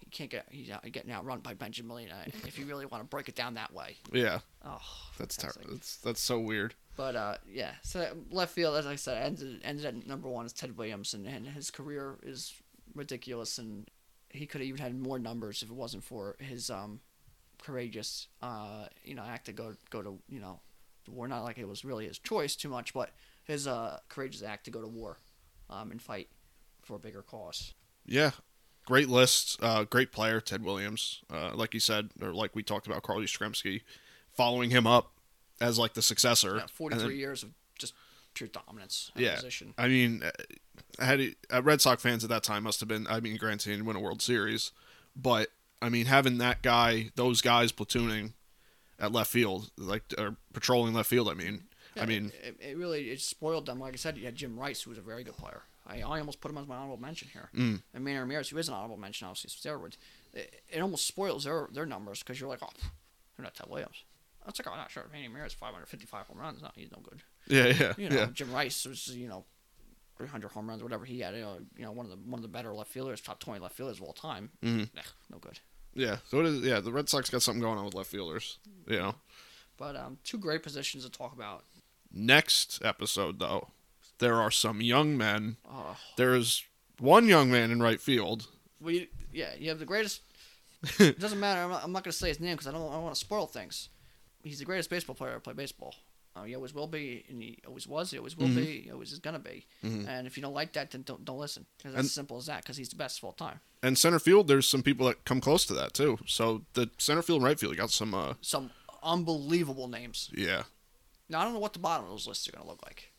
[0.01, 2.17] he can't get he's out, getting outrun by Benjamin Molina.
[2.27, 3.97] if you really want to break it down that way.
[4.13, 4.41] yeah.
[4.65, 4.81] Oh,
[5.19, 5.61] That's terrible.
[5.71, 6.75] That's that's so weird.
[6.97, 7.73] But uh, yeah.
[7.83, 11.27] So left field, as I said, ended ended at number one is Ted Williams, and,
[11.47, 12.55] his career is
[12.95, 13.89] ridiculous, and
[14.31, 17.01] he could have even had more numbers if it wasn't for his um
[17.63, 20.61] courageous uh you know act to go go to you know
[21.05, 21.29] the war.
[21.29, 23.11] Not like it was really his choice too much, but
[23.45, 25.19] his uh courageous act to go to war,
[25.69, 26.29] um and fight
[26.83, 27.75] for a bigger cause.
[28.07, 28.31] Yeah,
[28.87, 29.59] great list.
[29.61, 31.23] Uh, great player, Ted Williams.
[31.29, 33.83] Uh, like you said, or like we talked about, Carl Yastrzemski,
[34.33, 35.16] following him up
[35.61, 36.57] as like the successor.
[36.57, 37.95] Yeah, forty three then- years of just
[38.35, 39.35] pure dominance Yeah.
[39.37, 39.75] position.
[39.79, 40.31] I mean, uh,
[41.03, 43.07] had he, uh, Red Sox fans at that time must have been.
[43.07, 44.73] I mean, granted, he didn't win a World Series,
[45.15, 45.51] but
[45.81, 48.33] I mean, having that guy, those guys platooning
[48.99, 51.29] at left field, like or patrolling left field.
[51.29, 51.65] I mean,
[51.99, 53.79] I mean, it, it really it spoiled them.
[53.79, 55.63] Like I said, you had Jim Rice, who was a very good player.
[55.87, 57.49] I, I almost put him as my honorable mention here.
[57.55, 57.83] Mm.
[57.95, 59.97] And Manny Ramirez, who is an honorable mention, obviously, steroids.
[60.35, 62.69] It, it almost spoils their their numbers because you're like, oh,
[63.37, 64.03] they're not Ted Williams.
[64.47, 65.05] That's like, oh, not sure.
[65.13, 66.63] Manny Ramirez, 555 home runs.
[66.63, 67.23] No, he's no good.
[67.49, 68.27] yeah, yeah, You know, yeah.
[68.33, 69.45] Jim Rice was, you know,
[70.17, 71.35] 300 home runs, whatever he had.
[71.35, 73.61] You know, you know, one of the one of the better left fielders, top 20
[73.61, 74.51] left fielders of all time.
[74.65, 74.89] Mhm.
[74.95, 75.59] Nah, no good.
[75.95, 76.61] Yeah, so it is.
[76.61, 78.59] Yeah, the Red Sox got something going on with left fielders.
[78.87, 79.15] You know.
[79.77, 81.65] But um, two great positions to talk about.
[82.13, 83.69] Next episode, though,
[84.19, 85.57] there are some young men.
[85.71, 86.65] Oh, There is
[86.99, 88.47] one young man in right field.
[88.81, 90.23] we yeah, you have the greatest.
[90.99, 91.61] it doesn't matter.
[91.63, 93.15] I'm not, I'm not going to say his name because I don't, I don't want
[93.15, 93.89] to spoil things.
[94.47, 95.95] He's the greatest baseball player to play baseball.
[96.37, 98.11] Uh, he always will be, and he always was.
[98.11, 98.57] He always will Mhm.
[98.57, 98.81] be.
[98.83, 99.67] He always is going to be.
[99.83, 100.07] Mhm.
[100.07, 101.65] And if you don't like that, then don't don't listen.
[101.83, 102.63] 'Cause it's as simple as that.
[102.63, 103.61] Because he's the best of all time.
[103.83, 106.19] And center field, there's some people that come close to that too.
[106.27, 108.13] So the center field and right field got some.
[108.15, 108.71] uh Some
[109.03, 110.31] unbelievable names.
[110.35, 110.65] Yeah,
[111.29, 113.13] Now I don't know what the bottom of those lists are going to look like,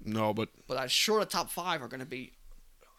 [0.00, 2.32] no, but but I'm sure the top five are going to be.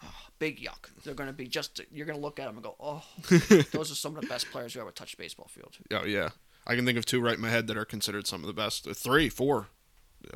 [0.03, 0.89] oh, big yuck.
[1.03, 1.81] They're going to be just.
[1.91, 3.03] You're going to look at them and go, "Oh,
[3.71, 6.29] those are some of the best players who ever touched baseball field." oh yeah,
[6.67, 8.53] I can think of two right in my head that are considered some of the
[8.53, 8.87] best.
[8.95, 9.67] Three, four,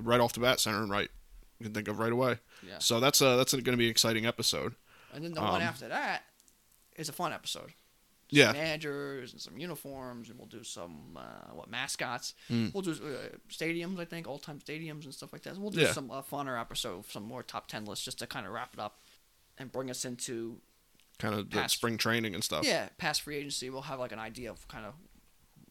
[0.02, 1.10] right off the bat, center and right.
[1.60, 2.38] You can think of right away.
[2.66, 2.78] Yeah.
[2.80, 4.76] So that's a, that's going to be an exciting episode.
[5.14, 6.24] And then the one Um, after that
[6.96, 7.74] is a fun episode.
[8.32, 8.52] Yeah.
[8.52, 12.36] managers and some uniforms, and we'll do some uh, what mascots.
[12.52, 12.72] Mm.
[12.74, 15.56] We'll do uh, stadiums, I think, all time stadiums and stuff like that.
[15.56, 15.94] So we'll do Yeah.
[15.94, 18.80] some uh, funner episode, some more top ten lists, just to kind of wrap it
[18.80, 19.00] up
[19.58, 20.62] and bring us into
[21.18, 21.76] Kind of Past.
[21.76, 22.64] spring training and stuff.
[22.66, 23.70] yeah past free agency.
[23.72, 24.94] We'll have like an idea of kind of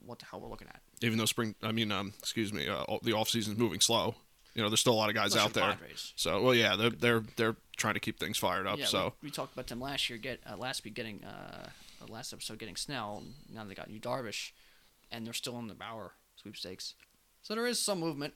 [0.08, 0.80] what the hell we're looking at.
[1.02, 4.14] Even though spring, I mean, um, excuse me, uh, the off season's moving slow.
[4.54, 5.72] you know, there's still a lot of guys out there.
[5.72, 6.12] Padres.
[6.16, 8.78] So, well, yeah, they're they're they're trying to keep things fired up.
[8.78, 10.18] Yeah, so, we, we talked about them last year.
[10.18, 11.68] Get uh, last week getting uh,
[12.08, 13.22] last episode getting Snell.
[13.52, 14.50] Now they got you Darvish,
[15.12, 16.94] and they're still in the Bauer sweepstakes.
[17.42, 18.34] So there is some movement.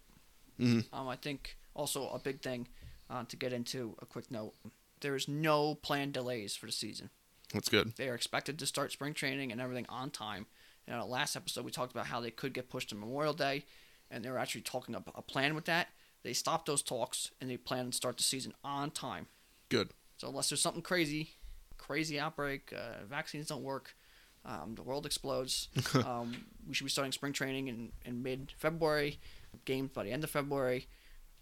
[0.61, 0.85] Mhm.
[0.93, 2.69] Um, I think also a big thing
[3.11, 3.97] uh, to get into.
[4.01, 4.53] A quick note:
[5.01, 7.11] there is no planned delays for the season.
[7.53, 7.95] that's good.
[7.97, 10.47] They are expected to start spring training and everything on time.
[10.87, 13.65] And our last episode, we talked about how they could get pushed to Memorial Day,
[14.11, 15.89] and they were actually talking up a plan with that.
[16.23, 19.27] They stopped those talks and they plan to start the season on time.
[19.69, 19.91] Good.
[20.19, 21.31] So unless there's something crazy,
[21.79, 23.97] crazy outbreak, uh, vaccines don't work,
[24.45, 25.69] um, the world explodes,
[26.07, 29.19] um, we should be starting spring training in, in mid February,
[29.65, 30.87] games by the end of February,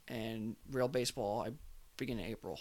[0.08, 1.50] and real baseball I
[1.96, 2.58] begin in April.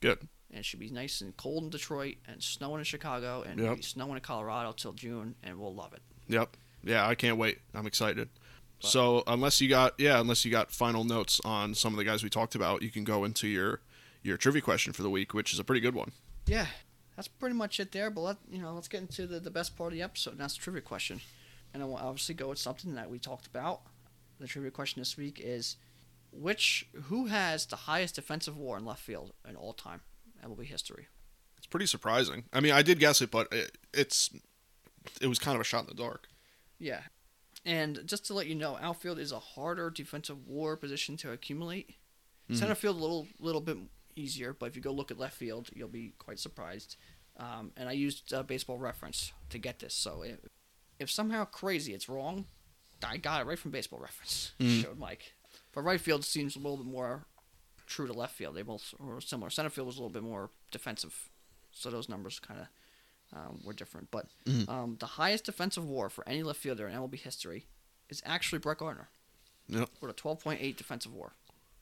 [0.00, 0.26] Good.
[0.50, 3.84] And it should be nice and cold in Detroit and snowing in Chicago and Yep.
[3.84, 6.02] snowing in Colorado till June, and we'll love it.
[6.30, 6.56] Yep.
[6.84, 7.58] Yeah, I can't wait.
[7.74, 8.28] I'm excited.
[8.82, 12.22] So, unless you got yeah, unless you got final notes on some of the guys
[12.22, 13.80] we talked about, you can go into your
[14.22, 16.12] your trivia question for the week, which is a pretty good one.
[16.46, 16.66] Yeah,
[17.14, 18.10] that's pretty much it there.
[18.10, 20.32] But let you know, let's get into the, the best part of the episode.
[20.32, 21.20] And that's the trivia question.
[21.74, 23.82] And I will obviously go with something that we talked about.
[24.38, 25.76] The trivia question this week is,
[26.32, 30.00] which who has the highest defensive WAR in left field in all time
[30.42, 31.08] MLB history?
[31.58, 32.44] It's pretty surprising.
[32.54, 34.30] I mean, I did guess it, but it, it's
[35.20, 36.28] it was kind of a shot in the dark.
[36.78, 37.00] Yeah.
[37.64, 41.96] And just to let you know, outfield is a harder defensive WAR position to accumulate.
[42.52, 43.76] Center field a little little bit
[44.16, 46.96] easier, but if you go look at left field, you'll be quite surprised.
[47.36, 50.38] Um, and I used uh, Baseball Reference to get this, so if,
[50.98, 52.46] if somehow crazy it's wrong,
[53.06, 54.52] I got it right from Baseball Reference.
[54.60, 54.82] Mhm.
[54.82, 55.32] Showed Mike,
[55.72, 57.24] but right field seems a little bit more
[57.86, 58.56] true to left field.
[58.56, 59.48] They both were similar.
[59.50, 61.28] Center field was a little bit more defensive,
[61.70, 62.66] so those numbers kind of
[63.32, 64.10] um, were different.
[64.10, 64.68] But Mhm.
[64.68, 67.66] um, the highest defensive WAR for any left fielder in MLB history
[68.08, 69.08] is actually Brett Gardner
[69.68, 69.88] Yep.
[70.00, 71.34] with a 12.8 defensive WAR.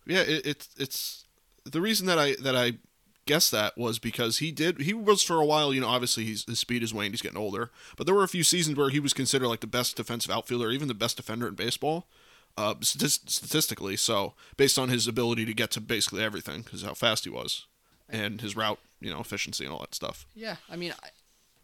[0.06, 1.24] Yeah, it, it's it's
[1.64, 2.78] the reason that I that I
[3.26, 5.72] guessed that was because he did he was for a while.
[5.74, 7.12] You know, obviously he's, his speed is waned.
[7.12, 9.66] He's getting older, but there were a few seasons where he was considered like the
[9.66, 12.08] best defensive outfielder, even the best defender in baseball.
[12.56, 17.22] Uh, statistically, so based on his ability to get to basically everything, because how fast
[17.22, 17.66] he was,
[18.08, 20.26] and his route, you know, efficiency and all that stuff.
[20.34, 20.92] Yeah, I mean,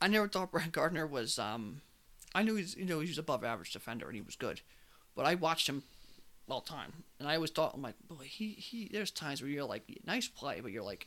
[0.00, 1.38] I, never thought Brett Gardner was.
[1.38, 1.80] Um,
[2.34, 4.60] I knew he's you know he was above average defender and he was good,
[5.14, 5.82] but I watched him
[6.48, 8.88] all the time and I always thought I'm like, boy, he he.
[8.92, 11.06] There's times where you're like, nice play, but you're like,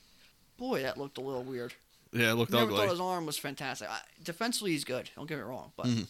[0.57, 1.73] boy, that looked a little weird.
[2.13, 2.77] Yeah, it looked Never ugly.
[2.77, 3.89] thought his arm was fantastic.
[3.89, 5.09] I, defensively, he's good.
[5.15, 6.07] Don't get me wrong, but Mhm.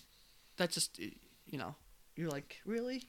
[0.58, 1.76] that just you know,
[2.16, 3.04] you're like, really?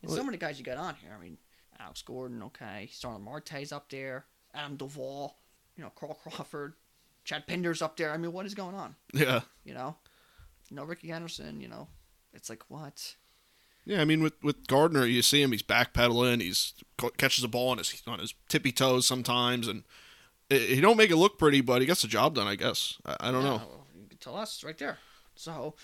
[0.00, 1.36] And Well- some of the guys you got on here, I mean,
[1.78, 5.36] Alex Gordon, okay, Starling Marte's up there, Adam Duvall,
[5.76, 6.74] you know, Carl Crawford,
[7.24, 8.10] Chad Pinder's up there.
[8.12, 8.96] I mean, what is going on?
[9.14, 9.96] Yeah, You know,
[10.70, 11.60] no Rickey Henderson.
[11.60, 11.88] You know,
[12.32, 13.14] it's like what?
[13.84, 15.52] Yeah, I mean with with Gardner, you see him.
[15.52, 16.40] He's backpedaling.
[16.40, 16.72] He's
[17.16, 19.82] catches the ball on his on his tippy toes sometimes, and
[20.48, 22.46] he don't make it look pretty, but he gets the job done.
[22.46, 22.98] I guess.
[23.04, 23.56] I, I don't Yeah, know.
[23.56, 24.98] well, you can tell us right there.
[25.34, 25.74] So,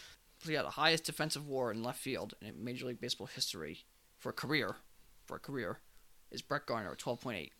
[0.44, 3.84] so yeah, the highest defensive WAR in left field in Major League Baseball history
[4.16, 4.76] for a career,
[5.26, 5.78] for a career,
[6.30, 7.52] is Brett Gardner at twelve point eight.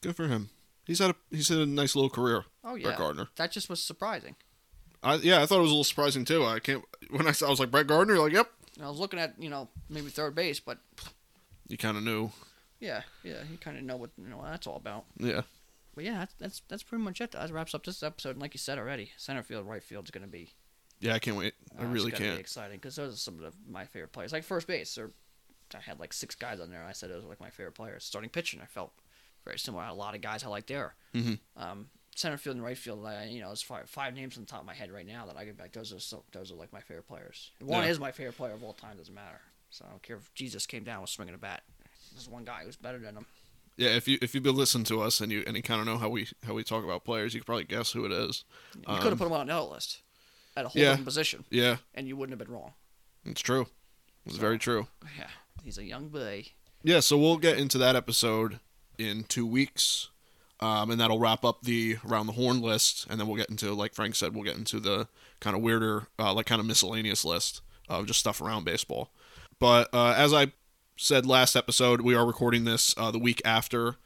[0.00, 0.50] Good for him.
[0.86, 2.44] He's had a he's had a nice little career.
[2.64, 3.28] Oh yeah, Brett Gardner.
[3.36, 4.36] that just was surprising.
[5.02, 6.44] I, yeah, I thought it was a little surprising too.
[6.44, 8.14] I can't when I saw I was like Brett Gardner.
[8.14, 8.50] You're like, yep.
[8.76, 10.78] And I was looking at you know maybe third base, but
[11.68, 12.30] You kind of knew.
[12.80, 15.04] yeah, yeah, you kind of know what you know what that's all about.
[15.18, 15.42] Yeah.
[15.94, 17.32] But yeah, that's that's, that's pretty much it.
[17.32, 18.30] That wraps up this episode.
[18.30, 20.50] And like you said already, center field, right field is going to be
[21.00, 21.54] Yeah, I can't wait.
[21.78, 22.36] I Uh, really it's can't.
[22.36, 24.32] Be exciting because those are some of the, my favorite players.
[24.32, 25.10] Like first base, or
[25.74, 26.82] I had like six guys on there.
[26.88, 28.04] I said those were like my favorite players.
[28.04, 28.92] Starting pitching, I felt
[29.44, 29.84] very similar.
[29.84, 30.94] A lot of guys I like there.
[31.14, 31.38] Mhm.
[31.56, 34.50] Um, center field and right field, I, you know, there's five, five names on the
[34.50, 35.72] top of my head right now that I get back.
[35.72, 37.50] Those are so, those are like my favorite players.
[37.60, 37.88] One Yeah.
[37.90, 38.96] is my favorite player of all time.
[38.98, 39.40] Doesn't matter.
[39.70, 41.62] So I don't care if Jesus came down with swinging a bat.
[42.12, 43.26] There's one guy who's better than him.
[43.78, 45.86] Yeah, if you if you've been listening to us and you and you kind of
[45.86, 48.44] know how we how we talk about players, you could probably guess who it is.
[48.74, 50.02] You could Um, have put him on another list
[50.54, 50.88] at a whole yeah.
[50.90, 52.74] different position, Yeah, and you wouldn't have been wrong.
[53.24, 53.68] it's true.
[54.26, 54.88] It's very true.
[55.18, 55.30] Yeah,
[55.64, 56.44] he's a young boy.
[56.82, 58.60] Yeah, so we'll get into that episode
[58.98, 60.08] in two weeks,
[60.60, 63.72] um, and that'll wrap up the around the horn list, and then we'll get into,
[63.74, 65.08] like Frank said, we'll get into the
[65.40, 69.10] kind of weirder, uh, like kind of miscellaneous list of just stuff around baseball.
[69.58, 70.52] But uh, as I
[70.96, 73.96] said last episode, we are recording this uh, the week after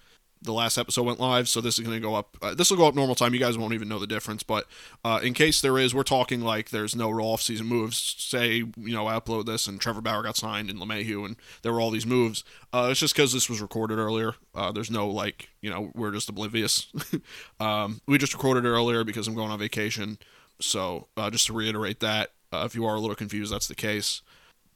[0.43, 2.37] the last episode went live, so this is going to go up.
[2.41, 3.35] Uh, this will go up normal time.
[3.35, 4.67] You guys won't even know the difference, but
[5.05, 8.15] uh, in case there is, we're talking like there's no real off-season moves.
[8.19, 11.73] Say, you know, I upload this and Trevor Bauer got signed and LeMahieu, and there
[11.73, 12.45] were all these moves.
[12.73, 14.35] Uh, it's just because this was recorded earlier.
[14.55, 16.93] Uh, there's no like, you know, we're just oblivious.
[17.61, 20.19] um, we just recorded it earlier because I'm going on vacation.
[20.61, 23.75] So uh, just to reiterate that, uh, if you are a little confused, that's the
[23.75, 24.23] case.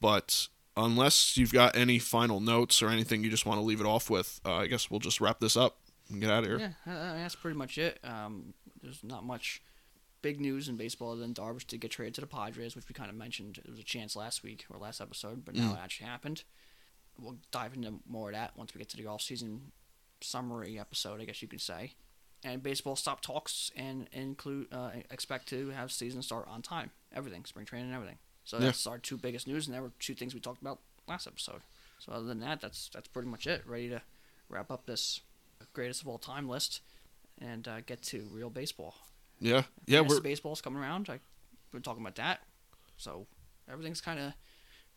[0.01, 3.87] But unless you've got any final notes or anything you just want to leave it
[3.87, 5.79] off with, uh, I guess we'll just wrap this up
[6.09, 6.59] and get out of here.
[6.59, 7.99] Yeah, uh, that's pretty much it.
[8.05, 9.63] Um, there's not much
[10.23, 12.93] big news in baseball other than Darvish did get traded to the Padres, which we
[12.95, 13.59] kind of mentioned.
[13.59, 15.77] It was a chance last week or last episode, but now Mm.
[15.77, 16.45] it actually happened.
[17.19, 19.73] We'll dive into more of that once we get to the off-season
[20.23, 21.95] summary episode, I guess you could say.
[22.43, 26.91] And baseball stop talks and include uh, expect to have season start on time.
[27.13, 28.19] Everything, spring training, and everything.
[28.51, 28.65] So Yeah.
[28.65, 31.63] that's our two biggest news, and there were two things we talked about last episode.
[32.01, 33.65] So other than that, that's that's pretty much it.
[33.65, 34.03] Ready to
[34.49, 35.21] wrap up this
[35.73, 36.81] greatest of all time list
[37.41, 38.97] and uh, get to real baseball.
[39.39, 41.09] Yeah, yeah, we're baseball's coming around.
[41.09, 41.21] I,
[41.73, 42.41] we're talking about that,
[42.97, 43.29] so
[43.71, 44.33] everything's kind of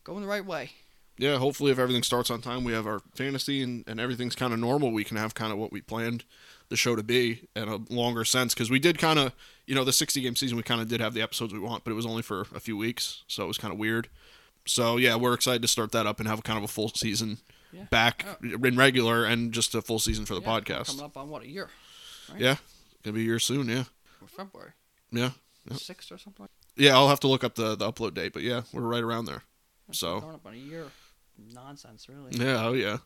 [0.02, 0.72] going the right way.
[1.18, 1.36] Yeah.
[1.38, 4.58] Hopefully, if everything starts on time, we have our fantasy and, and everything's kind of
[4.58, 4.90] normal.
[4.92, 6.24] We can have kind of what we planned
[6.70, 9.32] the show to be in a longer sense because we did kind of,
[9.66, 11.84] you know, the 60 game season, we kind of did have the episodes we want,
[11.84, 14.08] but it was only for a few weeks, so it was kind of weird.
[14.66, 17.36] So yeah, we're excited to start that up and have kind of a full season
[17.70, 17.84] Yeah.
[17.90, 18.36] back Oh.
[18.64, 20.86] in regular and just a full season for the Yeah, podcast.
[20.86, 21.68] coming up on what a year
[22.32, 22.40] right?
[22.40, 22.56] Yeah,
[23.02, 23.68] gonna be a year soon.
[23.68, 23.84] Yeah,
[24.22, 24.70] or February
[25.12, 25.32] yeah,
[25.70, 25.78] Yep.
[25.80, 26.44] sixth or something.
[26.44, 26.94] Like yeah.
[26.94, 29.42] I'll have to look up the the upload date, but yeah, we're right around there.
[29.92, 30.86] So- coming up on a year,
[31.52, 32.30] nonsense really.
[32.32, 32.98] Yeah, oh yeah.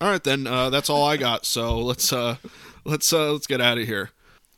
[0.00, 1.44] All right then, uh, that's all I got.
[1.44, 2.36] So let's uh,
[2.84, 4.10] let's uh, let's get out of here.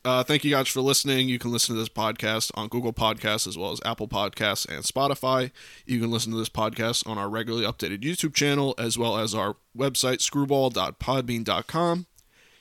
[0.04, 1.28] Uh, thank you guys for listening.
[1.28, 4.84] You can listen to this podcast on Google Podcasts as well as Apple Podcasts and
[4.84, 5.52] Spotify.
[5.86, 9.32] You can listen to this podcast on our regularly updated YouTube channel as well as
[9.32, 12.06] our website screwball.podbean.com.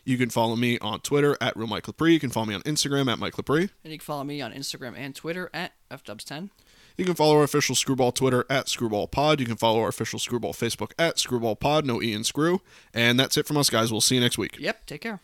[0.04, 2.12] You can follow me on Twitter at real Mike Lepre.
[2.12, 3.70] You can follow me on Instagram at Mike Lepre.
[3.84, 6.50] And you can follow me on Instagram and Twitter at fdubs10.
[6.98, 9.40] You can follow our official Screwball Twitter at Screwball Pod.
[9.40, 11.86] You can follow our official Screwball Facebook at Screwball Pod.
[11.86, 12.62] No E and Screw.
[12.94, 13.92] And that's it from us, guys.
[13.92, 14.58] We'll see you next week.
[14.60, 14.86] Yep.
[14.86, 15.22] Take care.